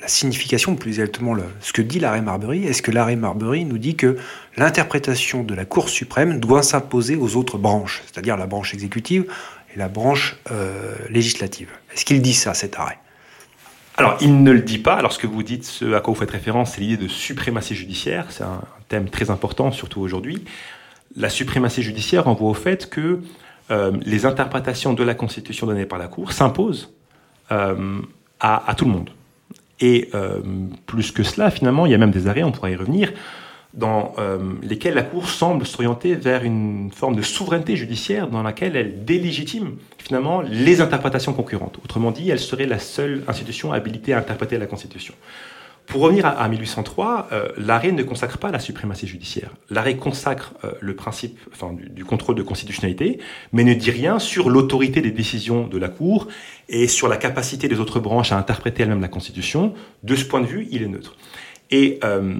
la 0.02 0.08
signification, 0.08 0.76
plus 0.76 0.92
exactement 0.92 1.36
ce 1.60 1.74
que 1.74 1.82
dit 1.82 2.00
l'arrêt 2.00 2.22
Marbury. 2.22 2.66
Est-ce 2.66 2.82
que 2.82 2.92
l'arrêt 2.92 3.16
Marbury 3.16 3.66
nous 3.66 3.78
dit 3.78 3.96
que 3.96 4.18
l'interprétation 4.56 5.44
de 5.44 5.54
la 5.54 5.66
Cour 5.66 5.90
suprême 5.90 6.40
doit 6.40 6.64
s'imposer 6.64 7.16
aux 7.16 7.36
autres 7.36 7.58
branches, 7.58 8.04
c'est-à-dire 8.06 8.38
la 8.38 8.46
branche 8.46 8.74
exécutive 8.74 9.26
la 9.76 9.88
branche 9.88 10.38
euh, 10.52 10.96
législative 11.10 11.70
Est-ce 11.94 12.06
qu'il 12.06 12.22
dit 12.22 12.34
ça, 12.34 12.54
cet 12.54 12.78
arrêt? 12.78 13.00
Alors, 13.98 14.18
il 14.20 14.44
ne 14.44 14.52
le 14.52 14.62
dit 14.62 14.78
pas. 14.78 14.96
Alors, 14.96 15.14
ce 15.14 15.20
que 15.20 15.28
vous 15.28 15.44
dites, 15.44 15.64
ce 15.64 15.94
à 15.94 16.02
quoi 16.02 16.14
vous 16.14 16.20
faites 16.20 16.32
référence, 16.32 16.74
c'est 16.74 16.82
l'idée 16.82 16.98
de 16.98 17.08
suprématie 17.08 17.76
judiciaire. 17.76 18.28
C'est 18.30 18.44
un 18.44 18.62
thème 18.90 19.10
très 19.10 19.30
important, 19.30 19.72
surtout 19.72 20.02
aujourd'hui. 20.02 20.44
La 21.16 21.30
suprématie 21.30 21.82
judiciaire 21.82 22.26
renvoie 22.26 22.50
au 22.50 22.54
fait 22.54 22.90
que 22.90 23.22
euh, 23.72 23.92
les 24.02 24.26
interprétations 24.26 24.94
de 24.94 25.04
la 25.04 25.16
Constitution 25.16 25.66
données 25.66 25.86
par 25.86 25.98
la 25.98 26.08
Cour 26.08 26.34
s'imposent 26.34 26.94
euh, 27.52 28.02
à, 28.42 28.76
tout 28.78 28.86
le 28.86 28.92
monde. 28.92 29.10
Et 29.80 30.10
plus 30.86 31.12
que 31.12 31.24
cela, 31.24 31.52
finalement, 31.52 31.86
il 31.86 31.92
y 31.92 31.96
a 31.96 31.98
même 31.98 32.12
des 32.12 32.28
arrêts, 32.28 32.44
on 32.44 32.52
pourra 32.52 32.70
y 32.70 32.76
revenir, 32.76 33.12
dans 33.76 34.14
euh, 34.18 34.38
lesquels 34.62 34.94
la 34.94 35.04
Cour 35.04 35.28
semble 35.28 35.66
s'orienter 35.66 36.16
vers 36.16 36.44
une 36.44 36.92
forme 36.92 37.16
de 37.16 37.22
souveraineté 37.22 37.76
judiciaire 37.76 38.30
dans 38.30 38.44
laquelle 38.44 38.76
elle 38.76 39.06
délégitime 39.06 39.78
finalement 39.98 40.42
les 40.42 40.82
interprétations 40.82 41.34
concurrentes. 41.34 41.80
Autrement 41.84 42.12
dit, 42.12 42.30
elle 42.30 42.40
serait 42.40 42.68
la 42.68 42.80
seule 42.80 43.24
institution 43.28 43.74
habilitée 43.74 44.14
à 44.14 44.20
interpréter 44.20 44.58
la 44.58 44.66
Constitution. 44.66 45.14
Pour 45.88 46.02
revenir 46.02 46.26
à, 46.26 46.48
1803, 46.48 47.30
euh, 47.32 47.50
l'arrêt 47.58 47.92
ne 47.92 48.02
consacre 48.02 48.40
pas 48.40 48.50
la 48.50 48.58
suprématie 48.60 49.06
judiciaire. 49.06 49.52
L'arrêt 49.70 49.98
consacre 49.98 50.54
euh, 50.64 50.72
le 50.82 50.96
principe 50.96 51.40
enfin, 51.52 51.74
du, 51.74 51.90
du, 51.90 52.04
contrôle 52.04 52.36
de 52.36 52.42
constitutionnalité, 52.42 53.20
mais 53.52 53.64
ne 53.64 53.74
dit 53.76 53.92
rien 53.92 54.18
sur 54.18 54.50
l'autorité 54.50 55.02
des 55.02 55.12
décisions 55.12 55.68
de 55.68 55.78
la 55.78 55.90
Cour 55.90 56.28
et 56.70 56.88
sur 56.88 57.08
la 57.08 57.18
capacité 57.18 57.68
des 57.68 57.80
autres 57.80 58.00
branches 58.00 58.32
à 58.32 58.38
interpréter 58.38 58.82
elles-mêmes 58.82 59.02
la 59.02 59.08
Constitution. 59.10 59.76
De 60.02 60.16
ce 60.16 60.26
point 60.26 60.42
de 60.42 60.48
vue, 60.48 60.68
il 60.72 60.82
est 60.82 60.88
neutre. 60.88 61.16
Et 61.70 62.00
euh, 62.04 62.36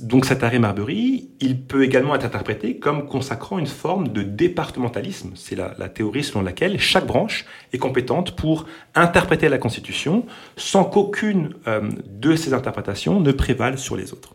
donc 0.00 0.24
cet 0.24 0.42
arrêt 0.42 0.58
Marbury, 0.58 1.30
il 1.40 1.60
peut 1.60 1.84
également 1.84 2.14
être 2.14 2.24
interprété 2.24 2.78
comme 2.78 3.06
consacrant 3.06 3.58
une 3.58 3.66
forme 3.66 4.08
de 4.08 4.22
départementalisme. 4.22 5.32
C'est 5.34 5.56
la, 5.56 5.88
théorie 5.88 6.24
selon 6.24 6.42
laquelle 6.42 6.78
chaque 6.80 7.06
branche 7.06 7.44
est 7.72 7.78
compétente 7.78 8.36
pour 8.36 8.66
interpréter 8.94 9.48
la 9.48 9.58
Constitution 9.58 10.26
sans 10.56 10.84
qu'aucune 10.84 11.54
euh, 11.66 11.88
de 12.08 12.36
ces 12.36 12.52
interprétations 12.54 13.20
ne 13.20 13.32
prévale 13.32 13.78
sur 13.78 13.96
les 13.96 14.12
autres. 14.12 14.34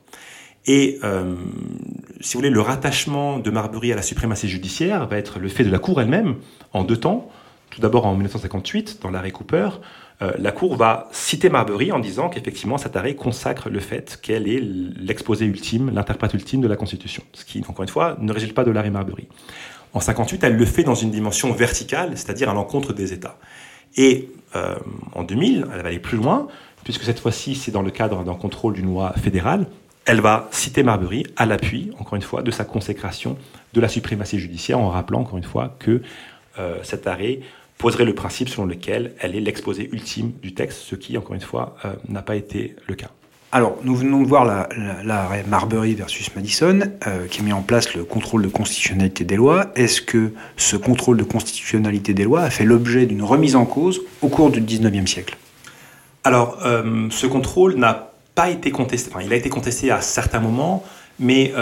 Et 0.66 1.00
euh, 1.04 1.36
si 2.20 2.34
vous 2.34 2.40
voulez, 2.40 2.50
le 2.50 2.62
rattachement 2.62 3.40
de 3.40 3.50
Marbury 3.50 3.92
à 3.92 3.96
la 3.96 4.04
suprématie 4.04 4.48
judiciaire 4.48 5.08
va 5.08 5.18
être 5.18 5.40
le 5.40 5.50
fait 5.50 5.64
de 5.64 5.72
la 5.72 5.80
Cour 5.80 6.02
elle-même 6.02 6.36
en 6.74 6.84
deux 6.84 6.98
temps. 6.98 7.30
Tout 7.72 7.82
d'abord 7.82 8.06
en 8.06 8.14
1958, 8.14 9.00
dans 9.02 9.10
l'arrêt 9.10 9.32
Cooper, 9.32 9.70
euh, 10.22 10.32
la 10.38 10.52
Cour 10.52 10.76
va 10.76 11.10
citer 11.12 11.50
Marbury 11.50 11.92
en 11.92 12.00
disant 12.00 12.30
qu'effectivement 12.30 12.78
cet 12.78 12.96
arrêt 12.96 13.16
consacre 13.16 13.70
le 13.70 13.80
fait 13.80 14.20
qu'elle 14.22 14.48
est 14.48 14.60
l'exposé 14.60 15.46
ultime, 15.46 15.92
l'interprète 15.94 16.34
ultime 16.34 16.62
de 16.62 16.68
la 16.68 16.76
Constitution, 16.76 17.24
ce 17.34 17.44
qui, 17.44 17.64
encore 17.68 17.84
une 17.84 17.90
fois, 17.90 18.18
ne 18.20 18.32
résulte 18.32 18.54
pas 18.54 18.64
de 18.64 18.72
l'arrêt 18.72 18.92
Marbury. 18.92 19.28
En 19.94 20.00
58, 20.00 20.44
elle 20.44 20.56
le 20.56 20.66
fait 20.66 20.84
dans 20.84 20.96
une 20.96 21.12
dimension 21.12 21.52
verticale, 21.52 22.12
c'est-à-dire 22.16 22.50
à, 22.50 22.54
l'encontre 22.54 22.94
des 22.94 23.14
États. 23.14 23.38
Et 23.98 24.30
euh, 24.56 24.76
en 25.14 25.24
2000, 25.24 25.66
elle 25.74 25.82
va 25.82 25.88
aller 25.88 26.00
plus 26.00 26.18
loin, 26.18 26.48
puisque 26.84 27.04
cette 27.04 27.20
fois-ci, 27.20 27.56
c'est 27.56 27.72
dans 27.72 27.82
le 27.82 27.92
cadre 27.92 28.24
d'un 28.24 28.36
contrôle 28.36 28.74
d'une 28.74 28.86
loi 28.86 29.14
fédérale. 29.14 29.68
Elle 30.06 30.22
va 30.22 30.48
citer 30.52 30.84
Marbury 30.84 31.26
à 31.36 31.46
l'appui, 31.46 31.92
encore 32.00 32.16
une 32.16 32.22
fois, 32.22 32.42
de 32.42 32.52
sa 32.52 32.64
consécration 32.64 33.38
de 33.74 33.82
la 33.82 33.88
suprématie 33.88 34.40
judiciaire, 34.40 34.80
en 34.80 34.90
rappelant, 34.90 35.22
encore 35.22 35.38
une 35.38 35.44
fois, 35.44 35.76
que 35.80 36.02
euh, 36.60 36.78
cet 36.84 37.08
arrêt 37.08 37.40
poserait 37.82 38.06
le 38.06 38.14
principe 38.14 38.48
selon 38.48 38.68
lequel 38.68 39.14
elle 39.20 39.36
est 39.36 39.40
l'exposé 39.40 39.90
ultime 39.92 40.34
du 40.42 40.54
texte, 40.54 40.82
ce 40.82 40.96
qui, 40.96 41.18
encore 41.18 41.34
une 41.34 41.42
fois, 41.42 41.76
euh, 41.84 41.94
n'a 42.08 42.22
pas 42.22 42.36
été 42.36 42.76
le 42.88 42.94
cas. 42.94 43.10
Alors, 43.52 43.80
nous 43.84 43.96
venons 43.96 44.22
de 44.22 44.28
voir 44.28 44.46
l'arrêt 45.04 45.44
Marbury 45.48 45.96
versus 45.96 46.34
Madison, 46.36 46.80
euh, 47.08 47.26
qui 47.28 47.42
a 47.42 47.44
mis 47.44 47.52
en 47.52 47.64
place 47.64 47.94
le 47.96 48.06
contrôle 48.06 48.44
de 48.44 48.48
constitutionnalité 48.48 49.26
des 49.26 49.36
lois. 49.36 49.72
Est-ce 49.76 50.02
que 50.02 50.32
ce 50.56 50.78
contrôle 50.78 51.18
de 51.18 51.24
constitutionnalité 51.24 52.14
des 52.14 52.24
lois 52.24 52.44
a 52.44 52.50
fait 52.52 52.64
l'objet 52.64 53.08
d'une 53.08 53.24
remise 53.24 53.56
en 53.56 53.66
cause 53.66 54.00
au 54.22 54.30
cours 54.30 54.52
du 54.52 54.62
19e 54.62 55.08
siècle? 55.08 55.36
Alors, 56.24 56.60
euh, 56.64 57.08
ce 57.10 57.26
contrôle 57.26 57.76
n'a 57.76 58.12
pas 58.36 58.52
été 58.52 58.70
contesté. 58.72 59.10
Enfin, 59.12 59.26
il 59.26 59.34
a 59.34 59.36
été 59.36 59.50
contesté 59.50 59.90
à 59.90 60.02
certains 60.02 60.40
moments, 60.40 60.84
mais 61.20 61.54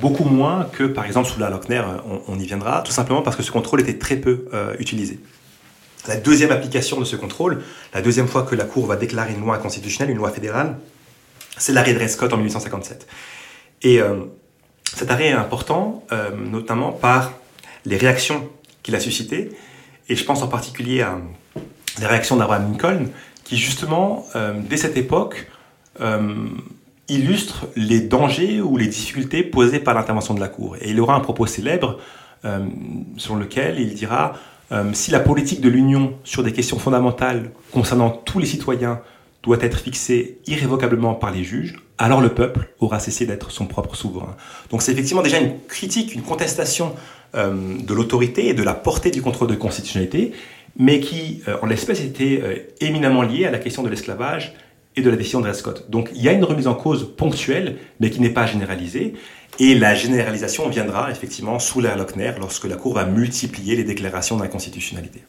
beaucoup 0.00 0.24
moins 0.24 0.68
que, 0.70 0.84
par 0.84 1.06
exemple, 1.06 1.28
sous 1.28 1.40
la 1.40 1.50
Lochner, 1.50 1.82
on, 2.08 2.34
on, 2.34 2.38
y 2.38 2.46
viendra, 2.46 2.82
tout 2.82 2.92
simplement 2.92 3.22
parce 3.22 3.36
que 3.36 3.42
ce 3.42 3.50
contrôle 3.50 3.80
était 3.80 3.98
très 3.98 4.16
peu 4.16 4.46
utilisé. 4.78 5.18
La 6.08 6.16
deuxième 6.16 6.50
application 6.50 6.98
de 6.98 7.04
ce 7.04 7.14
contrôle, 7.14 7.62
la 7.94 8.02
deuxième 8.02 8.26
fois 8.26 8.42
que 8.42 8.56
la 8.56 8.64
Cour 8.64 8.86
va 8.86 8.96
déclarer 8.96 9.34
une 9.34 9.40
loi 9.40 9.54
inconstitutionnelle, 9.54 10.10
une 10.10 10.18
loi 10.18 10.30
fédérale, 10.30 10.78
c'est 11.56 11.72
l'arrêt 11.72 11.94
de 11.94 12.06
Scott 12.08 12.32
en 12.32 12.38
1857. 12.38 13.06
Et 13.82 14.00
euh, 14.00 14.24
cet 14.94 15.10
arrêt 15.12 15.26
est 15.26 15.32
important, 15.32 16.04
euh, 16.10 16.30
notamment 16.34 16.90
par 16.90 17.32
les 17.84 17.96
réactions 17.96 18.48
qu'il 18.82 18.96
a 18.96 19.00
suscitées, 19.00 19.50
et 20.08 20.16
je 20.16 20.24
pense 20.24 20.42
en 20.42 20.48
particulier 20.48 21.02
à 21.02 21.18
les 22.00 22.06
réactions 22.06 22.36
d'Abraham 22.36 22.72
Lincoln, 22.72 23.06
qui 23.44 23.56
justement, 23.56 24.26
euh, 24.34 24.54
dès 24.58 24.76
cette 24.76 24.96
époque, 24.96 25.48
illustre 27.08 27.66
les 27.76 28.00
dangers 28.00 28.60
ou 28.60 28.76
les 28.78 28.86
difficultés 28.86 29.42
posées 29.42 29.78
par 29.78 29.94
l'intervention 29.94 30.34
de 30.34 30.40
la 30.40 30.48
Cour. 30.48 30.76
Et 30.80 30.90
il 30.90 31.00
aura 31.00 31.14
un 31.14 31.20
propos 31.20 31.46
célèbre 31.46 32.00
selon 33.18 33.36
lequel 33.36 33.78
il 33.78 33.94
dira 33.94 34.32
euh, 34.72 34.90
si 34.94 35.10
la 35.10 35.20
politique 35.20 35.60
de 35.60 35.68
l'Union 35.68 36.14
sur 36.24 36.42
des 36.42 36.52
questions 36.52 36.78
fondamentales 36.78 37.50
concernant 37.72 38.10
tous 38.10 38.38
les 38.38 38.46
citoyens 38.46 39.00
doit 39.42 39.58
être 39.60 39.78
fixée 39.78 40.38
irrévocablement 40.46 41.14
par 41.14 41.30
les 41.30 41.44
juges, 41.44 41.76
alors 41.98 42.20
le 42.20 42.30
peuple 42.30 42.70
aura 42.78 42.98
cessé 42.98 43.26
d'être 43.26 43.50
son 43.50 43.66
propre 43.66 43.94
souverain. 43.96 44.36
Donc 44.70 44.82
c'est 44.82 44.92
effectivement 44.92 45.22
déjà 45.22 45.38
une 45.38 45.58
critique, 45.68 46.14
une 46.14 46.22
contestation 46.22 46.94
euh, 47.34 47.76
de 47.78 47.94
l'autorité 47.94 48.48
et 48.48 48.54
de 48.54 48.62
la 48.62 48.74
portée 48.74 49.10
du 49.10 49.20
contrôle 49.20 49.48
de 49.48 49.56
constitutionnalité, 49.56 50.32
mais 50.78 51.00
qui, 51.00 51.42
euh, 51.48 51.56
en 51.60 51.66
l'espèce, 51.66 52.00
était 52.00 52.72
éminemment 52.80 53.22
liée 53.22 53.44
à 53.44 53.50
la 53.50 53.58
question 53.58 53.82
de 53.82 53.88
l'esclavage 53.88 54.54
et 54.96 55.02
de 55.02 55.10
la 55.10 55.16
décision 55.16 55.40
de 55.40 55.46
Rescott. 55.46 55.90
Donc 55.90 56.10
il 56.14 56.22
y 56.22 56.28
a 56.28 56.32
une 56.32 56.44
remise 56.44 56.66
en 56.66 56.74
cause 56.74 57.14
ponctuelle, 57.16 57.78
mais 58.00 58.10
qui 58.10 58.20
n'est 58.20 58.30
pas 58.30 58.46
généralisée. 58.46 59.14
Et 59.58 59.74
la 59.74 59.94
généralisation 59.94 60.68
viendra 60.68 61.10
effectivement 61.10 61.58
sous 61.58 61.80
l'ère 61.80 61.96
Lochner, 61.96 62.32
lorsque 62.38 62.64
la 62.64 62.76
Cour 62.76 62.94
va 62.94 63.04
multiplier 63.04 63.76
les 63.76 63.84
déclarations 63.84 64.38
d'inconstitutionnalité. 64.38 65.22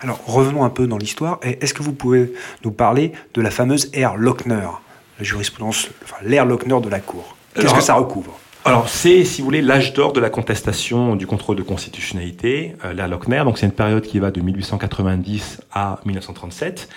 Alors 0.00 0.20
revenons 0.26 0.64
un 0.64 0.70
peu 0.70 0.86
dans 0.86 0.98
l'histoire. 0.98 1.38
Est-ce 1.42 1.74
que 1.74 1.82
vous 1.82 1.92
pouvez 1.92 2.32
nous 2.64 2.72
parler 2.72 3.12
de 3.34 3.40
la 3.40 3.50
fameuse 3.50 3.90
ère 3.92 4.16
Lochner, 4.16 4.68
la 5.18 5.24
jurisprudence, 5.24 5.88
enfin, 6.02 6.16
l'ère 6.24 6.44
Lochner 6.44 6.80
de 6.80 6.88
la 6.88 7.00
Cour? 7.00 7.36
Qu'est-ce 7.54 7.74
que 7.74 7.80
ça 7.80 7.94
recouvre? 7.94 8.38
alors, 8.62 8.90
c'est, 8.90 9.24
si 9.24 9.40
vous 9.40 9.46
voulez, 9.46 9.62
l'âge 9.62 9.94
d'or 9.94 10.12
de 10.12 10.20
la 10.20 10.28
contestation 10.28 11.16
du 11.16 11.26
contrôle 11.26 11.56
de 11.56 11.62
constitutionnalité, 11.62 12.76
euh, 12.84 12.92
la 12.92 13.08
Lochner. 13.08 13.42
Donc, 13.44 13.56
c'est 13.56 13.64
une 13.64 13.72
période 13.72 14.02
qui 14.02 14.18
va 14.18 14.30
de 14.30 14.40
1890 14.42 15.62
à 15.72 15.98
1937. 16.04 16.88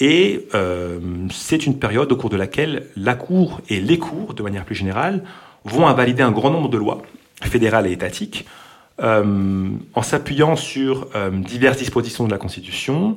Et 0.00 0.46
euh, 0.54 1.00
c'est 1.30 1.66
une 1.66 1.78
période 1.78 2.10
au 2.12 2.16
cours 2.16 2.30
de 2.30 2.36
laquelle 2.36 2.86
la 2.96 3.14
Cour 3.14 3.60
et 3.68 3.80
les 3.80 3.98
cours, 3.98 4.34
de 4.34 4.42
manière 4.42 4.64
plus 4.64 4.76
générale, 4.76 5.24
vont 5.64 5.86
invalider 5.86 6.22
un 6.22 6.30
grand 6.30 6.50
nombre 6.50 6.68
de 6.68 6.78
lois 6.78 7.02
fédérales 7.42 7.86
et 7.86 7.92
étatiques 7.92 8.46
euh, 9.00 9.70
en 9.94 10.02
s'appuyant 10.02 10.56
sur 10.56 11.06
euh, 11.14 11.30
diverses 11.30 11.78
dispositions 11.78 12.26
de 12.26 12.32
la 12.32 12.38
Constitution 12.38 13.16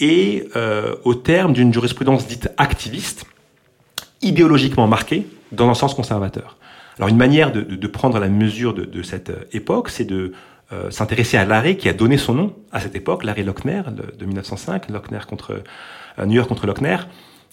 et 0.00 0.48
euh, 0.56 0.94
au 1.04 1.14
terme 1.14 1.52
d'une 1.52 1.74
jurisprudence 1.74 2.26
dite 2.26 2.48
activiste, 2.56 3.26
idéologiquement 4.22 4.86
marquée 4.86 5.26
dans 5.52 5.68
un 5.68 5.74
sens 5.74 5.92
conservateur. 5.92 6.56
Alors 6.96 7.10
une 7.10 7.18
manière 7.18 7.52
de, 7.52 7.86
prendre 7.86 8.18
la 8.18 8.28
mesure 8.28 8.72
de, 8.72 8.84
de 8.84 9.02
cette 9.02 9.32
époque, 9.52 9.90
c'est 9.90 10.04
de 10.04 10.32
euh, 10.74 10.90
s'intéresser 10.90 11.36
à 11.36 11.44
l'arrêt 11.44 11.76
qui 11.76 11.88
a 11.88 11.92
donné 11.92 12.18
son 12.18 12.34
nom 12.34 12.56
à 12.72 12.80
cette 12.80 12.96
époque, 12.96 13.22
l'arrêt 13.22 13.44
Lochner 13.44 13.82
de 14.18 14.24
1905, 14.24 14.88
Lochner 14.90 15.20
contre 15.28 15.62
euh, 16.18 16.26
New 16.26 16.34
York 16.34 16.48
contre 16.48 16.66
Lochner, 16.66 16.96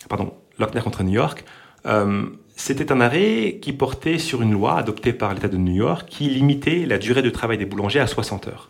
pardon, 0.09 0.33
Lochner 0.57 0.81
contre 0.81 1.03
New 1.03 1.13
York. 1.13 1.45
Euh, 1.85 2.25
c'était 2.55 2.91
un 2.91 2.99
arrêt 2.99 3.59
qui 3.61 3.73
portait 3.73 4.17
sur 4.17 4.41
une 4.41 4.53
loi 4.53 4.77
adoptée 4.77 5.13
par 5.13 5.33
l'État 5.33 5.49
de 5.49 5.57
New 5.57 5.75
York 5.75 6.07
qui 6.09 6.29
limitait 6.29 6.85
la 6.87 6.97
durée 6.97 7.21
de 7.21 7.29
travail 7.29 7.57
des 7.57 7.65
boulangers 7.65 7.99
à 7.99 8.07
60 8.07 8.47
heures. 8.47 8.69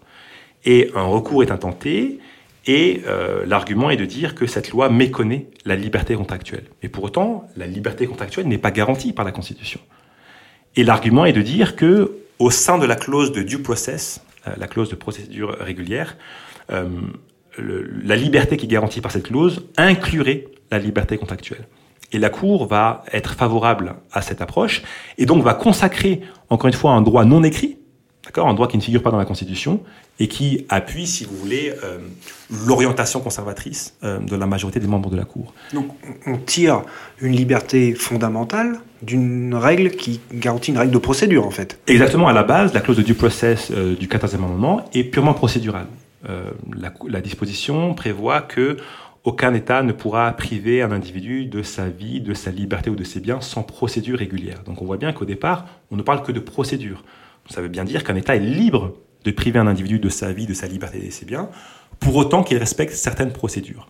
Et 0.65 0.91
un 0.95 1.03
recours 1.03 1.43
est 1.43 1.51
intenté, 1.51 2.19
et 2.67 3.01
l'argument 3.47 3.89
est 3.89 3.97
de 3.97 4.05
dire 4.05 4.35
que 4.35 4.45
cette 4.45 4.69
loi 4.69 4.87
méconnaît 4.89 5.47
la 5.65 5.75
liberté 5.75 6.13
contractuelle. 6.13 6.65
Mais 6.83 6.89
pour 6.89 7.03
autant, 7.03 7.47
la 7.57 7.65
liberté 7.65 8.05
contractuelle 8.05 8.47
n'est 8.47 8.59
pas 8.59 8.69
garantie 8.69 9.13
par 9.13 9.25
la 9.25 9.31
Constitution. 9.31 9.79
Et 10.75 10.83
l'argument 10.83 11.25
est 11.25 11.33
de 11.33 11.41
dire 11.41 11.75
que, 11.75 12.17
au 12.37 12.51
sein 12.51 12.77
de 12.77 12.85
la 12.85 12.95
clause 12.95 13.31
de 13.31 13.41
due 13.41 13.63
process, 13.63 14.21
la 14.45 14.67
clause 14.67 14.89
de 14.89 14.95
procédure 14.95 15.55
régulière, 15.59 16.17
euh, 16.71 16.89
le, 17.57 17.81
la 18.03 18.15
liberté 18.15 18.57
qui 18.57 18.65
est 18.65 18.69
garantie 18.69 19.01
par 19.01 19.11
cette 19.11 19.23
clause 19.23 19.67
inclurait 19.77 20.47
la 20.71 20.79
liberté 20.79 21.17
contractuelle. 21.17 21.67
Et 22.11 22.19
la 22.19 22.29
Cour 22.29 22.67
va 22.67 23.03
être 23.11 23.33
favorable 23.33 23.95
à 24.11 24.21
cette 24.21 24.41
approche 24.41 24.83
et 25.17 25.25
donc 25.25 25.43
va 25.43 25.53
consacrer, 25.53 26.21
encore 26.49 26.67
une 26.67 26.73
fois, 26.73 26.91
un 26.91 27.01
droit 27.01 27.23
non 27.25 27.43
écrit, 27.43 27.77
d'accord, 28.23 28.47
un 28.47 28.53
droit 28.53 28.67
qui 28.67 28.77
ne 28.77 28.81
figure 28.81 29.01
pas 29.01 29.11
dans 29.11 29.17
la 29.17 29.25
Constitution 29.25 29.81
et 30.21 30.27
qui 30.27 30.67
appuie, 30.69 31.07
si 31.07 31.25
vous 31.25 31.35
voulez, 31.35 31.73
euh, 31.83 31.97
l'orientation 32.67 33.21
conservatrice 33.21 33.95
euh, 34.03 34.19
de 34.19 34.35
la 34.35 34.45
majorité 34.45 34.79
des 34.79 34.85
membres 34.85 35.09
de 35.09 35.17
la 35.17 35.25
Cour. 35.25 35.51
Donc 35.73 35.87
on 36.27 36.37
tire 36.37 36.83
une 37.21 37.35
liberté 37.35 37.95
fondamentale 37.95 38.81
d'une 39.01 39.55
règle 39.55 39.89
qui 39.89 40.19
garantit 40.31 40.69
une 40.69 40.77
règle 40.77 40.93
de 40.93 40.99
procédure, 40.99 41.47
en 41.47 41.49
fait. 41.49 41.79
Exactement, 41.87 42.27
à 42.27 42.33
la 42.33 42.43
base, 42.43 42.71
la 42.71 42.81
clause 42.81 42.97
de 42.97 43.01
due 43.01 43.15
process 43.15 43.71
euh, 43.71 43.95
du 43.95 44.07
14e 44.07 44.35
amendement 44.35 44.85
est 44.93 45.03
purement 45.03 45.33
procédurale. 45.33 45.87
La, 46.77 46.93
la 47.09 47.19
disposition 47.19 47.95
prévoit 47.95 48.41
que 48.41 48.77
aucun 49.23 49.55
État 49.55 49.81
ne 49.81 49.91
pourra 49.91 50.31
priver 50.33 50.83
un 50.83 50.91
individu 50.91 51.45
de 51.47 51.63
sa 51.63 51.89
vie, 51.89 52.21
de 52.21 52.35
sa 52.35 52.51
liberté 52.51 52.91
ou 52.91 52.95
de 52.95 53.03
ses 53.03 53.19
biens 53.19 53.41
sans 53.41 53.63
procédure 53.63 54.19
régulière. 54.19 54.61
Donc 54.67 54.83
on 54.83 54.85
voit 54.85 54.97
bien 54.97 55.13
qu'au 55.13 55.25
départ, 55.25 55.65
on 55.89 55.95
ne 55.95 56.03
parle 56.03 56.21
que 56.21 56.31
de 56.31 56.39
procédure. 56.39 57.03
Ça 57.49 57.59
veut 57.63 57.69
bien 57.69 57.85
dire 57.85 58.03
qu'un 58.03 58.15
État 58.15 58.35
est 58.35 58.39
libre 58.39 58.93
de 59.23 59.31
priver 59.31 59.59
un 59.59 59.67
individu 59.67 59.99
de 59.99 60.09
sa 60.09 60.31
vie, 60.31 60.45
de 60.45 60.53
sa 60.53 60.67
liberté 60.67 60.99
et 61.03 61.07
de 61.07 61.11
ses 61.11 61.25
biens, 61.25 61.49
pour 61.99 62.15
autant 62.15 62.43
qu'il 62.43 62.57
respecte 62.57 62.93
certaines 62.93 63.31
procédures. 63.31 63.87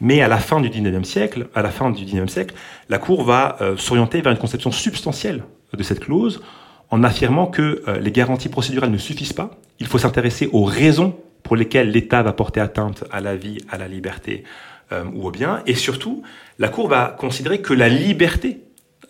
Mais 0.00 0.22
à 0.22 0.28
la 0.28 0.38
fin 0.38 0.60
du 0.60 0.70
19e 0.70 1.04
siècle, 1.04 1.48
à 1.54 1.62
la 1.62 1.70
fin 1.70 1.90
du 1.90 2.04
19e 2.04 2.28
siècle, 2.28 2.54
la 2.88 2.98
Cour 2.98 3.22
va 3.22 3.58
euh, 3.60 3.76
s'orienter 3.76 4.22
vers 4.22 4.32
une 4.32 4.38
conception 4.38 4.72
substantielle 4.72 5.44
de 5.76 5.82
cette 5.82 6.00
clause 6.00 6.42
en 6.88 7.04
affirmant 7.04 7.46
que 7.46 7.82
euh, 7.86 8.00
les 8.00 8.10
garanties 8.10 8.48
procédurales 8.48 8.90
ne 8.90 8.98
suffisent 8.98 9.34
pas. 9.34 9.50
Il 9.78 9.86
faut 9.86 9.98
s'intéresser 9.98 10.48
aux 10.52 10.64
raisons 10.64 11.16
pour 11.42 11.56
lesquelles 11.56 11.90
l'État 11.90 12.22
va 12.22 12.32
porter 12.32 12.60
atteinte 12.60 13.04
à 13.10 13.20
la 13.20 13.36
vie, 13.36 13.58
à 13.70 13.76
la 13.76 13.88
liberté 13.88 14.44
euh, 14.92 15.04
ou 15.14 15.28
au 15.28 15.30
bien. 15.30 15.62
Et 15.66 15.74
surtout, 15.74 16.22
la 16.58 16.68
Cour 16.68 16.88
va 16.88 17.14
considérer 17.18 17.60
que 17.60 17.74
la 17.74 17.88
liberté 17.88 18.60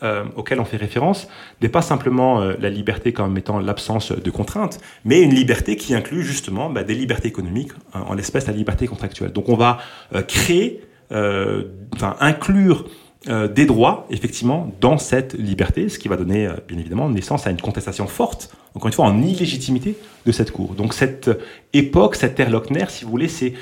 euh, 0.02 0.24
auquel 0.36 0.60
on 0.60 0.64
fait 0.64 0.76
référence 0.76 1.28
n'est 1.60 1.68
pas 1.68 1.82
simplement 1.82 2.40
euh, 2.40 2.54
la 2.58 2.70
liberté 2.70 3.12
comme 3.12 3.36
étant 3.36 3.58
l'absence 3.58 4.12
de 4.12 4.30
contraintes, 4.30 4.80
mais 5.04 5.20
une 5.20 5.34
liberté 5.34 5.76
qui 5.76 5.94
inclut 5.94 6.22
justement 6.22 6.70
bah, 6.70 6.84
des 6.84 6.94
libertés 6.94 7.28
économiques, 7.28 7.72
en, 7.92 8.00
en 8.00 8.14
l'espèce 8.14 8.46
la 8.46 8.52
liberté 8.52 8.86
contractuelle. 8.86 9.32
Donc 9.32 9.48
on 9.48 9.56
va 9.56 9.78
euh, 10.14 10.22
créer, 10.22 10.82
euh, 11.12 11.64
enfin 11.94 12.16
inclure 12.20 12.86
des 13.26 13.66
droits, 13.66 14.06
effectivement, 14.08 14.72
dans 14.80 14.96
cette 14.96 15.34
liberté, 15.34 15.90
ce 15.90 15.98
qui 15.98 16.08
va 16.08 16.16
donner, 16.16 16.48
bien 16.66 16.78
évidemment, 16.78 17.10
naissance 17.10 17.46
à 17.46 17.50
une 17.50 17.60
contestation 17.60 18.06
forte, 18.06 18.50
encore 18.74 18.86
une 18.86 18.94
fois, 18.94 19.04
en 19.04 19.20
illégitimité 19.20 19.94
de 20.24 20.32
cette 20.32 20.52
Cour. 20.52 20.72
Donc 20.72 20.94
cette 20.94 21.30
époque, 21.74 22.14
cette 22.14 22.40
ère 22.40 22.48
Lochner, 22.48 22.86
si 22.88 23.04
vous 23.04 23.10
voulez, 23.10 23.28
c'est 23.28 23.52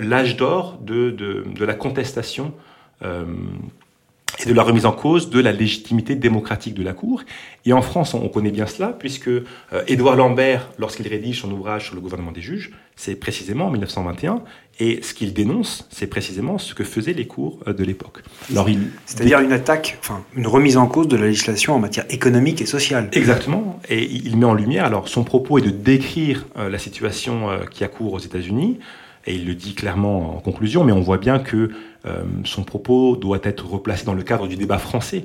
l'âge 0.00 0.36
d'or 0.36 0.80
de, 0.82 1.12
de, 1.12 1.44
de, 1.46 1.64
la 1.64 1.74
contestation 1.74 2.52
et 4.40 4.48
de 4.48 4.54
la 4.54 4.62
remise 4.62 4.86
en 4.86 4.92
cause 4.92 5.30
de 5.30 5.40
la 5.40 5.52
légitimité 5.52 6.14
démocratique 6.14 6.74
de 6.74 6.82
la 6.82 6.92
Cour. 6.92 7.22
Et 7.64 7.72
en 7.72 7.82
France, 7.82 8.14
on, 8.14 8.28
connaît 8.28 8.50
bien 8.50 8.66
cela, 8.66 8.88
puisque 8.88 9.28
euh, 9.28 9.42
Édouard 9.86 10.16
Lambert, 10.16 10.70
lorsqu'il 10.78 11.06
rédige 11.08 11.40
son 11.40 11.50
ouvrage 11.50 11.86
sur 11.86 11.94
le 11.94 12.00
gouvernement 12.00 12.32
des 12.32 12.40
juges, 12.40 12.72
c'est 12.96 13.16
précisément 13.16 13.66
en 13.66 13.70
1921, 13.70 14.42
et 14.80 15.00
ce 15.02 15.14
qu'il 15.14 15.32
dénonce, 15.32 15.86
c'est 15.90 16.06
précisément 16.06 16.58
ce 16.58 16.74
que 16.74 16.84
faisaient 16.84 17.12
les 17.12 17.26
cours 17.26 17.60
euh, 17.66 17.72
de 17.72 17.84
l'époque. 17.84 18.22
Il... 18.50 18.90
C'est-à-dire 19.06 19.40
une 19.40 19.52
attaque, 19.52 19.98
enfin, 20.00 20.24
une 20.34 20.46
remise 20.46 20.76
en 20.76 20.86
cause 20.86 21.08
de 21.08 21.16
la 21.16 21.26
législation 21.26 21.74
en 21.74 21.78
matière 21.78 22.04
économique 22.10 22.60
et 22.60 22.66
sociale. 22.66 23.08
Exactement, 23.12 23.80
et 23.88 24.04
il 24.04 24.36
met 24.36 24.46
en 24.46 24.54
lumière, 24.54 24.84
alors 24.84 25.08
son 25.08 25.24
propos 25.24 25.58
est 25.58 25.62
de 25.62 25.70
décrire 25.70 26.46
euh, 26.58 26.68
la 26.68 26.78
situation 26.78 27.48
qui 27.70 27.84
a 27.84 27.88
cours 27.88 28.12
aux 28.12 28.18
États-Unis, 28.18 28.78
et 29.26 29.34
il 29.34 29.46
le 29.46 29.54
dit 29.54 29.74
clairement 29.74 30.36
en 30.36 30.40
conclusion, 30.40 30.84
mais 30.84 30.92
on 30.92 31.00
voit 31.00 31.18
bien 31.18 31.38
que 31.38 31.70
euh, 32.06 32.24
son 32.44 32.62
propos 32.62 33.16
doit 33.16 33.40
être 33.42 33.66
replacé 33.66 34.04
dans 34.04 34.14
le 34.14 34.22
cadre 34.22 34.46
du 34.46 34.56
débat 34.56 34.78
français 34.78 35.24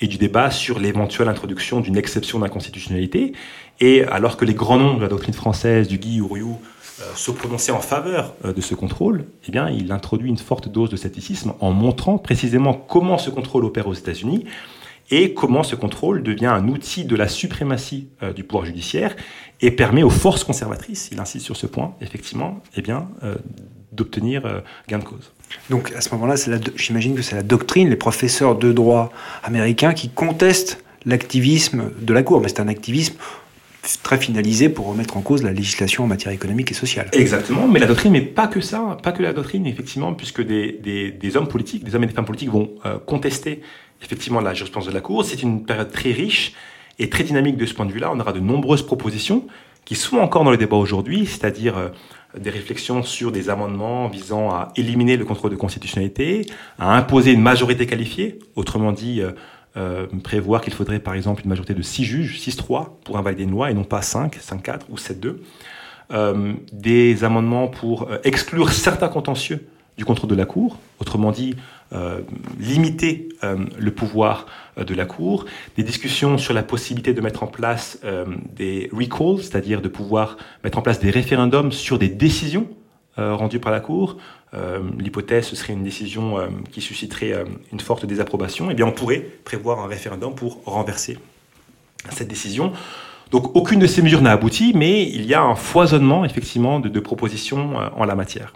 et 0.00 0.06
du 0.06 0.16
débat 0.16 0.50
sur 0.50 0.78
l'éventuelle 0.78 1.28
introduction 1.28 1.80
d'une 1.80 1.96
exception 1.96 2.38
d'inconstitutionnalité. 2.38 3.32
Et 3.80 4.04
alors 4.04 4.36
que 4.36 4.44
les 4.44 4.54
grands 4.54 4.78
noms 4.78 4.96
de 4.96 5.02
la 5.02 5.08
doctrine 5.08 5.34
française, 5.34 5.88
du 5.88 5.98
Guy 5.98 6.20
Ouriou, 6.20 6.58
euh, 7.00 7.04
se 7.14 7.30
prononçaient 7.30 7.72
en 7.72 7.80
faveur 7.80 8.34
euh, 8.44 8.52
de 8.52 8.60
ce 8.60 8.74
contrôle, 8.74 9.24
eh 9.46 9.52
bien, 9.52 9.70
il 9.70 9.92
introduit 9.92 10.28
une 10.28 10.38
forte 10.38 10.68
dose 10.68 10.90
de 10.90 10.96
scepticisme 10.96 11.54
en 11.60 11.72
montrant 11.72 12.18
précisément 12.18 12.74
comment 12.74 13.18
ce 13.18 13.30
contrôle 13.30 13.64
opère 13.64 13.86
aux 13.86 13.94
États-Unis 13.94 14.44
et 15.10 15.34
comment 15.34 15.62
ce 15.62 15.74
contrôle 15.74 16.22
devient 16.22 16.46
un 16.46 16.68
outil 16.68 17.04
de 17.04 17.16
la 17.16 17.28
suprématie 17.28 18.08
euh, 18.22 18.32
du 18.32 18.44
pouvoir 18.44 18.66
judiciaire 18.66 19.16
et 19.60 19.70
permet 19.70 20.02
aux 20.02 20.10
forces 20.10 20.44
conservatrices, 20.44 21.08
il 21.12 21.18
insiste 21.18 21.44
sur 21.46 21.56
ce 21.56 21.66
point, 21.66 21.94
effectivement, 22.00 22.60
eh 22.76 22.82
bien, 22.82 23.08
euh, 23.22 23.34
d'obtenir 23.92 24.46
euh, 24.46 24.60
gain 24.88 24.98
de 24.98 25.04
cause. 25.04 25.32
Donc 25.70 25.92
à 25.96 26.00
ce 26.00 26.10
moment-là, 26.14 26.34
j'imagine 26.76 27.14
que 27.14 27.22
c'est 27.22 27.36
la 27.36 27.42
doctrine, 27.42 27.88
les 27.88 27.96
professeurs 27.96 28.56
de 28.56 28.72
droit 28.72 29.10
américains 29.42 29.94
qui 29.94 30.10
contestent 30.10 30.82
l'activisme 31.06 31.90
de 32.00 32.12
la 32.12 32.22
Cour, 32.22 32.40
mais 32.40 32.48
c'est 32.48 32.60
un 32.60 32.68
activisme 32.68 33.16
très 34.02 34.18
finalisé 34.18 34.68
pour 34.68 34.86
remettre 34.86 35.16
en 35.16 35.22
cause 35.22 35.42
la 35.42 35.52
législation 35.52 36.04
en 36.04 36.06
matière 36.06 36.32
économique 36.32 36.70
et 36.70 36.74
sociale. 36.74 37.08
Exactement, 37.12 37.66
mais 37.66 37.78
la 37.78 37.86
doctrine, 37.86 38.12
mais 38.12 38.20
pas 38.20 38.46
que 38.46 38.60
ça, 38.60 38.98
pas 39.02 39.12
que 39.12 39.22
la 39.22 39.32
doctrine, 39.32 39.66
effectivement, 39.66 40.12
puisque 40.12 40.42
des, 40.42 40.72
des, 40.72 41.10
des 41.10 41.36
hommes 41.36 41.48
politiques, 41.48 41.84
des 41.84 41.94
hommes 41.94 42.04
et 42.04 42.08
des 42.08 42.12
femmes 42.12 42.26
politiques 42.26 42.50
vont 42.50 42.70
euh, 42.84 42.98
contester 42.98 43.62
effectivement 44.02 44.40
la 44.40 44.54
jurisprudence 44.54 44.88
de 44.88 44.94
la 44.94 45.00
Cour. 45.00 45.24
C'est 45.24 45.42
une 45.42 45.64
période 45.64 45.90
très 45.90 46.12
riche 46.12 46.52
et 46.98 47.08
très 47.08 47.24
dynamique 47.24 47.56
de 47.56 47.66
ce 47.66 47.74
point 47.74 47.86
de 47.86 47.92
vue-là. 47.92 48.10
On 48.12 48.20
aura 48.20 48.32
de 48.32 48.40
nombreuses 48.40 48.82
propositions 48.82 49.46
qui 49.84 49.94
sont 49.94 50.18
encore 50.18 50.44
dans 50.44 50.50
le 50.50 50.56
débat 50.56 50.76
aujourd'hui, 50.76 51.24
c'est-à-dire 51.26 51.78
euh, 51.78 51.88
des 52.36 52.50
réflexions 52.50 53.02
sur 53.02 53.32
des 53.32 53.48
amendements 53.48 54.08
visant 54.08 54.50
à 54.50 54.72
éliminer 54.76 55.16
le 55.16 55.24
contrôle 55.24 55.50
de 55.50 55.56
constitutionnalité, 55.56 56.46
à 56.78 56.96
imposer 56.96 57.32
une 57.32 57.40
majorité 57.40 57.86
qualifiée, 57.86 58.38
autrement 58.54 58.92
dit 58.92 59.22
euh, 59.22 59.32
euh, 59.76 60.06
prévoir 60.22 60.60
qu'il 60.60 60.74
faudrait 60.74 60.98
par 60.98 61.14
exemple 61.14 61.42
une 61.42 61.48
majorité 61.48 61.74
de 61.74 61.82
6 61.82 62.04
juges, 62.04 62.38
6-3 62.38 62.88
pour 63.04 63.16
invalider 63.16 63.44
une 63.44 63.50
loi 63.50 63.70
et 63.70 63.74
non 63.74 63.84
pas 63.84 64.02
5, 64.02 64.36
5-4 64.36 64.80
ou 64.90 64.96
7-2. 64.96 65.36
Euh, 66.10 66.54
des 66.72 67.24
amendements 67.24 67.68
pour 67.68 68.08
exclure 68.24 68.72
certains 68.72 69.08
contentieux 69.08 69.68
du 69.96 70.04
contrôle 70.04 70.30
de 70.30 70.34
la 70.36 70.46
Cour, 70.46 70.78
autrement 71.00 71.32
dit 71.32 71.56
limiter 72.58 73.28
euh, 73.44 73.56
le 73.78 73.92
pouvoir 73.92 74.46
euh, 74.78 74.84
de 74.84 74.94
la 74.94 75.06
Cour, 75.06 75.44
des 75.76 75.84
discussions 75.84 76.38
sur 76.38 76.54
la 76.54 76.64
possibilité 76.64 77.14
de 77.14 77.20
mettre 77.20 77.44
en 77.44 77.46
place 77.46 78.00
euh, 78.04 78.24
des 78.56 78.90
recalls, 78.92 79.38
c'est-à-dire 79.38 79.80
de 79.80 79.86
pouvoir 79.88 80.38
mettre 80.64 80.78
en 80.78 80.82
place 80.82 80.98
des 80.98 81.10
référendums 81.10 81.70
sur 81.70 81.98
des 81.98 82.08
décisions 82.08 82.66
euh, 83.18 83.34
rendues 83.36 83.60
par 83.60 83.70
la 83.70 83.78
Cour. 83.78 84.16
Euh, 84.54 84.80
L'hypothèse, 84.98 85.46
ce 85.46 85.54
serait 85.54 85.72
une 85.72 85.84
décision 85.84 86.36
qui 86.72 86.80
susciterait 86.80 87.44
une 87.72 87.80
forte 87.80 88.06
désapprobation. 88.06 88.72
Eh 88.72 88.74
bien, 88.74 88.86
on 88.86 88.92
pourrait 88.92 89.24
prévoir 89.44 89.78
un 89.78 89.86
référendum 89.86 90.34
pour 90.34 90.62
renverser 90.64 91.18
cette 92.10 92.28
décision. 92.28 92.72
Donc, 93.30 93.54
aucune 93.54 93.78
de 93.78 93.86
ces 93.86 94.02
mesures 94.02 94.22
n'a 94.22 94.32
abouti, 94.32 94.72
mais 94.74 95.06
il 95.06 95.26
y 95.26 95.34
a 95.34 95.42
un 95.42 95.54
foisonnement, 95.54 96.24
effectivement, 96.24 96.80
de 96.80 97.00
propositions 97.00 97.76
en 97.76 98.04
la 98.04 98.14
matière. 98.14 98.54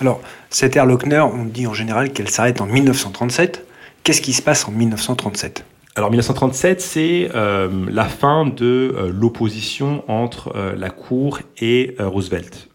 Alors, 0.00 0.20
cette 0.48 0.76
Lochner, 0.76 1.20
on 1.20 1.44
dit 1.44 1.66
en 1.66 1.74
général 1.74 2.12
qu'elle 2.12 2.28
s'arrête 2.28 2.60
en 2.60 2.66
1937. 2.66 3.66
Qu'est-ce 4.04 4.22
qui 4.22 4.32
se 4.32 4.42
passe 4.42 4.68
en 4.68 4.70
1937 4.70 5.64
Alors 5.96 6.10
1937, 6.10 6.80
c'est 6.80 7.28
la 7.32 8.04
fin 8.04 8.46
de 8.46 9.12
l'opposition 9.12 10.04
entre 10.08 10.54
la 10.76 10.90
Cour 10.90 11.40
et 11.60 11.96
Roosevelt. 11.98 12.68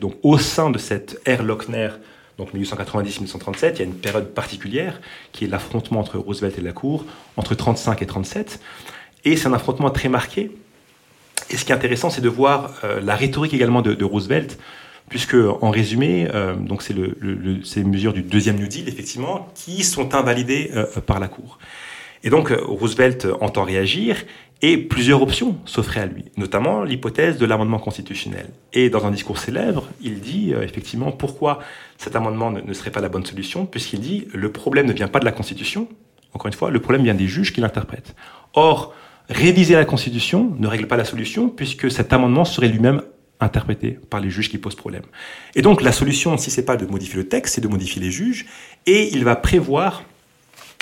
donc 0.00 0.14
au 0.22 0.38
sein 0.38 0.70
de 0.70 0.78
cette 0.78 1.20
ère 1.26 1.42
Lochner, 1.42 1.90
donc 2.38 2.54
1890-1937, 2.54 3.72
il 3.74 3.78
y 3.78 3.82
a 3.82 3.84
une 3.84 3.94
période 3.94 4.28
particulière 4.28 5.00
qui 5.32 5.44
est 5.44 5.48
l'affrontement 5.48 5.98
entre 5.98 6.18
Roosevelt 6.18 6.56
et 6.56 6.62
la 6.62 6.72
Cour, 6.72 7.04
entre 7.36 7.56
35 7.56 8.00
et 8.00 8.06
37. 8.06 8.60
Et 9.24 9.36
c'est 9.36 9.48
un 9.48 9.52
affrontement 9.52 9.90
très 9.90 10.08
marqué. 10.08 10.52
Et 11.50 11.56
ce 11.56 11.64
qui 11.64 11.72
est 11.72 11.74
intéressant, 11.74 12.10
c'est 12.10 12.20
de 12.20 12.28
voir 12.28 12.74
la 13.02 13.16
rhétorique 13.16 13.54
également 13.54 13.82
de 13.82 14.04
Roosevelt 14.04 14.56
puisque 15.08 15.36
en 15.60 15.70
résumé, 15.70 16.28
euh, 16.34 16.54
donc 16.54 16.82
c'est 16.82 16.94
le, 16.94 17.16
le, 17.20 17.62
ces 17.64 17.84
mesures 17.84 18.12
du 18.12 18.22
deuxième 18.22 18.56
New 18.56 18.68
Deal 18.68 18.88
effectivement 18.88 19.48
qui 19.54 19.82
sont 19.84 20.14
invalidées 20.14 20.70
euh, 20.74 20.86
par 21.06 21.20
la 21.20 21.28
Cour. 21.28 21.58
Et 22.24 22.30
donc 22.30 22.50
euh, 22.50 22.58
Roosevelt 22.62 23.26
entend 23.40 23.64
réagir 23.64 24.24
et 24.60 24.76
plusieurs 24.76 25.22
options 25.22 25.56
s'offraient 25.66 26.00
à 26.00 26.06
lui, 26.06 26.24
notamment 26.36 26.82
l'hypothèse 26.82 27.38
de 27.38 27.46
l'amendement 27.46 27.78
constitutionnel. 27.78 28.50
Et 28.72 28.90
dans 28.90 29.06
un 29.06 29.12
discours 29.12 29.38
célèbre, 29.38 29.88
il 30.00 30.20
dit 30.20 30.52
effectivement 30.52 31.12
pourquoi 31.12 31.60
cet 31.96 32.16
amendement 32.16 32.50
ne, 32.50 32.72
serait 32.72 32.90
pas 32.90 33.00
la 33.00 33.08
bonne 33.08 33.24
solution, 33.24 33.66
puisqu'il 33.66 34.00
dit 34.00 34.26
le 34.34 34.50
problème 34.50 34.86
ne 34.86 34.92
vient 34.92 35.06
pas 35.06 35.20
de 35.20 35.24
la 35.24 35.30
Constitution, 35.30 35.86
encore 36.34 36.48
une 36.48 36.54
fois, 36.54 36.70
le 36.70 36.80
problème 36.80 37.04
vient 37.04 37.14
des 37.14 37.28
juges 37.28 37.52
qui 37.52 37.60
l'interprètent. 37.60 38.14
Or, 38.54 38.94
réviser 39.28 39.74
la 39.74 39.84
Constitution 39.84 40.54
ne 40.58 40.66
règle 40.66 40.86
pas 40.86 40.96
la 40.96 41.04
solution, 41.04 41.48
puisque 41.48 41.90
cet 41.90 42.12
amendement 42.12 42.44
serait 42.44 42.68
lui-même 42.68 43.02
interprété 43.40 43.98
par 44.10 44.20
les 44.20 44.30
juges 44.30 44.50
qui 44.50 44.58
posent 44.58 44.74
problème. 44.74 45.04
Et 45.54 45.62
donc 45.62 45.82
la 45.82 45.92
solution, 45.92 46.36
si 46.36 46.50
c'est 46.50 46.64
pas 46.64 46.76
de 46.76 46.86
modifier 46.86 47.16
le 47.16 47.28
texte, 47.28 47.54
c'est 47.54 47.60
de 47.60 47.68
modifier 47.68 48.02
les 48.02 48.10
juges, 48.10 48.46
et 48.86 49.14
il 49.14 49.24
va 49.24 49.36
prévoir, 49.36 50.02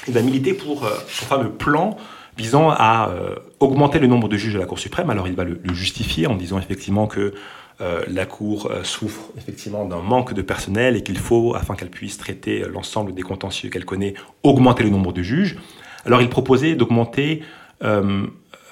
il 0.09 0.15
va 0.15 0.23
militer 0.23 0.55
pour 0.55 0.85
euh, 0.85 0.91
son 1.09 1.27
fameux 1.27 1.51
plan 1.51 1.97
visant 2.37 2.71
à 2.71 3.11
euh, 3.11 3.35
augmenter 3.61 3.99
le 3.99 4.07
nombre 4.07 4.29
de 4.29 4.37
juges 4.37 4.55
de 4.55 4.59
la 4.59 4.67
Cour 4.67 4.79
suprême. 4.79 5.11
Alors 5.11 5.29
il 5.29 5.35
va 5.35 5.45
le, 5.45 5.59
justifier 5.73 6.27
en 6.27 6.35
disant 6.35 6.59
effectivement 6.59 7.07
que 7.07 7.35
euh, 7.81 8.03
la 8.09 8.27
Cour 8.27 8.71
euh, 8.71 8.85
souffre 8.85 9.31
effectivement 9.37 9.85
d'un 9.85 10.01
manque 10.01 10.35
de 10.35 10.43
personnel 10.43 10.97
et 10.97 11.03
qu'il 11.03 11.19
faut, 11.19 11.55
afin 11.55 11.75
qu'elle 11.75 11.91
puisse 11.91 12.19
traiter 12.19 12.65
l'ensemble 12.71 13.15
des 13.15 13.23
contentieux 13.23 13.71
qu'elle 13.71 13.85
connaît, 13.85 14.15
augmenter 14.43 14.85
le 14.85 14.91
nombre 14.91 15.13
de 15.13 15.23
juges. 15.23 15.57
Alors 16.05 16.21
il 16.21 16.29
proposait 16.29 16.75
d'augmenter 16.75 17.43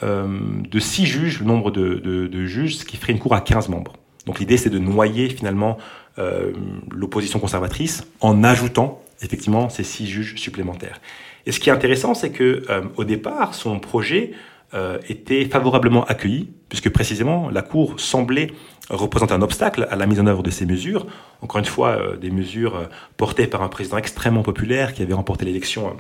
de 0.04 0.78
6 0.78 1.06
juges, 1.06 1.40
le 1.40 1.46
nombre 1.46 1.70
de, 1.70 1.94
de, 1.94 2.26
de, 2.26 2.46
juges, 2.46 2.76
ce 2.76 2.84
qui 2.84 2.96
ferait 2.96 3.12
une 3.12 3.18
cour 3.18 3.34
à 3.34 3.40
15 3.40 3.68
membres. 3.68 3.94
Donc 4.26 4.38
l'idée, 4.38 4.56
c'est 4.56 4.70
de 4.70 4.78
noyer 4.78 5.28
finalement 5.28 5.78
euh, 6.18 6.52
l'opposition 6.90 7.38
conservatrice 7.38 8.06
en 8.20 8.44
ajoutant 8.44 9.02
effectivement 9.22 9.68
ces 9.68 9.84
6 9.84 10.06
juges 10.06 10.34
supplémentaires. 10.36 11.00
Et 11.46 11.52
ce 11.52 11.60
qui 11.60 11.68
est 11.70 11.72
intéressant, 11.72 12.14
c'est 12.14 12.30
que 12.30 12.62
euh, 12.68 12.82
au 12.96 13.04
départ, 13.04 13.54
son 13.54 13.78
projet 13.80 14.32
euh, 14.74 14.98
était 15.08 15.44
favorablement 15.44 16.04
accueilli, 16.06 16.50
puisque 16.68 16.90
précisément 16.90 17.48
la 17.48 17.62
Cour 17.62 17.94
semblait 18.00 18.48
représenter 18.90 19.32
un 19.32 19.40
obstacle 19.40 19.86
à 19.88 19.94
la 19.94 20.06
mise 20.06 20.18
en 20.18 20.26
œuvre 20.26 20.42
de 20.42 20.50
ces 20.50 20.66
mesures. 20.66 21.06
Encore 21.42 21.60
une 21.60 21.64
fois, 21.64 21.90
euh, 21.90 22.16
des 22.16 22.30
mesures 22.30 22.74
euh, 22.74 22.84
portées 23.16 23.46
par 23.46 23.62
un 23.62 23.68
président 23.68 23.98
extrêmement 23.98 24.42
populaire 24.42 24.92
qui 24.92 25.02
avait 25.02 25.14
remporté 25.14 25.44
l'élection 25.44 25.96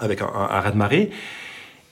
avec 0.00 0.22
un, 0.22 0.26
un, 0.26 0.48
un 0.56 0.60
raz-de-marée. 0.60 1.10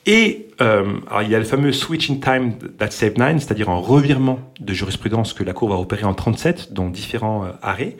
Et 0.07 0.49
euh, 0.61 0.85
il 1.23 1.29
y 1.29 1.35
a 1.35 1.39
le 1.39 1.45
fameux 1.45 1.73
switch 1.73 2.11
in 2.11 2.17
time 2.17 2.55
that 2.79 2.91
saved 2.91 3.19
nine, 3.19 3.39
c'est-à-dire 3.39 3.69
un 3.69 3.79
revirement 3.79 4.41
de 4.59 4.73
jurisprudence 4.73 5.33
que 5.35 5.45
la 5.45 5.53
Cour 5.53 5.69
va 5.69 5.77
opérer 5.77 6.05
en 6.05 6.15
37 6.15 6.73
dans 6.73 6.89
différents 6.89 7.45
euh, 7.45 7.51
arrêts, 7.63 7.97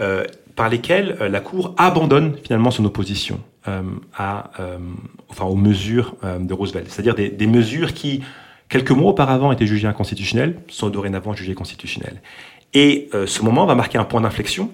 euh, 0.00 0.24
par 0.56 0.68
lesquels 0.68 1.16
la 1.20 1.40
Cour 1.40 1.74
abandonne 1.78 2.36
finalement 2.42 2.72
son 2.72 2.84
opposition 2.84 3.40
à, 4.16 4.50
enfin, 5.28 5.44
aux 5.44 5.54
mesures 5.54 6.16
de 6.24 6.52
Roosevelt, 6.52 6.88
c'est-à-dire 6.90 7.14
des, 7.14 7.46
mesures 7.46 7.94
qui, 7.94 8.24
quelques 8.68 8.90
mois 8.90 9.10
auparavant, 9.10 9.52
étaient 9.52 9.68
jugées 9.68 9.86
inconstitutionnelles, 9.86 10.58
sont 10.66 10.88
dorénavant 10.90 11.32
jugées 11.32 11.54
constitutionnelles. 11.54 12.20
Et 12.74 13.08
ce 13.26 13.42
moment 13.42 13.66
va 13.66 13.76
marquer 13.76 13.98
un 13.98 14.04
point 14.04 14.20
d'inflexion 14.20 14.72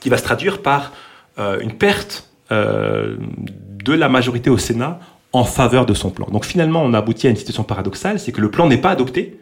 qui 0.00 0.08
va 0.08 0.16
se 0.16 0.24
traduire 0.24 0.62
par 0.62 0.92
une 1.38 1.72
perte 1.72 2.30
de 2.50 3.92
la 3.92 4.08
majorité 4.08 4.48
au 4.48 4.56
Sénat 4.56 4.98
en 5.36 5.44
faveur 5.44 5.86
de 5.86 5.94
son 5.94 6.10
plan. 6.10 6.26
Donc 6.30 6.44
finalement, 6.44 6.82
on 6.82 6.94
aboutit 6.94 7.26
à 7.26 7.30
une 7.30 7.36
situation 7.36 7.62
paradoxale, 7.62 8.18
c'est 8.18 8.32
que 8.32 8.40
le 8.40 8.50
plan 8.50 8.66
n'est 8.66 8.78
pas 8.78 8.90
adopté, 8.90 9.38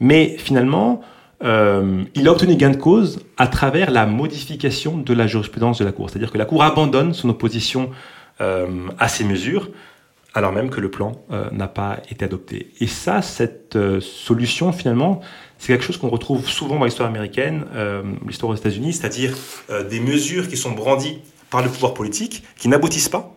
mais 0.00 0.36
finalement, 0.38 1.00
euh, 1.42 2.04
il 2.14 2.28
a 2.28 2.32
obtenu 2.32 2.56
gain 2.56 2.70
de 2.70 2.76
cause 2.76 3.20
à 3.36 3.46
travers 3.46 3.90
la 3.90 4.06
modification 4.06 4.98
de 4.98 5.14
la 5.14 5.26
jurisprudence 5.26 5.78
de 5.78 5.84
la 5.84 5.92
Cour. 5.92 6.10
C'est-à-dire 6.10 6.30
que 6.30 6.38
la 6.38 6.44
Cour 6.44 6.62
abandonne 6.62 7.14
son 7.14 7.28
opposition 7.28 7.90
euh, 8.40 8.88
à 8.98 9.08
ces 9.08 9.24
mesures, 9.24 9.70
alors 10.34 10.52
même 10.52 10.68
que 10.68 10.80
le 10.80 10.90
plan 10.90 11.12
euh, 11.30 11.48
n'a 11.52 11.68
pas 11.68 11.98
été 12.10 12.24
adopté. 12.24 12.70
Et 12.80 12.86
ça, 12.86 13.22
cette 13.22 13.78
solution, 14.00 14.72
finalement, 14.72 15.20
c'est 15.58 15.72
quelque 15.72 15.84
chose 15.84 15.96
qu'on 15.96 16.08
retrouve 16.08 16.48
souvent 16.48 16.78
dans 16.78 16.84
l'histoire 16.84 17.08
américaine, 17.08 17.64
l'histoire 18.26 18.52
aux 18.52 18.56
États-Unis, 18.56 18.92
c'est-à-dire 18.92 19.34
des 19.88 20.00
mesures 20.00 20.48
qui 20.48 20.58
sont 20.58 20.72
brandies 20.72 21.20
par 21.48 21.62
le 21.62 21.70
pouvoir 21.70 21.94
politique, 21.94 22.42
qui 22.58 22.68
n'aboutissent 22.68 23.08
pas, 23.08 23.34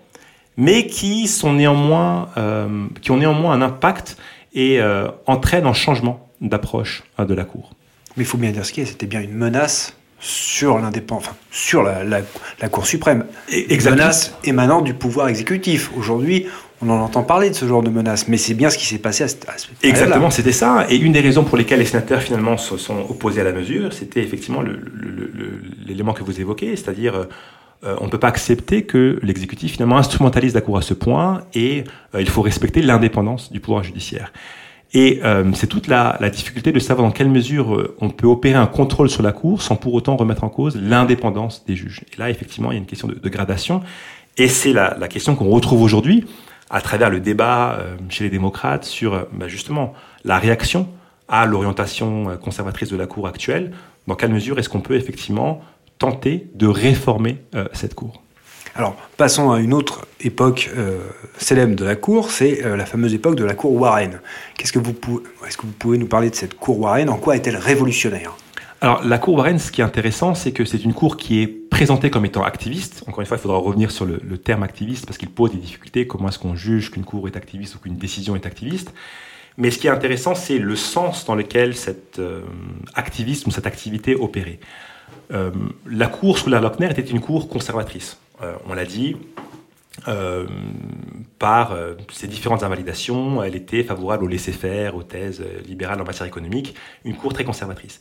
mais 0.58 0.88
qui 0.88 1.28
sont 1.28 1.54
néanmoins, 1.54 2.30
euh, 2.38 2.88
qui 3.02 3.12
ont 3.12 3.18
néanmoins 3.18 3.54
un 3.54 3.62
impact 3.62 4.18
et 4.54 4.82
euh, 4.82 5.08
entraînent 5.28 5.68
un 5.68 5.74
changement 5.74 6.28
d'approche 6.42 7.04
euh, 7.20 7.26
de 7.26 7.36
la 7.36 7.46
Cour. 7.46 7.72
Mais 8.18 8.24
il 8.24 8.28
faut 8.28 8.40
bien 8.40 8.52
dire 8.52 8.66
ce 8.66 8.74
qui 8.74 8.82
est, 8.82 8.86
c'était 8.86 9.06
bien 9.06 9.22
une 9.22 9.36
menace 9.36 9.94
sur 10.20 10.80
l'indépendance, 10.80 11.26
enfin, 11.28 11.36
sur 11.52 11.84
la, 11.84 12.04
la, 12.04 12.22
la, 12.60 12.70
Cour 12.70 12.88
suprême. 12.88 13.26
Exactement. 13.52 14.06
Menace 14.06 14.36
émanant 14.44 14.82
du 14.82 14.96
pouvoir 14.96 15.28
exécutif. 15.28 15.92
Aujourd'hui, 15.96 16.48
on 16.82 16.90
en 16.90 17.00
entend 17.02 17.22
parler 17.22 17.52
de 17.52 17.56
ce 17.56 17.68
genre 17.68 17.84
de 17.84 17.92
menace, 17.92 18.28
mais 18.28 18.38
c'est 18.38 18.56
bien 18.56 18.72
ce 18.72 18.80
qui 18.80 18.88
s'est 18.88 18.98
passé 18.98 19.26
à, 19.26 19.28
ce, 19.28 19.36
à 19.48 19.60
ce 19.60 19.68
Exactement, 19.84 20.32
c'était 20.32 20.52
ça. 20.52 20.88
Et 20.90 20.96
une 20.96 21.12
des 21.12 21.22
raisons 21.22 21.44
pour 21.44 21.56
lesquelles 21.56 21.80
les 21.80 21.86
sénateurs 21.86 22.24
finalement 22.24 22.58
se 22.58 22.78
sont 22.78 23.06
opposés 23.08 23.42
à 23.42 23.44
la 23.44 23.52
mesure, 23.52 23.94
c'était 23.94 24.22
effectivement 24.22 24.64
l'élément 25.86 26.14
que 26.14 26.24
vous 26.24 26.42
évoquez, 26.42 26.76
c'est-à-dire 26.76 27.28
euh, 27.84 27.96
on 28.00 28.06
ne 28.06 28.10
peut 28.10 28.20
pas 28.20 28.28
accepter 28.28 28.84
que 28.84 29.20
l'exécutif 29.22 29.74
finalement 29.74 29.98
instrumentalise 29.98 30.54
la 30.54 30.62
Cour 30.62 30.78
à 30.78 30.82
ce 30.82 30.94
point 30.94 31.44
et 31.54 31.84
euh, 32.16 32.22
il 32.22 32.30
faut 32.30 32.42
respecter 32.42 32.82
l'indépendance 32.82 33.52
du 33.52 33.60
pouvoir 33.60 33.84
judiciaire. 33.84 34.32
Et 34.94 35.20
euh, 35.24 35.52
c'est 35.54 35.68
toute 35.68 35.88
la, 35.88 36.18
la, 36.22 36.30
difficulté 36.30 36.72
de 36.72 36.80
savoir 36.80 37.08
dans 37.08 37.12
quelle 37.12 37.30
mesure 37.30 37.76
euh, 37.76 37.96
on 38.00 38.10
peut 38.10 38.28
opérer 38.28 38.58
un 38.58 38.68
contrôle 38.68 39.10
sur 39.10 39.22
la 39.22 39.34
Cour 39.34 39.62
sans 39.62 39.76
pour 39.76 39.94
autant 39.94 40.16
remettre 40.16 40.44
en 40.44 40.50
cause 40.50 40.78
l'indépendance 40.78 41.66
des 41.66 41.76
juges. 41.76 42.04
Et 42.14 42.18
là, 42.18 42.30
effectivement, 42.30 42.72
il 42.72 42.76
y 42.76 42.78
a 42.78 42.80
une 42.80 42.86
question 42.86 43.08
de, 43.08 43.16
de 43.16 43.30
gradation. 43.30 43.82
Et 44.38 44.48
c'est 44.48 44.72
la, 44.72 44.96
la, 44.98 45.08
question 45.08 45.36
qu'on 45.36 45.50
retrouve 45.50 45.82
aujourd'hui 45.82 46.26
à 46.70 46.80
travers 46.80 47.10
le 47.10 47.20
débat 47.20 47.78
euh, 47.80 47.98
chez 48.10 48.24
les 48.24 48.30
démocrates 48.30 48.86
sur 48.86 49.28
bah, 49.34 49.48
justement 49.48 49.94
la 50.24 50.38
réaction 50.38 50.88
à 51.28 51.46
l'orientation 51.46 52.38
conservatrice 52.42 52.90
de 52.90 52.96
la 52.96 53.08
Cour 53.08 53.28
actuelle. 53.28 53.74
Dans 54.08 54.16
quelle 54.16 54.32
mesure 54.32 54.58
est-ce 54.58 54.70
qu'on 54.70 54.80
peut 54.80 54.96
effectivement 54.96 55.62
tenter 56.00 56.48
de 56.54 56.68
réformer 56.68 57.38
euh, 57.56 57.68
cette 57.74 57.96
cour. 57.96 58.24
Alors, 58.76 58.96
passons 59.18 59.52
à 59.52 59.60
une 59.60 59.74
autre 59.74 60.06
époque 60.22 60.70
euh, 60.78 61.00
célèbre 61.38 61.76
de 61.76 61.84
la 61.84 61.96
cour, 61.96 62.30
c'est 62.30 62.64
euh, 62.64 62.78
la 62.78 62.86
fameuse 62.86 63.14
époque 63.14 63.36
de 63.36 63.44
la 63.44 63.56
cour 63.56 63.74
Warren. 63.74 64.20
Qu'est-ce 64.56 64.72
que 64.72 64.78
vous 64.78 64.94
pouvez, 64.94 65.24
est-ce 65.48 65.58
que 65.58 65.66
vous 65.66 65.72
pouvez 65.72 65.98
nous 65.98 66.06
parler 66.08 66.30
de 66.30 66.36
cette 66.36 66.54
cour 66.54 66.80
Warren? 66.80 67.10
En 67.10 67.18
quoi 67.18 67.36
est-elle 67.36 67.58
révolutionnaire? 67.58 68.36
Alors, 68.80 69.04
la 69.04 69.18
cour 69.18 69.36
Warren, 69.36 69.58
ce 69.58 69.72
qui 69.72 69.82
est 69.82 69.84
intéressant, 69.84 70.36
c'est 70.36 70.52
que 70.52 70.64
c'est 70.64 70.84
une 70.84 70.94
cour 70.94 71.18
qui 71.18 71.42
est 71.42 71.48
présentée 71.48 72.12
comme 72.12 72.26
étant 72.26 72.44
activiste. 72.44 73.04
Encore 73.08 73.22
une 73.22 73.26
fois, 73.26 73.38
il 73.38 73.40
faudra 73.40 73.58
revenir 73.58 73.90
sur 73.90 74.06
le, 74.06 74.20
le 74.24 74.38
terme 74.38 74.62
activiste 74.62 75.08
parce 75.08 75.18
qu'il 75.18 75.32
pose 75.32 75.52
des 75.52 75.58
difficultés. 75.58 76.06
Comment 76.06 76.30
est-ce 76.30 76.38
qu'on 76.38 76.56
juge 76.56 76.92
qu'une 76.92 77.04
cour 77.04 77.28
est 77.28 77.36
activiste 77.36 77.74
ou 77.74 77.80
qu'une 77.80 77.98
décision 77.98 78.36
est 78.36 78.46
activiste? 78.46 78.94
Mais 79.58 79.72
ce 79.72 79.80
qui 79.80 79.88
est 79.88 79.90
intéressant, 79.90 80.36
c'est 80.36 80.60
le 80.60 80.76
sens 80.76 81.26
dans 81.26 81.34
lequel 81.34 81.76
cet 81.76 82.20
euh, 82.20 82.42
activisme, 82.94 83.50
cette 83.50 83.66
activité 83.66 84.14
opérait. 84.14 84.60
Euh, 85.32 85.52
la 85.86 86.08
cour 86.08 86.38
sous 86.38 86.50
la 86.50 86.60
Lochner 86.60 86.90
était 86.90 87.02
une 87.02 87.20
cour 87.20 87.50
conservatrice. 87.50 88.18
Euh, 88.42 88.54
on 88.70 88.74
l'a 88.74 88.86
dit, 88.86 89.18
euh, 90.08 90.46
par 91.40 91.76
ses 92.12 92.28
différentes 92.28 92.64
invalidations, 92.64 93.44
elle 93.44 93.56
était 93.56 93.84
favorable 93.84 94.24
au 94.24 94.28
laisser-faire, 94.28 94.96
aux 94.96 95.04
thèses 95.04 95.44
libérales 95.68 96.02
en 96.02 96.06
matière 96.06 96.28
économique, 96.28 96.76
une 97.04 97.16
cour 97.16 97.34
très 97.34 97.44
conservatrice. 97.44 98.00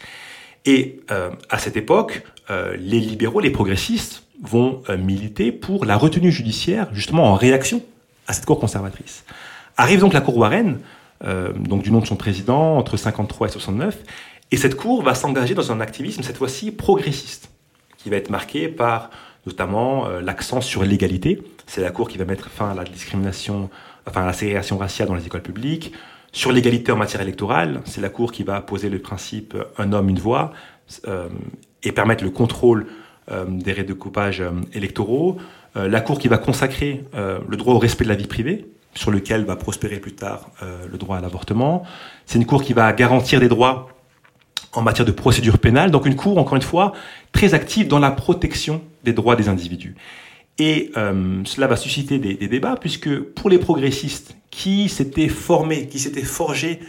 Et 0.64 1.00
à 1.08 1.58
cette 1.58 1.76
époque, 1.76 2.24
les 2.48 2.98
libéraux, 2.98 3.38
les 3.38 3.50
progressistes 3.50 4.24
vont 4.42 4.82
militer 4.98 5.52
pour 5.52 5.84
la 5.84 5.96
retenue 5.96 6.32
judiciaire, 6.32 6.88
justement 6.92 7.24
en 7.24 7.34
réaction 7.34 7.82
à 8.26 8.32
cette 8.32 8.46
cour 8.46 8.58
conservatrice. 8.58 9.24
Arrive 9.76 10.00
donc 10.00 10.12
la 10.12 10.20
cour 10.20 10.36
Warren, 10.36 10.80
donc 11.24 11.82
du 11.82 11.92
nom 11.92 12.00
de 12.00 12.06
son 12.06 12.16
président, 12.16 12.76
entre 12.78 12.96
53 12.96 13.48
et 13.48 13.50
69, 13.52 13.98
et 14.50 14.56
cette 14.56 14.76
cour 14.76 15.02
va 15.02 15.14
s'engager 15.14 15.54
dans 15.54 15.72
un 15.72 15.80
activisme, 15.80 16.22
cette 16.22 16.36
fois-ci 16.36 16.70
progressiste, 16.70 17.50
qui 17.98 18.10
va 18.10 18.16
être 18.16 18.30
marqué 18.30 18.68
par 18.68 19.10
notamment 19.46 20.06
euh, 20.06 20.20
l'accent 20.20 20.60
sur 20.60 20.84
l'égalité. 20.84 21.42
C'est 21.66 21.80
la 21.80 21.90
cour 21.90 22.08
qui 22.08 22.18
va 22.18 22.24
mettre 22.24 22.48
fin 22.50 22.70
à 22.70 22.74
la 22.74 22.84
discrimination, 22.84 23.70
enfin 24.06 24.22
à 24.22 24.26
la 24.26 24.32
ségrégation 24.32 24.78
raciale 24.78 25.08
dans 25.08 25.14
les 25.14 25.26
écoles 25.26 25.42
publiques. 25.42 25.92
Sur 26.32 26.52
l'égalité 26.52 26.92
en 26.92 26.96
matière 26.96 27.22
électorale, 27.22 27.80
c'est 27.84 28.00
la 28.00 28.10
cour 28.10 28.30
qui 28.30 28.42
va 28.42 28.60
poser 28.60 28.90
le 28.90 28.98
principe 28.98 29.56
un 29.78 29.92
homme, 29.92 30.10
une 30.10 30.18
voix, 30.18 30.52
euh, 31.08 31.28
et 31.82 31.92
permettre 31.92 32.24
le 32.24 32.30
contrôle 32.30 32.86
euh, 33.30 33.44
des 33.48 33.72
redécoupages 33.72 34.40
euh, 34.40 34.50
électoraux. 34.72 35.36
la 35.74 36.00
Cour 36.00 36.18
qui 36.18 36.28
va 36.28 36.38
consacrer 36.38 37.04
le 37.14 37.56
droit 37.56 37.74
au 37.74 37.78
respect 37.78 38.04
de 38.04 38.08
la 38.08 38.14
vie 38.14 38.26
privée, 38.26 38.66
sur 38.94 39.10
lequel 39.10 39.44
va 39.44 39.56
prospérer 39.56 39.98
plus 40.00 40.14
tard 40.14 40.48
le 40.62 40.96
droit 40.96 41.18
à 41.18 41.20
l'avortement. 41.20 41.82
C'est 42.24 42.38
une 42.38 42.46
Cour 42.46 42.62
qui 42.62 42.72
va 42.72 42.90
garantir 42.94 43.40
des 43.40 43.48
droits 43.48 43.88
en 44.76 44.82
matière 44.82 45.06
de 45.06 45.12
procédure 45.12 45.58
pénale, 45.58 45.90
donc 45.90 46.06
une 46.06 46.16
Cour, 46.16 46.38
encore 46.38 46.56
une 46.56 46.62
fois, 46.62 46.92
très 47.32 47.54
active 47.54 47.88
dans 47.88 47.98
la 47.98 48.10
protection 48.10 48.82
des 49.04 49.12
droits 49.12 49.36
des 49.36 49.48
individus. 49.48 49.96
Et 50.58 50.90
euh, 50.96 51.42
cela 51.44 51.66
va 51.66 51.76
susciter 51.76 52.18
des, 52.18 52.48
débats, 52.48 52.76
puisque 52.80 53.20
pour 53.20 53.50
les 53.50 53.58
progressistes 53.58 54.36
qui 54.50 54.88
s'étaient 54.88 55.28
formés, 55.28 55.86
qui 55.86 55.98
s'étaient 55.98 56.22
forgés 56.22 56.80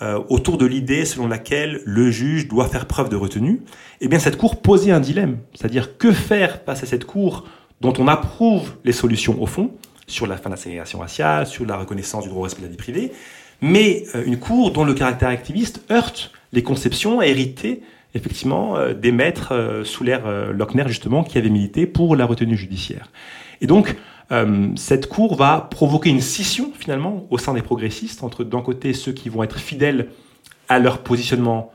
euh, 0.00 0.20
autour 0.28 0.58
de 0.58 0.66
l'idée 0.66 1.04
selon 1.04 1.28
laquelle 1.28 1.80
le 1.84 2.10
juge 2.10 2.48
doit 2.48 2.68
faire 2.68 2.86
preuve 2.86 3.08
de 3.08 3.16
retenue, 3.16 3.60
eh 4.00 4.08
bien 4.08 4.18
cette 4.18 4.36
cour 4.36 4.60
posait 4.60 4.90
un 4.90 5.00
dilemme, 5.00 5.38
c'est-à-dire 5.54 5.96
que 5.98 6.10
faire 6.10 6.62
face 6.64 6.82
à 6.82 6.86
cette 6.86 7.04
cour 7.04 7.44
dont 7.80 7.92
on 7.98 8.08
approuve 8.08 8.72
les 8.84 8.92
solutions 8.92 9.40
au 9.40 9.46
fond, 9.46 9.72
sur 10.08 10.26
la 10.26 10.36
fin 10.36 10.50
de 10.50 10.54
la 10.54 10.60
ségrégation 10.60 10.98
raciale, 10.98 11.46
sur 11.46 11.64
la 11.64 11.76
reconnaissance 11.76 12.24
du 12.24 12.30
droit 12.30 12.40
au 12.40 12.44
respect 12.44 12.62
de 12.62 12.66
la 12.66 12.70
vie 12.72 12.76
privée, 12.76 13.12
mais 13.62 14.04
euh, 14.14 14.24
une 14.26 14.38
cour 14.38 14.72
dont 14.72 14.84
le 14.84 14.92
caractère 14.92 15.30
activiste 15.30 15.82
heurte 15.90 16.32
les 16.52 16.62
conceptions 16.62 17.22
héritées 17.22 17.80
effectivement 18.14 18.76
euh, 18.76 18.92
des 18.92 19.12
maîtres 19.12 19.54
euh, 19.54 19.84
sous 19.84 20.04
l'ère 20.04 20.52
Lochner 20.52 20.84
justement 20.88 21.24
qui 21.24 21.38
avaient 21.38 21.48
milité 21.48 21.86
pour 21.86 22.14
la 22.14 22.26
retenue 22.26 22.58
judiciaire. 22.58 23.10
Et 23.62 23.66
donc 23.66 23.96
cette 24.76 25.08
cour 25.10 25.36
va 25.36 25.68
provoquer 25.70 26.08
une 26.08 26.22
scission 26.22 26.72
finalement 26.78 27.26
au 27.28 27.36
sein 27.36 27.52
des 27.52 27.60
progressistes 27.60 28.22
entre 28.22 28.44
d'un 28.44 28.62
côté 28.62 28.94
ceux 28.94 29.12
qui 29.12 29.28
vont 29.28 29.42
être 29.42 29.58
fidèles 29.58 30.08
à 30.70 30.78
leur 30.78 31.02
positionnement 31.02 31.70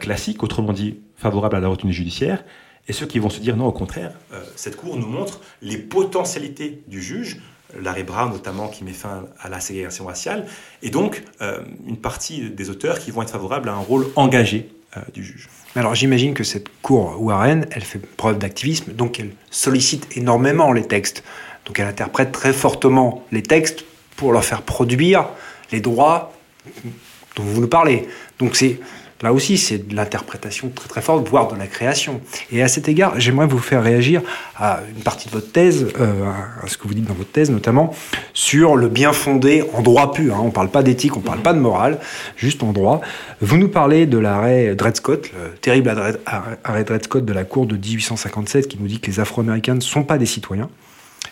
classique, 0.00 0.42
autrement 0.42 0.72
dit 0.72 0.96
favorable 1.14 1.54
à 1.54 1.60
la 1.60 1.68
retenue 1.68 1.92
judiciaire, 1.92 2.42
et 2.88 2.92
ceux 2.92 3.06
qui 3.06 3.20
vont 3.20 3.30
se 3.30 3.38
dire 3.38 3.56
non 3.56 3.66
au 3.66 3.72
contraire, 3.72 4.10
cette 4.56 4.74
cour 4.74 4.96
nous 4.96 5.06
montre 5.06 5.40
les 5.62 5.78
potentialités 5.78 6.82
du 6.88 7.00
juge, 7.00 7.40
l'arrêt 7.80 8.02
Brown 8.02 8.30
notamment 8.30 8.68
qui 8.68 8.84
met 8.84 8.92
fin 8.92 9.26
à 9.40 9.48
la 9.48 9.60
ségrégation 9.60 10.06
raciale, 10.06 10.46
et 10.82 10.90
donc 10.90 11.22
une 11.86 11.96
partie 11.96 12.50
des 12.50 12.70
auteurs 12.70 12.98
qui 12.98 13.10
vont 13.10 13.22
être 13.22 13.30
favorables 13.30 13.68
à 13.68 13.74
un 13.74 13.78
rôle 13.78 14.06
engagé 14.16 14.68
du 15.14 15.22
juge. 15.22 15.48
Alors 15.76 15.94
j'imagine 15.94 16.34
que 16.34 16.42
cette 16.42 16.68
cour 16.82 17.20
Warren, 17.22 17.66
elle 17.70 17.84
fait 17.84 18.00
preuve 18.00 18.38
d'activisme, 18.38 18.92
donc 18.92 19.20
elle 19.20 19.30
sollicite 19.50 20.16
énormément 20.16 20.72
les 20.72 20.86
textes. 20.86 21.22
Donc 21.64 21.78
elle 21.78 21.86
interprète 21.86 22.32
très 22.32 22.52
fortement 22.52 23.24
les 23.30 23.42
textes 23.42 23.84
pour 24.16 24.32
leur 24.32 24.44
faire 24.44 24.62
produire 24.62 25.28
les 25.70 25.80
droits 25.80 26.32
dont 27.36 27.44
vous 27.44 27.60
nous 27.60 27.68
parlez. 27.68 28.08
Donc 28.40 28.56
c'est 28.56 28.80
Là 29.22 29.34
aussi, 29.34 29.58
c'est 29.58 29.88
de 29.88 29.94
l'interprétation 29.94 30.70
très 30.74 30.88
très 30.88 31.02
forte, 31.02 31.28
voire 31.28 31.52
de 31.52 31.58
la 31.58 31.66
création. 31.66 32.22
Et 32.50 32.62
à 32.62 32.68
cet 32.68 32.88
égard, 32.88 33.20
j'aimerais 33.20 33.46
vous 33.46 33.58
faire 33.58 33.82
réagir 33.82 34.22
à 34.56 34.80
une 34.96 35.02
partie 35.02 35.28
de 35.28 35.32
votre 35.32 35.52
thèse, 35.52 35.88
euh, 36.00 36.30
à 36.62 36.66
ce 36.66 36.78
que 36.78 36.88
vous 36.88 36.94
dites 36.94 37.04
dans 37.04 37.14
votre 37.14 37.30
thèse 37.30 37.50
notamment, 37.50 37.94
sur 38.32 38.76
le 38.76 38.88
bien 38.88 39.12
fondé 39.12 39.62
en 39.74 39.82
droit 39.82 40.12
pur. 40.12 40.36
Hein. 40.36 40.40
On 40.42 40.46
ne 40.46 40.52
parle 40.52 40.70
pas 40.70 40.82
d'éthique, 40.82 41.16
on 41.16 41.20
ne 41.20 41.24
parle 41.24 41.40
pas 41.40 41.52
de 41.52 41.58
morale, 41.58 41.98
juste 42.36 42.62
en 42.62 42.72
droit. 42.72 43.02
Vous 43.42 43.58
nous 43.58 43.68
parlez 43.68 44.06
de 44.06 44.16
l'arrêt 44.16 44.74
Dred 44.74 44.96
Scott, 44.96 45.30
le 45.34 45.54
terrible 45.56 45.94
arrêt 46.64 46.84
Dred 46.84 47.04
Scott 47.04 47.24
de 47.24 47.32
la 47.32 47.44
Cour 47.44 47.66
de 47.66 47.76
1857 47.76 48.68
qui 48.68 48.78
nous 48.80 48.88
dit 48.88 49.00
que 49.00 49.10
les 49.10 49.20
Afro-Américains 49.20 49.74
ne 49.74 49.80
sont 49.80 50.02
pas 50.02 50.16
des 50.16 50.26
citoyens. 50.26 50.70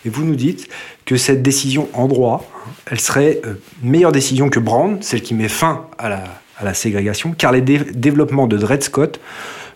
Et 0.05 0.09
vous 0.09 0.23
nous 0.23 0.35
dites 0.35 0.69
que 1.05 1.17
cette 1.17 1.41
décision 1.41 1.89
en 1.93 2.07
droit, 2.07 2.47
hein, 2.55 2.71
elle 2.91 2.99
serait 2.99 3.41
euh, 3.45 3.55
meilleure 3.81 4.11
décision 4.11 4.49
que 4.49 4.59
Brown, 4.59 5.01
celle 5.01 5.21
qui 5.21 5.33
met 5.33 5.49
fin 5.49 5.87
à 5.97 6.09
la 6.09 6.23
à 6.59 6.65
la 6.65 6.73
ségrégation, 6.73 7.31
car 7.31 7.51
les 7.51 7.61
développements 7.61 8.47
de 8.47 8.57
Dred 8.57 8.83
Scott 8.83 9.19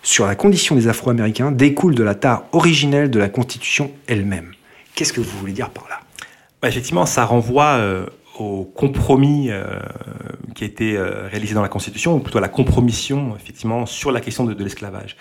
sur 0.03 0.25
la 0.25 0.35
condition 0.35 0.75
des 0.75 0.87
Afro-Américains 0.87 1.51
découlent 1.51 1.95
de 1.95 2.03
la 2.03 2.13
tare 2.13 2.43
originelle 2.51 3.09
de 3.09 3.19
la 3.19 3.29
Constitution 3.29 3.91
elle-même. 4.07 4.51
Qu'est-ce 4.95 5.13
que 5.13 5.21
vous 5.21 5.37
voulez 5.39 5.53
dire 5.53 5.69
par 5.69 5.87
là? 5.89 6.01
Bah, 6.61 6.67
Effectivement, 6.67 7.05
ça 7.05 7.25
renvoie 7.25 7.77
euh, 7.77 8.05
au 8.37 8.65
compromis 8.65 9.49
euh, 9.49 9.79
qui 10.55 10.65
a 10.65 10.67
été 10.67 10.97
euh, 10.97 11.27
réalisé 11.29 11.53
dans 11.53 11.61
la 11.61 11.69
Constitution, 11.69 12.15
ou 12.15 12.19
plutôt 12.19 12.37
à 12.37 12.41
la 12.41 12.49
compromission, 12.49 13.35
effectivement, 13.35 13.85
sur 13.85 14.11
la 14.11 14.19
question 14.19 14.43
de, 14.43 14.53
de 14.53 14.63
l'esclavage. 14.63 15.15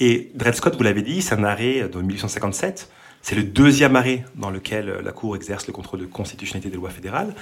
Et 0.00 0.30
Dred 0.34 0.54
Scott, 0.54 0.76
vous 0.76 0.82
l'avez 0.82 1.02
dit, 1.02 1.20
c'est 1.20 1.34
un 1.34 1.44
arrêt 1.44 1.88
de 1.92 1.98
1857. 1.98 2.88
C'est 3.20 3.36
le 3.36 3.44
deuxième 3.44 3.94
arrêt 3.94 4.24
dans 4.34 4.50
lequel 4.50 5.00
la 5.04 5.12
Cour 5.12 5.36
exerce 5.36 5.66
le 5.66 5.72
contrôle 5.72 6.00
de 6.00 6.06
constitutionnalité 6.06 6.70
des 6.70 6.76
lois 6.76 6.90
fédérales. 6.90 7.34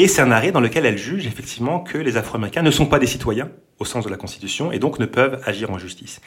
Et 0.00 0.06
c'est 0.06 0.22
un 0.22 0.30
arrêt 0.30 0.52
dans 0.52 0.60
lequel 0.60 0.86
elle 0.86 0.96
juge 0.96 1.26
effectivement 1.26 1.80
que 1.80 1.98
les 1.98 2.16
Afro-Américains 2.16 2.62
ne 2.62 2.70
sont 2.70 2.86
pas 2.86 3.00
des 3.00 3.08
citoyens 3.08 3.50
au 3.80 3.84
sens 3.84 4.04
de 4.04 4.10
la 4.10 4.16
Constitution 4.16 4.70
et 4.70 4.78
donc 4.78 5.00
ne 5.00 5.06
peuvent 5.06 5.42
agir 5.44 5.72
en 5.72 5.78
justice. 5.78 6.20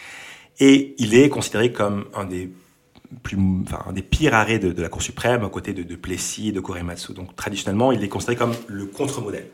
Et 0.60 0.94
il 0.98 1.16
est 1.16 1.30
considéré 1.30 1.72
comme 1.72 2.04
un 2.14 2.26
des 2.26 2.52
plus, 3.24 3.38
enfin, 3.64 3.94
des 3.94 4.02
pires 4.02 4.34
arrêts 4.34 4.60
de, 4.60 4.82
la 4.82 4.90
Cour 4.90 5.02
suprême, 5.02 5.46
aux 5.46 5.50
côtés 5.50 5.72
de, 5.72 5.84
de 5.84 5.96
Plessis 5.96 6.50
et 6.50 6.52
de 6.52 6.60
Korematsu. 6.60 7.14
Donc 7.14 7.34
traditionnellement, 7.38 7.94
il 7.94 8.04
est 8.04 8.10
considéré 8.10 8.36
comme 8.36 8.52
le 8.68 8.88
contre-modèle. 8.88 9.48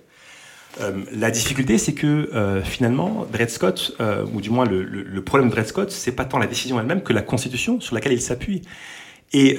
Euh, 0.82 1.04
la 1.12 1.30
difficulté, 1.30 1.78
c'est 1.78 1.94
que 1.94 2.08
euh, 2.34 2.64
finalement, 2.64 3.28
Dred 3.32 3.52
Scott, 3.52 3.98
euh, 4.00 4.26
ou 4.34 4.42
du 4.42 4.50
moins 4.50 4.66
le, 4.66 4.82
le, 4.82 5.24
problème 5.24 5.50
de 5.50 5.54
Dred 5.54 5.68
Scott, 5.68 5.92
c'est 5.92 6.12
pas 6.12 6.26
tant 6.26 6.40
la 6.40 6.48
décision 6.48 6.80
elle-même 6.80 7.04
que 7.04 7.14
la 7.14 7.22
Constitution 7.22 7.80
sur 7.80 7.94
laquelle 7.94 8.14
il 8.14 8.22
s'appuie. 8.22 8.64
Et 9.32 9.58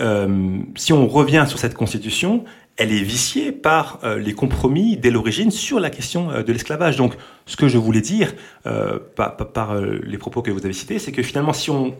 si 0.76 0.92
on 0.92 1.06
revient 1.06 1.44
sur 1.46 1.58
cette 1.58 1.74
Constitution, 1.74 2.44
elle 2.78 2.92
est 2.92 3.02
viciée 3.02 3.50
par 3.50 3.98
euh, 4.04 4.18
les 4.18 4.32
compromis 4.32 4.96
dès 4.96 5.10
l'origine 5.10 5.50
sur 5.50 5.80
la 5.80 5.90
question 5.90 6.30
euh, 6.30 6.42
de 6.44 6.52
l'esclavage. 6.52 6.96
Donc, 6.96 7.14
ce 7.44 7.56
que 7.56 7.66
je 7.66 7.76
voulais 7.76 8.00
dire 8.00 8.34
euh, 8.66 8.98
par, 9.16 9.36
par 9.36 9.74
les 9.80 10.18
propos 10.18 10.42
que 10.42 10.50
vous 10.50 10.64
avez 10.64 10.72
cités, 10.72 10.98
c'est 10.98 11.12
que 11.12 11.22
finalement, 11.22 11.52
si 11.52 11.70
on 11.70 11.96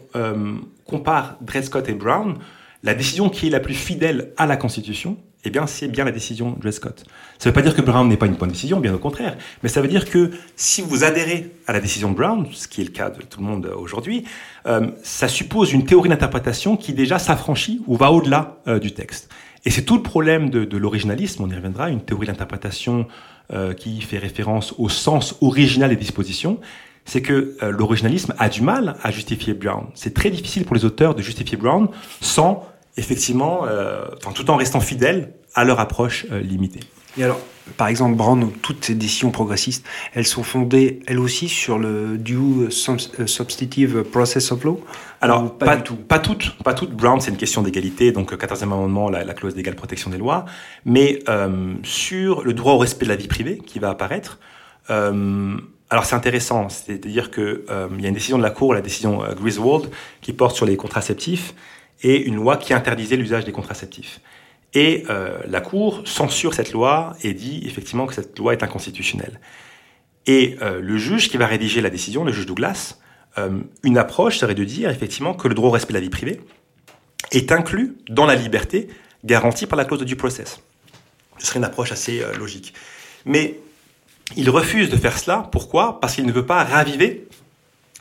compare 0.85 1.37
Dred 1.41 1.65
Scott 1.65 1.89
et 1.89 1.93
Brown, 1.93 2.35
la 2.83 2.93
décision 2.93 3.29
qui 3.29 3.47
est 3.47 3.49
la 3.49 3.59
plus 3.59 3.73
fidèle 3.73 4.31
à 4.37 4.45
la 4.45 4.55
Constitution, 4.55 5.17
eh 5.43 5.49
bien, 5.49 5.67
c'est 5.67 5.87
bien 5.87 6.05
la 6.05 6.11
décision 6.11 6.55
Dred 6.59 6.73
Scott. 6.73 7.03
Ça 7.39 7.49
ne 7.49 7.51
veut 7.51 7.53
pas 7.53 7.61
dire 7.61 7.75
que 7.75 7.81
Brown 7.81 8.07
n'est 8.07 8.17
pas 8.17 8.27
une 8.27 8.35
bonne 8.35 8.51
décision, 8.51 8.79
bien 8.79 8.93
au 8.93 8.99
contraire, 8.99 9.37
mais 9.63 9.69
ça 9.69 9.81
veut 9.81 9.87
dire 9.87 10.09
que 10.09 10.31
si 10.55 10.81
vous 10.81 11.03
adhérez 11.03 11.51
à 11.65 11.73
la 11.73 11.79
décision 11.79 12.11
Brown, 12.11 12.45
ce 12.53 12.67
qui 12.67 12.81
est 12.81 12.85
le 12.85 12.91
cas 12.91 13.09
de 13.09 13.21
tout 13.23 13.39
le 13.39 13.45
monde 13.45 13.71
aujourd'hui, 13.77 14.25
ça 15.01 15.27
suppose 15.27 15.71
une 15.71 15.85
théorie 15.85 16.09
d'interprétation 16.09 16.77
qui 16.77 16.93
déjà 16.93 17.19
s'affranchit 17.19 17.81
ou 17.87 17.95
va 17.95 18.11
au-delà 18.11 18.57
du 18.81 18.93
texte. 18.93 19.29
Et 19.65 19.71
c'est 19.71 19.83
tout 19.83 19.95
le 19.95 20.03
problème 20.03 20.49
de, 20.49 20.77
l'originalisme, 20.77 21.43
on 21.43 21.49
y 21.49 21.55
reviendra, 21.55 21.89
une 21.89 22.01
théorie 22.01 22.27
d'interprétation 22.27 23.07
euh, 23.51 23.73
qui 23.73 24.01
fait 24.01 24.17
référence 24.17 24.73
au 24.77 24.89
sens 24.89 25.35
original 25.41 25.89
des 25.89 25.95
dispositions, 25.95 26.59
c'est 27.05 27.21
que 27.21 27.55
euh, 27.63 27.71
l'originalisme 27.71 28.33
a 28.37 28.49
du 28.49 28.61
mal 28.61 28.95
à 29.03 29.11
justifier 29.11 29.53
Brown. 29.53 29.87
C'est 29.95 30.13
très 30.13 30.29
difficile 30.29 30.65
pour 30.65 30.75
les 30.75 30.85
auteurs 30.85 31.15
de 31.15 31.21
justifier 31.21 31.57
Brown 31.57 31.89
sans, 32.21 32.67
effectivement, 32.95 33.65
euh, 33.65 34.05
tout 34.33 34.49
en 34.49 34.55
restant 34.55 34.79
fidèles 34.79 35.33
à 35.55 35.65
leur 35.65 35.79
approche 35.79 36.25
limitée. 36.43 36.81
Et 37.17 37.23
alors, 37.23 37.39
par 37.77 37.87
exemple, 37.87 38.15
Brown, 38.15 38.51
toutes 38.61 38.85
ces 38.85 38.95
décisions 38.95 39.31
progressistes, 39.31 39.85
elles 40.13 40.25
sont 40.25 40.43
fondées, 40.43 40.99
elles 41.07 41.19
aussi, 41.19 41.49
sur 41.49 41.77
le 41.77 42.17
due 42.17 42.69
substantive 42.69 44.03
process 44.03 44.51
of 44.51 44.63
law 44.63 44.79
Alors, 45.21 45.57
pas, 45.57 45.77
tout. 45.77 45.95
pas 45.95 46.19
toutes. 46.19 46.55
Pas 46.63 46.73
toutes. 46.73 46.91
Brown, 46.91 47.19
c'est 47.19 47.31
une 47.31 47.37
question 47.37 47.61
d'égalité, 47.61 48.11
donc 48.11 48.33
14e 48.33 48.63
amendement, 48.63 49.09
la, 49.09 49.33
clause 49.33 49.55
d'égale 49.55 49.75
protection 49.75 50.09
des 50.09 50.17
lois. 50.17 50.45
Mais 50.85 51.19
euh, 51.29 51.73
sur 51.83 52.43
le 52.43 52.53
droit 52.53 52.73
au 52.73 52.77
respect 52.77 53.05
de 53.05 53.09
la 53.09 53.15
vie 53.15 53.27
privée 53.27 53.57
qui 53.57 53.79
va 53.79 53.89
apparaître, 53.89 54.39
euh, 54.89 55.57
alors 55.89 56.05
c'est 56.05 56.15
intéressant, 56.15 56.69
c'est-à-dire 56.69 57.31
qu'il 57.31 57.61
euh, 57.69 57.87
y 57.99 58.05
a 58.05 58.07
une 58.07 58.13
décision 58.13 58.37
de 58.37 58.43
la 58.43 58.51
Cour, 58.51 58.73
la 58.73 58.81
décision 58.81 59.23
Griswold, 59.35 59.89
qui 60.21 60.33
porte 60.33 60.55
sur 60.55 60.65
les 60.65 60.77
contraceptifs, 60.77 61.53
et 62.01 62.21
une 62.21 62.35
loi 62.35 62.57
qui 62.57 62.73
interdisait 62.73 63.17
l'usage 63.17 63.43
des 63.45 63.51
contraceptifs. 63.51 64.21
Et 64.73 65.05
euh, 65.09 65.39
la 65.47 65.61
Cour 65.61 66.03
censure 66.05 66.53
cette 66.53 66.71
loi 66.71 67.15
et 67.23 67.33
dit 67.33 67.63
effectivement 67.65 68.05
que 68.05 68.13
cette 68.13 68.37
loi 68.37 68.53
est 68.53 68.63
inconstitutionnelle. 68.63 69.39
Et 70.27 70.57
euh, 70.61 70.79
le 70.79 70.97
juge 70.97 71.29
qui 71.29 71.37
va 71.37 71.47
rédiger 71.47 71.81
la 71.81 71.89
décision, 71.89 72.23
le 72.23 72.31
juge 72.31 72.45
Douglas, 72.45 72.97
euh, 73.37 73.61
une 73.83 73.97
approche 73.97 74.37
serait 74.37 74.55
de 74.55 74.63
dire 74.63 74.89
effectivement 74.89 75.33
que 75.33 75.47
le 75.47 75.55
droit 75.55 75.69
au 75.69 75.71
respect 75.71 75.93
de 75.93 75.97
la 75.97 76.03
vie 76.03 76.09
privée 76.09 76.39
est 77.31 77.51
inclus 77.51 77.95
dans 78.09 78.25
la 78.25 78.35
liberté 78.35 78.89
garantie 79.23 79.65
par 79.65 79.77
la 79.77 79.85
clause 79.85 79.99
de 79.99 80.05
due 80.05 80.15
process. 80.15 80.61
Ce 81.39 81.47
serait 81.47 81.59
une 81.59 81.65
approche 81.65 81.91
assez 81.91 82.21
logique. 82.37 82.73
Mais 83.25 83.59
il 84.35 84.49
refuse 84.49 84.89
de 84.89 84.97
faire 84.97 85.17
cela. 85.17 85.49
Pourquoi? 85.51 85.99
Parce 85.99 86.15
qu'il 86.15 86.25
ne 86.25 86.31
veut 86.31 86.45
pas 86.45 86.63
raviver 86.63 87.27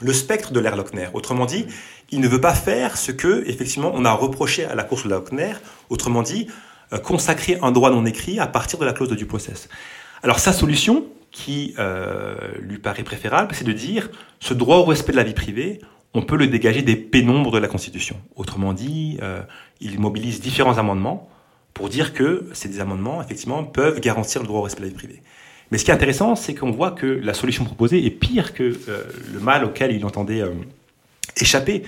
le 0.01 0.12
spectre 0.12 0.53
de 0.53 0.61
l'ère 0.61 0.77
Lochner. 0.77 1.09
Autrement 1.12 1.47
dit, 1.47 1.66
il 2.11 2.20
ne 2.20 2.28
veut 2.28 2.40
pas 2.40 2.54
faire 2.54 2.96
ce 2.96 3.12
que, 3.12 3.44
effectivement, 3.46 3.92
on 3.94 4.04
a 4.04 4.12
reproché 4.12 4.64
à 4.64 4.74
la 4.74 4.84
Cour 4.84 5.02
de 5.04 5.09
Lochner, 5.09 5.54
autrement 5.90 6.22
dit, 6.22 6.46
euh, 6.92 6.98
consacrer 6.98 7.59
un 7.62 7.70
droit 7.70 7.90
non 7.90 8.04
écrit 8.06 8.38
à 8.38 8.46
partir 8.46 8.78
de 8.78 8.84
la 8.84 8.92
clause 8.92 9.09
de 9.09 9.14
due 9.14 9.26
process. 9.26 9.68
Alors 10.22 10.38
sa 10.38 10.52
solution, 10.52 11.04
qui 11.30 11.74
euh, 11.78 12.34
lui 12.61 12.78
paraît 12.78 13.02
préférable, 13.02 13.54
c'est 13.54 13.64
de 13.64 13.72
dire 13.72 14.11
ce 14.40 14.54
droit 14.54 14.78
au 14.78 14.84
respect 14.84 15.12
de 15.12 15.16
la 15.16 15.24
vie 15.24 15.34
privée, 15.34 15.80
on 16.14 16.22
peut 16.22 16.36
le 16.36 16.46
dégager 16.46 16.82
des 16.82 16.96
pénombres 16.96 17.50
de 17.50 17.59
la 17.59 17.68
Constitution. 17.68 18.16
Autrement 18.34 18.72
dit, 18.72 19.18
euh, 19.22 19.42
il 19.80 20.00
mobilise 20.00 20.40
différents 20.40 20.78
amendements 20.78 21.28
pour 21.74 21.88
dire 21.88 22.14
que 22.14 22.48
ces 22.52 22.80
amendements, 22.80 23.22
effectivement, 23.22 23.62
peuvent 23.62 24.00
garantir 24.00 24.40
le 24.40 24.48
droit 24.48 24.61
au 24.61 24.62
respect 24.62 24.80
de 24.80 24.86
la 24.86 24.90
vie 24.90 24.96
privée. 24.96 25.22
Mais 25.70 25.76
ce 25.76 25.84
qui 25.84 25.90
est 25.90 25.94
intéressant, 25.94 26.34
c'est 26.34 26.54
qu'on 26.54 26.70
voit 26.70 26.92
que 26.92 27.06
la 27.06 27.34
solution 27.34 27.64
proposée 27.64 28.04
est 28.04 28.11
pire 28.11 28.54
que 28.54 28.76
euh, 28.88 29.04
le 29.32 29.38
mal 29.38 29.64
auquel 29.64 29.92
il 29.92 30.04
entendait 30.06 30.42
échapper. 31.37 31.83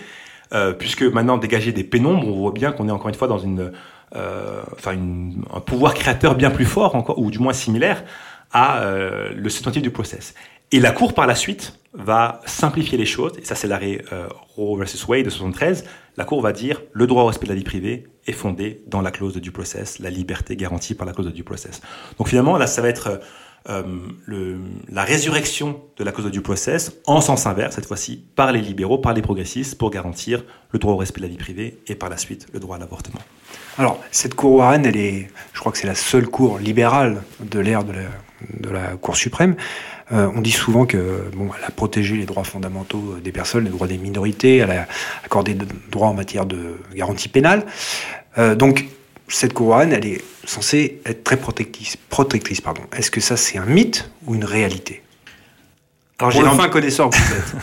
Euh, 0.52 0.72
puisque 0.72 1.02
maintenant 1.02 1.38
dégager 1.38 1.70
des 1.70 1.84
pénombres, 1.84 2.26
on 2.26 2.32
voit 2.32 2.50
bien 2.50 2.72
qu'on 2.72 2.88
est 2.88 2.92
encore 2.92 3.08
une 3.08 3.14
fois 3.14 3.28
dans 3.28 3.38
une 3.38 3.72
enfin 4.12 4.98
un 5.54 5.60
pouvoir 5.60 5.94
créateur 5.94 6.34
bien 6.34 6.50
plus 6.50 6.64
fort 6.64 6.96
encore, 6.96 7.20
ou 7.20 7.30
du 7.30 7.38
moins 7.38 7.52
similaire 7.52 8.02
à 8.52 8.84
le 9.32 9.48
substantif 9.48 9.82
du 9.82 9.92
process. 9.92 10.34
Et 10.72 10.78
la 10.78 10.92
Cour, 10.92 11.14
par 11.14 11.26
la 11.26 11.34
suite, 11.34 11.74
va 11.92 12.40
simplifier 12.46 12.96
les 12.96 13.06
choses, 13.06 13.32
et 13.42 13.44
ça 13.44 13.56
c'est 13.56 13.66
l'arrêt 13.66 14.04
euh, 14.12 14.28
Roe 14.54 14.78
versus 14.78 15.06
Wade 15.08 15.24
de 15.24 15.30
73, 15.30 15.84
la 16.16 16.24
Cour 16.24 16.40
va 16.40 16.52
dire 16.52 16.80
le 16.92 17.08
droit 17.08 17.24
au 17.24 17.26
respect 17.26 17.46
de 17.46 17.50
la 17.50 17.56
vie 17.56 17.64
privée 17.64 18.06
est 18.28 18.32
fondé 18.32 18.82
dans 18.86 19.00
la 19.00 19.10
clause 19.10 19.34
de 19.34 19.40
due 19.40 19.50
process, 19.50 19.98
la 19.98 20.10
liberté 20.10 20.54
garantie 20.54 20.94
par 20.94 21.06
la 21.06 21.12
clause 21.12 21.26
de 21.26 21.32
due 21.32 21.42
process. 21.42 21.80
Donc 22.18 22.28
finalement, 22.28 22.56
là, 22.56 22.68
ça 22.68 22.82
va 22.82 22.88
être 22.88 23.08
euh, 23.08 23.16
le, 23.68 24.58
la 24.90 25.04
résurrection 25.04 25.80
de 25.96 26.04
la 26.04 26.12
clause 26.12 26.26
de 26.26 26.30
due 26.30 26.40
process 26.40 26.92
en 27.06 27.20
sens 27.20 27.46
inverse, 27.46 27.74
cette 27.74 27.86
fois-ci, 27.86 28.24
par 28.34 28.52
les 28.52 28.60
libéraux, 28.60 28.98
par 28.98 29.12
les 29.12 29.22
progressistes, 29.22 29.76
pour 29.76 29.90
garantir 29.90 30.44
le 30.70 30.78
droit 30.78 30.94
au 30.94 30.96
respect 30.96 31.20
de 31.20 31.26
la 31.26 31.30
vie 31.30 31.36
privée 31.36 31.78
et 31.86 31.94
par 31.94 32.08
la 32.08 32.16
suite 32.16 32.46
le 32.52 32.60
droit 32.60 32.76
à 32.76 32.78
l'avortement. 32.78 33.20
Alors, 33.78 34.02
cette 34.10 34.34
Cour 34.34 34.56
Warren, 34.56 34.84
elle 34.84 34.96
est, 34.96 35.28
je 35.52 35.60
crois 35.60 35.72
que 35.72 35.78
c'est 35.78 35.86
la 35.86 35.94
seule 35.94 36.26
Cour 36.26 36.58
libérale 36.58 37.22
de 37.40 37.58
l'ère 37.60 37.84
de 37.84 37.92
la, 37.92 38.08
de 38.58 38.70
la 38.70 38.96
Cour 38.96 39.16
suprême. 39.16 39.56
Euh, 40.12 40.28
on 40.34 40.40
dit 40.40 40.50
souvent 40.50 40.86
que 40.86 41.30
bon, 41.36 41.50
elle 41.56 41.64
a 41.64 41.70
protégé 41.70 42.16
les 42.16 42.26
droits 42.26 42.44
fondamentaux 42.44 43.16
des 43.22 43.32
personnes, 43.32 43.64
les 43.64 43.70
droits 43.70 43.86
des 43.86 43.98
minorités, 43.98 44.56
elle 44.56 44.72
a 44.72 44.86
accordé 45.24 45.54
des 45.54 45.66
droits 45.90 46.08
en 46.08 46.14
matière 46.14 46.46
de 46.46 46.76
garantie 46.94 47.28
pénale. 47.28 47.64
Euh, 48.38 48.54
donc 48.54 48.86
cette 49.30 49.52
couronne, 49.52 49.92
elle 49.92 50.06
est 50.06 50.22
censée 50.44 51.00
être 51.06 51.24
très 51.24 51.36
protectrice. 51.36 51.96
protectrice 52.08 52.60
pardon. 52.60 52.82
Est-ce 52.96 53.10
que 53.10 53.20
ça 53.20 53.36
c'est 53.36 53.58
un 53.58 53.66
mythe 53.66 54.10
ou 54.26 54.34
une 54.34 54.44
réalité? 54.44 55.02
Alors 56.18 56.30
j'ai 56.30 56.42
enfin 56.42 56.68
connaisseur 56.68 57.08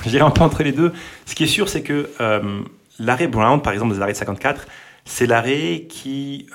J'irai 0.05 0.24
un 0.24 0.32
peu 0.32 0.41
entre 0.41 0.63
les 0.63 0.72
deux. 0.72 0.91
Ce 1.26 1.36
qui 1.36 1.43
est 1.43 1.47
sûr, 1.47 1.70
c'est 1.70 1.84
que 1.84 2.09
euh, 2.20 2.61
l'arrêt 2.97 3.28
Brown, 3.28 3.61
par 3.61 3.74
exemple, 3.74 3.93
des 3.93 4.01
arrêts 4.01 4.13
de 4.13 4.18
54, 4.18 4.65
c'est 5.05 5.28
l'arrêt 5.28 5.86
qui 5.88 6.47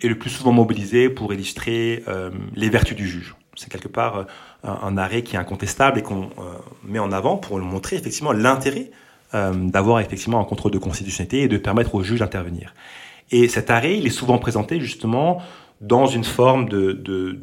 est 0.00 0.08
le 0.08 0.14
plus 0.14 0.30
souvent 0.30 0.52
mobilisé 0.52 1.08
pour 1.08 1.32
illustrer 1.32 2.04
les 2.54 2.68
vertus 2.68 2.94
du 2.94 3.08
juge. 3.08 3.34
C'est 3.56 3.72
quelque 3.72 3.88
part 3.88 4.26
un, 4.64 4.96
arrêt 4.96 5.22
qui 5.22 5.36
est 5.36 5.38
incontestable 5.38 5.98
et 5.98 6.02
qu'on 6.02 6.30
euh, 6.38 6.54
met 6.84 6.98
en 6.98 7.12
avant 7.12 7.36
pour 7.36 7.58
montrer 7.58 7.96
effectivement 7.96 8.32
l'intérêt 8.32 8.90
euh, 9.34 9.52
d'avoir 9.52 10.00
effectivement 10.00 10.40
un 10.40 10.44
contrôle 10.44 10.72
de 10.72 10.78
constitutionnalité 10.78 11.42
et 11.42 11.48
de 11.48 11.58
permettre 11.58 11.94
au 11.94 12.02
juge 12.02 12.20
d'intervenir. 12.20 12.74
Et 13.30 13.48
cet 13.48 13.70
arrêt, 13.70 13.98
il 13.98 14.06
est 14.06 14.10
souvent 14.10 14.38
présenté 14.38 14.80
justement 14.80 15.42
dans 15.80 16.06
une 16.06 16.24
forme 16.24 16.68
de, 16.68 16.92
de, 16.92 17.38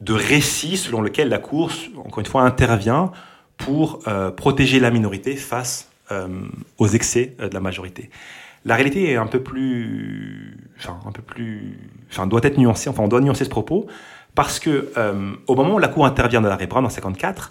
de, 0.00 0.12
récit 0.12 0.76
selon 0.76 1.00
lequel 1.02 1.28
la 1.28 1.38
Cour, 1.38 1.70
encore 1.98 2.20
une 2.20 2.26
fois, 2.26 2.42
intervient 2.42 3.12
pour 3.58 4.00
euh, 4.06 4.30
protéger 4.30 4.80
la 4.80 4.90
minorité 4.90 5.36
face 5.36 5.88
aux 6.76 6.88
excès 6.88 7.36
de 7.38 7.54
la 7.54 7.60
majorité. 7.60 8.10
La 8.64 8.76
réalité 8.76 9.10
est 9.10 9.16
un 9.16 9.26
peu 9.26 9.42
plus, 9.42 10.56
enfin, 10.78 11.00
un 11.06 11.12
peu 11.12 11.22
plus, 11.22 11.78
enfin, 12.10 12.26
doit 12.26 12.40
être 12.44 12.58
nuancée. 12.58 12.88
Enfin, 12.88 13.02
on 13.02 13.08
doit 13.08 13.20
nuancer 13.20 13.44
ce 13.44 13.50
propos 13.50 13.86
parce 14.34 14.60
que 14.60 14.92
euh, 14.96 15.32
au 15.46 15.54
moment 15.54 15.74
où 15.74 15.78
la 15.78 15.88
Cour 15.88 16.06
intervient 16.06 16.40
dans 16.40 16.48
l'arrêt 16.48 16.66
Brown 16.66 16.84
en 16.84 16.88
54, 16.88 17.50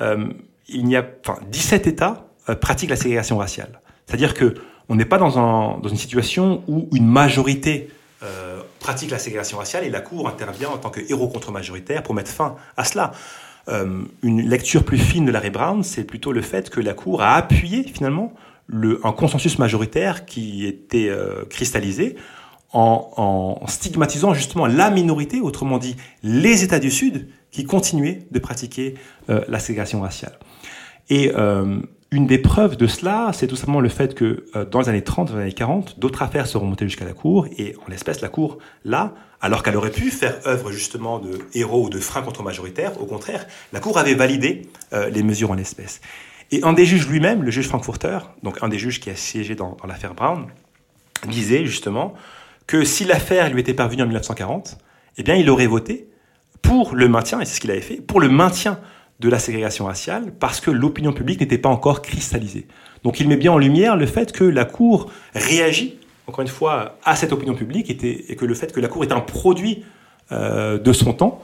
euh, 0.00 0.28
il 0.68 0.88
y 0.88 0.96
a, 0.96 1.04
enfin, 1.26 1.38
17 1.50 1.86
États 1.86 2.28
euh, 2.48 2.54
pratiquent 2.54 2.90
la 2.90 2.96
ségrégation 2.96 3.36
raciale. 3.36 3.80
C'est-à-dire 4.06 4.34
que 4.34 4.54
on 4.88 4.94
n'est 4.94 5.04
pas 5.04 5.18
dans, 5.18 5.38
un, 5.38 5.78
dans, 5.78 5.88
une 5.88 5.96
situation 5.96 6.62
où 6.68 6.88
une 6.92 7.06
majorité 7.06 7.90
euh, 8.22 8.60
pratique 8.80 9.10
la 9.10 9.18
ségrégation 9.18 9.58
raciale 9.58 9.84
et 9.84 9.90
la 9.90 10.00
Cour 10.00 10.28
intervient 10.28 10.68
en 10.68 10.78
tant 10.78 10.90
que 10.90 11.00
héros 11.10 11.28
contre 11.28 11.50
majoritaire 11.50 12.02
pour 12.02 12.14
mettre 12.14 12.30
fin 12.30 12.56
à 12.76 12.84
cela. 12.84 13.12
Euh, 13.68 14.02
une 14.22 14.48
lecture 14.48 14.84
plus 14.84 14.98
fine 14.98 15.26
de 15.26 15.32
l'arrêt 15.32 15.50
Brown, 15.50 15.82
c'est 15.82 16.04
plutôt 16.04 16.32
le 16.32 16.40
fait 16.40 16.70
que 16.70 16.80
la 16.80 16.94
Cour 16.94 17.22
a 17.22 17.34
appuyé 17.34 17.82
finalement 17.82 18.32
le, 18.66 19.00
un 19.04 19.12
consensus 19.12 19.58
majoritaire 19.58 20.24
qui 20.24 20.66
était 20.66 21.08
euh, 21.08 21.44
cristallisé 21.48 22.16
en, 22.72 23.64
stigmatisant 23.68 24.34
justement 24.34 24.66
la 24.66 24.90
minorité, 24.90 25.40
autrement 25.40 25.78
dit 25.78 25.96
les 26.22 26.62
États 26.62 26.78
du 26.78 26.90
Sud, 26.90 27.28
qui 27.50 27.64
continuaient 27.64 28.26
de 28.30 28.38
pratiquer 28.38 28.94
euh, 29.30 29.44
la 29.48 29.58
ségrégation 29.58 30.02
raciale. 30.02 30.38
Et 31.08 31.32
euh, 31.34 31.80
une 32.10 32.26
des 32.26 32.38
preuves 32.38 32.76
de 32.76 32.86
cela, 32.86 33.30
c'est 33.32 33.46
tout 33.46 33.56
simplement 33.56 33.80
le 33.80 33.88
fait 33.88 34.14
que 34.14 34.44
euh, 34.54 34.64
dans 34.64 34.80
les 34.80 34.88
années 34.88 35.02
30, 35.02 35.30
dans 35.30 35.36
les 35.36 35.42
années 35.42 35.52
40, 35.52 35.98
d'autres 35.98 36.22
affaires 36.22 36.46
se 36.46 36.56
remontaient 36.56 36.86
jusqu'à 36.86 37.04
la 37.04 37.12
Cour, 37.12 37.46
et 37.58 37.74
en 37.84 37.90
l'espèce, 37.90 38.20
la 38.20 38.28
Cour, 38.28 38.58
là, 38.84 39.14
alors 39.40 39.62
qu'elle 39.62 39.76
aurait 39.76 39.90
pu 39.90 40.10
faire 40.10 40.38
œuvre 40.46 40.70
justement 40.70 41.18
de 41.18 41.38
héros 41.54 41.86
ou 41.86 41.90
de 41.90 41.98
frein 41.98 42.22
contre 42.22 42.42
majoritaire, 42.42 43.00
au 43.00 43.06
contraire, 43.06 43.46
la 43.72 43.80
Cour 43.80 43.98
avait 43.98 44.14
validé 44.14 44.62
les 45.10 45.22
mesures 45.22 45.50
en 45.50 45.54
l'espèce. 45.54 46.00
Et 46.52 46.62
un 46.62 46.72
des 46.72 46.86
juges 46.86 47.08
lui-même, 47.08 47.42
le 47.42 47.50
juge 47.50 47.66
Frankfurter, 47.66 48.18
donc 48.42 48.62
un 48.62 48.68
des 48.68 48.78
juges 48.78 49.00
qui 49.00 49.10
a 49.10 49.16
siégé 49.16 49.54
dans 49.54 49.76
l'affaire 49.86 50.14
Brown, 50.14 50.46
disait 51.26 51.66
justement 51.66 52.14
que 52.66 52.84
si 52.84 53.04
l'affaire 53.04 53.50
lui 53.50 53.60
était 53.60 53.74
parvenue 53.74 54.02
en 54.02 54.06
1940, 54.06 54.78
eh 55.18 55.22
bien, 55.22 55.34
il 55.34 55.50
aurait 55.50 55.66
voté 55.66 56.08
pour 56.62 56.94
le 56.94 57.08
maintien, 57.08 57.40
et 57.40 57.44
c'est 57.44 57.54
ce 57.54 57.60
qu'il 57.60 57.70
avait 57.70 57.80
fait, 57.80 57.96
pour 57.96 58.20
le 58.20 58.28
maintien 58.28 58.78
de 59.20 59.28
la 59.28 59.38
ségrégation 59.38 59.86
raciale, 59.86 60.32
parce 60.38 60.60
que 60.60 60.70
l'opinion 60.70 61.12
publique 61.12 61.40
n'était 61.40 61.58
pas 61.58 61.68
encore 61.68 62.02
cristallisée. 62.02 62.66
Donc 63.02 63.20
il 63.20 63.28
met 63.28 63.36
bien 63.36 63.52
en 63.52 63.58
lumière 63.58 63.96
le 63.96 64.06
fait 64.06 64.32
que 64.32 64.44
la 64.44 64.64
Cour 64.64 65.10
réagit, 65.34 65.98
encore 66.26 66.42
une 66.42 66.48
fois, 66.48 66.98
à 67.04 67.16
cette 67.16 67.32
opinion 67.32 67.54
publique, 67.54 67.90
et 67.90 68.36
que 68.36 68.44
le 68.44 68.54
fait 68.54 68.72
que 68.72 68.80
la 68.80 68.88
Cour 68.88 69.04
est 69.04 69.12
un 69.12 69.20
produit 69.20 69.84
euh, 70.32 70.78
de 70.78 70.92
son 70.92 71.12
temps, 71.12 71.40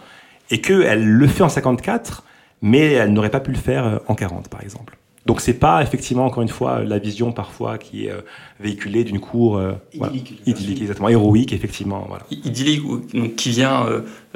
et 0.51 0.61
qu'elle 0.61 1.05
le 1.05 1.27
fait 1.27 1.43
en 1.43 1.49
54, 1.49 2.25
mais 2.61 2.93
elle 2.93 3.13
n'aurait 3.13 3.31
pas 3.31 3.41
pu 3.41 3.53
le 3.53 3.59
faire 3.59 3.87
euh, 3.87 3.99
en 4.07 4.15
40, 4.15 4.49
par 4.49 4.63
exemple. 4.63 4.99
Donc 5.25 5.41
c'est 5.41 5.55
pas 5.55 5.83
effectivement 5.83 6.27
encore 6.27 6.43
une 6.43 6.49
fois 6.49 6.83
la 6.83 6.99
vision 6.99 7.33
parfois 7.33 7.79
qui 7.79 8.07
est 8.07 8.15
euh, 8.63 8.69
véhiculée 8.69 9.05
d'une 9.05 9.21
cour 9.21 9.59
euh, 9.59 9.73
idyllique, 9.93 10.35
idyllique 10.47 10.81
exactement. 10.83 11.09
Héroïque 11.09 11.53
effectivement 11.53 12.07
voilà. 12.09 12.25
idyllique 12.31 12.83
donc 13.15 13.37
qui 13.37 13.51
vient 13.51 13.87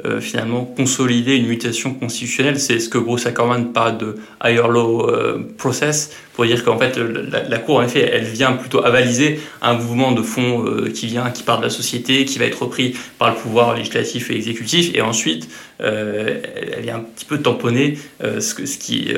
euh, 0.05 0.21
finalement 0.21 0.63
consolider 0.65 1.35
une 1.35 1.47
mutation 1.47 1.93
constitutionnelle. 1.93 2.59
C'est 2.59 2.79
ce 2.79 2.89
que 2.89 2.97
Bruce 2.97 3.25
Ackerman 3.25 3.71
parle 3.73 3.97
de 3.97 4.15
higher 4.43 4.67
law 4.67 5.09
process 5.57 6.11
pour 6.33 6.45
dire 6.45 6.63
qu'en 6.63 6.77
fait 6.77 6.97
la, 6.97 7.57
cour 7.57 7.77
en 7.77 7.83
effet 7.83 8.09
elle 8.13 8.25
vient 8.25 8.53
plutôt 8.53 8.83
avaliser 8.83 9.39
un 9.61 9.73
mouvement 9.73 10.11
de 10.11 10.21
fond 10.21 10.65
qui 10.93 11.07
vient 11.07 11.31
qui 11.31 11.41
part 11.41 11.57
de 11.57 11.63
la 11.63 11.71
société 11.71 12.25
qui 12.25 12.37
va 12.37 12.45
être 12.45 12.61
repris 12.61 12.95
par 13.17 13.31
le 13.31 13.35
pouvoir 13.35 13.75
législatif 13.75 14.29
et 14.29 14.35
exécutif. 14.35 14.93
Et 14.93 15.01
ensuite 15.01 15.49
elle 15.79 16.81
vient 16.81 16.97
un 16.97 16.99
petit 17.15 17.25
peu 17.25 17.39
tamponner 17.39 17.97
ce, 18.21 18.53
que, 18.53 18.67
ce 18.67 18.77
qui 18.77 19.11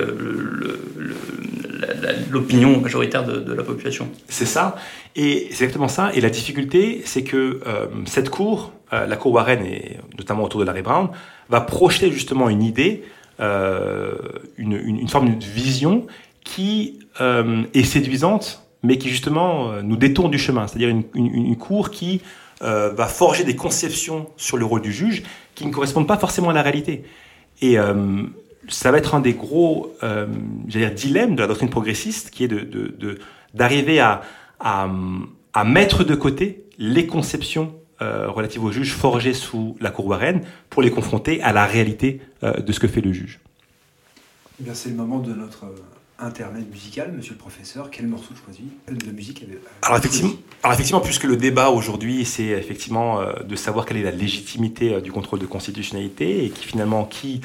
l'opinion 2.30 2.80
majoritaire 2.80 3.26
de, 3.26 3.54
la 3.54 3.64
population. 3.64 4.10
C'est 4.28 4.46
ça, 4.46 4.76
et 5.16 5.48
c'est 5.52 5.64
exactement 5.64 5.88
ça. 5.88 6.12
Et 6.14 6.22
la 6.22 6.30
difficulté, 6.30 7.02
c'est 7.06 7.24
que 7.24 7.62
euh, 7.66 7.88
cette 8.06 8.30
cour, 8.30 8.72
euh, 8.94 9.06
la 9.06 9.16
cour 9.16 9.34
Warren, 9.34 9.66
et 9.66 9.98
notamment 10.18 10.44
autour 10.44 10.60
de 10.60 10.66
Larry 10.66 10.82
Brown, 10.82 11.10
va 11.50 11.62
projeter 11.62 12.12
justement 12.12 12.50
une 12.50 12.64
idée, 12.64 13.04
euh, 13.40 14.14
une, 14.58 15.08
forme 15.08 15.38
de 15.38 15.46
vision 15.46 16.06
qui 16.44 17.00
est 17.20 17.84
séduisante, 17.84 18.64
mais 18.82 18.98
qui 18.98 19.10
justement 19.10 19.82
nous 19.82 19.98
détourne 19.98 20.32
du 20.32 20.40
chemin. 20.40 20.68
C'est-à-dire 20.68 20.90
une, 20.90 21.56
cour 21.58 21.92
qui 21.92 22.22
va 22.62 23.08
forger 23.08 23.44
des 23.44 23.56
conceptions 23.56 24.30
sur 24.38 24.58
le 24.58 24.66
rôle 24.66 24.82
du 24.82 24.94
juge 24.94 25.24
qui 25.54 25.66
ne 25.66 25.72
correspondent 25.72 26.08
pas 26.08 26.18
forcément 26.18 26.50
à 26.50 26.54
la 26.54 26.62
réalité. 26.62 27.04
Et 27.62 27.78
ça 28.70 28.92
va 28.92 28.98
être 28.98 29.16
un 29.16 29.20
des 29.20 29.34
gros 29.34 29.96
euh, 30.04 30.28
dire, 30.66 30.92
dilemmes 30.92 31.36
de 31.36 31.42
la 31.42 31.48
doctrine 31.48 31.70
progressiste, 31.70 32.30
qui 32.30 32.44
est 32.44 32.52
d'arriver 33.54 34.00
à, 34.00 34.22
à, 34.60 34.90
à, 35.54 35.64
mettre 35.64 36.04
de 36.04 36.16
côté 36.16 36.66
les 36.78 37.08
conceptions 37.08 37.74
euh, 38.02 38.30
relatives 38.30 38.64
aux 38.64 38.72
juges 38.72 38.94
forgées 38.94 39.34
sous 39.34 39.76
la 39.82 39.92
cour 39.92 40.08
Warren 40.08 40.40
pour 40.70 40.82
les 40.82 40.90
confronter 40.90 41.42
à 41.42 41.52
la 41.52 41.66
réalité 41.66 42.22
euh, 42.44 42.54
de 42.54 42.72
ce 42.72 42.80
que 42.80 42.88
fait 42.88 43.02
le 43.02 43.12
juge. 43.12 43.42
Eh 44.62 44.64
bien, 44.64 44.74
c'est 44.74 44.88
le 44.88 44.96
moment 44.96 45.20
de 45.20 45.34
notre 45.34 45.66
euh, 45.66 45.76
internet 46.18 46.64
musical, 46.72 47.12
monsieur 47.12 47.34
le 47.34 47.40
professeur. 47.40 47.92
Quel 47.92 48.08
morceau 48.08 48.34
choisi 48.46 48.64
de 48.90 49.12
musique 49.12 49.44
alors 49.82 49.98
effectivement, 49.98 50.32
alors 50.64 50.74
effectivement, 50.76 51.02
puisque 51.02 51.26
le 51.26 51.36
débat 51.36 51.72
aujourd'hui, 51.72 52.24
c'est 52.24 52.46
effectivement 52.46 53.22
de 53.46 53.56
savoir 53.58 53.86
quelle 53.86 53.98
est 53.98 54.04
la 54.04 54.12
légitimité 54.12 55.02
du 55.02 55.12
contrôle 55.12 55.40
de 55.40 55.46
constitutionnalité 55.46 56.46
et 56.46 56.50
qui 56.52 56.66
finalement 56.66 57.04
qui 57.06 57.42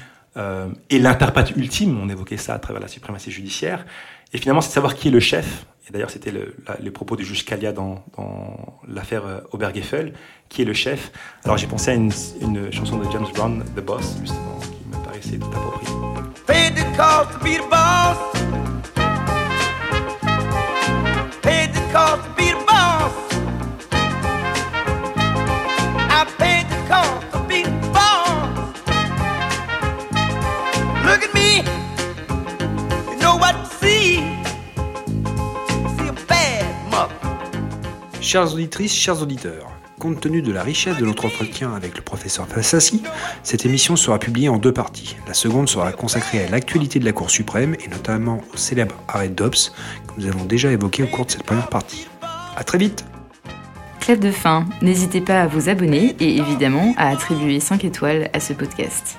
et 0.90 0.98
l'interprète 0.98 1.52
ultime, 1.56 1.96
on 2.02 2.08
évoquait 2.08 2.36
ça 2.36 2.54
à 2.54 2.58
travers 2.58 2.82
la 2.82 2.88
suprématie 2.88 3.30
judiciaire, 3.30 3.86
et 4.32 4.38
finalement 4.38 4.60
c'est 4.60 4.70
de 4.70 4.74
savoir 4.74 4.96
qui 4.96 5.06
est 5.06 5.12
le 5.12 5.20
chef, 5.20 5.66
et 5.88 5.92
d'ailleurs 5.92 6.10
c'était 6.10 6.30
le, 6.30 6.90
propos 6.90 7.16
du 7.16 7.24
juge 7.24 7.44
Kalia 7.44 7.72
dans, 7.72 8.04
l'affaire 8.88 9.26
euh, 9.26 9.40
Obergefell, 9.52 10.14
qui 10.48 10.62
est 10.62 10.64
le 10.64 10.72
chef. 10.72 11.12
Alors 11.44 11.56
j'ai 11.56 11.66
pensé 11.66 11.90
à 11.90 11.94
une, 11.94 12.12
une, 12.40 12.72
chanson 12.72 12.98
de 12.98 13.10
James 13.10 13.26
Brown, 13.34 13.64
The 13.76 13.80
Boss, 13.80 14.16
justement, 14.20 14.58
qui 14.60 14.96
me 14.96 15.04
paraissait 15.04 15.38
tout 15.38 15.46
appropriée. 15.46 15.94
Chères 38.24 38.54
auditrices, 38.54 38.94
chers 38.94 39.20
auditeurs, 39.20 39.70
compte 40.00 40.18
tenu 40.18 40.40
de 40.40 40.50
la 40.50 40.62
richesse 40.62 40.96
de 40.96 41.04
notre 41.04 41.26
entretien 41.26 41.74
avec 41.74 41.94
le 41.94 42.00
professeur 42.00 42.48
Fassassi, 42.48 43.02
cette 43.42 43.66
émission 43.66 43.96
sera 43.96 44.18
publiée 44.18 44.48
en 44.48 44.56
deux 44.56 44.72
parties. 44.72 45.14
La 45.28 45.34
seconde 45.34 45.68
sera 45.68 45.92
consacrée 45.92 46.42
à 46.42 46.48
l'actualité 46.48 46.98
de 46.98 47.04
la 47.04 47.12
Cour 47.12 47.28
suprême 47.28 47.76
et 47.84 47.88
notamment 47.88 48.40
au 48.54 48.56
célèbre 48.56 48.94
arrêt 49.08 49.28
Dobbs 49.28 49.50
que 50.06 50.14
nous 50.16 50.26
avons 50.26 50.46
déjà 50.46 50.72
évoqué 50.72 51.02
au 51.02 51.06
cours 51.06 51.26
de 51.26 51.32
cette 51.32 51.42
première 51.42 51.68
partie. 51.68 52.08
A 52.56 52.64
très 52.64 52.78
vite 52.78 53.04
Clap 54.00 54.20
de 54.20 54.30
fin, 54.30 54.64
n'hésitez 54.80 55.20
pas 55.20 55.42
à 55.42 55.46
vous 55.46 55.68
abonner 55.68 56.16
et 56.18 56.38
évidemment 56.38 56.94
à 56.96 57.10
attribuer 57.10 57.60
5 57.60 57.84
étoiles 57.84 58.30
à 58.32 58.40
ce 58.40 58.54
podcast. 58.54 59.18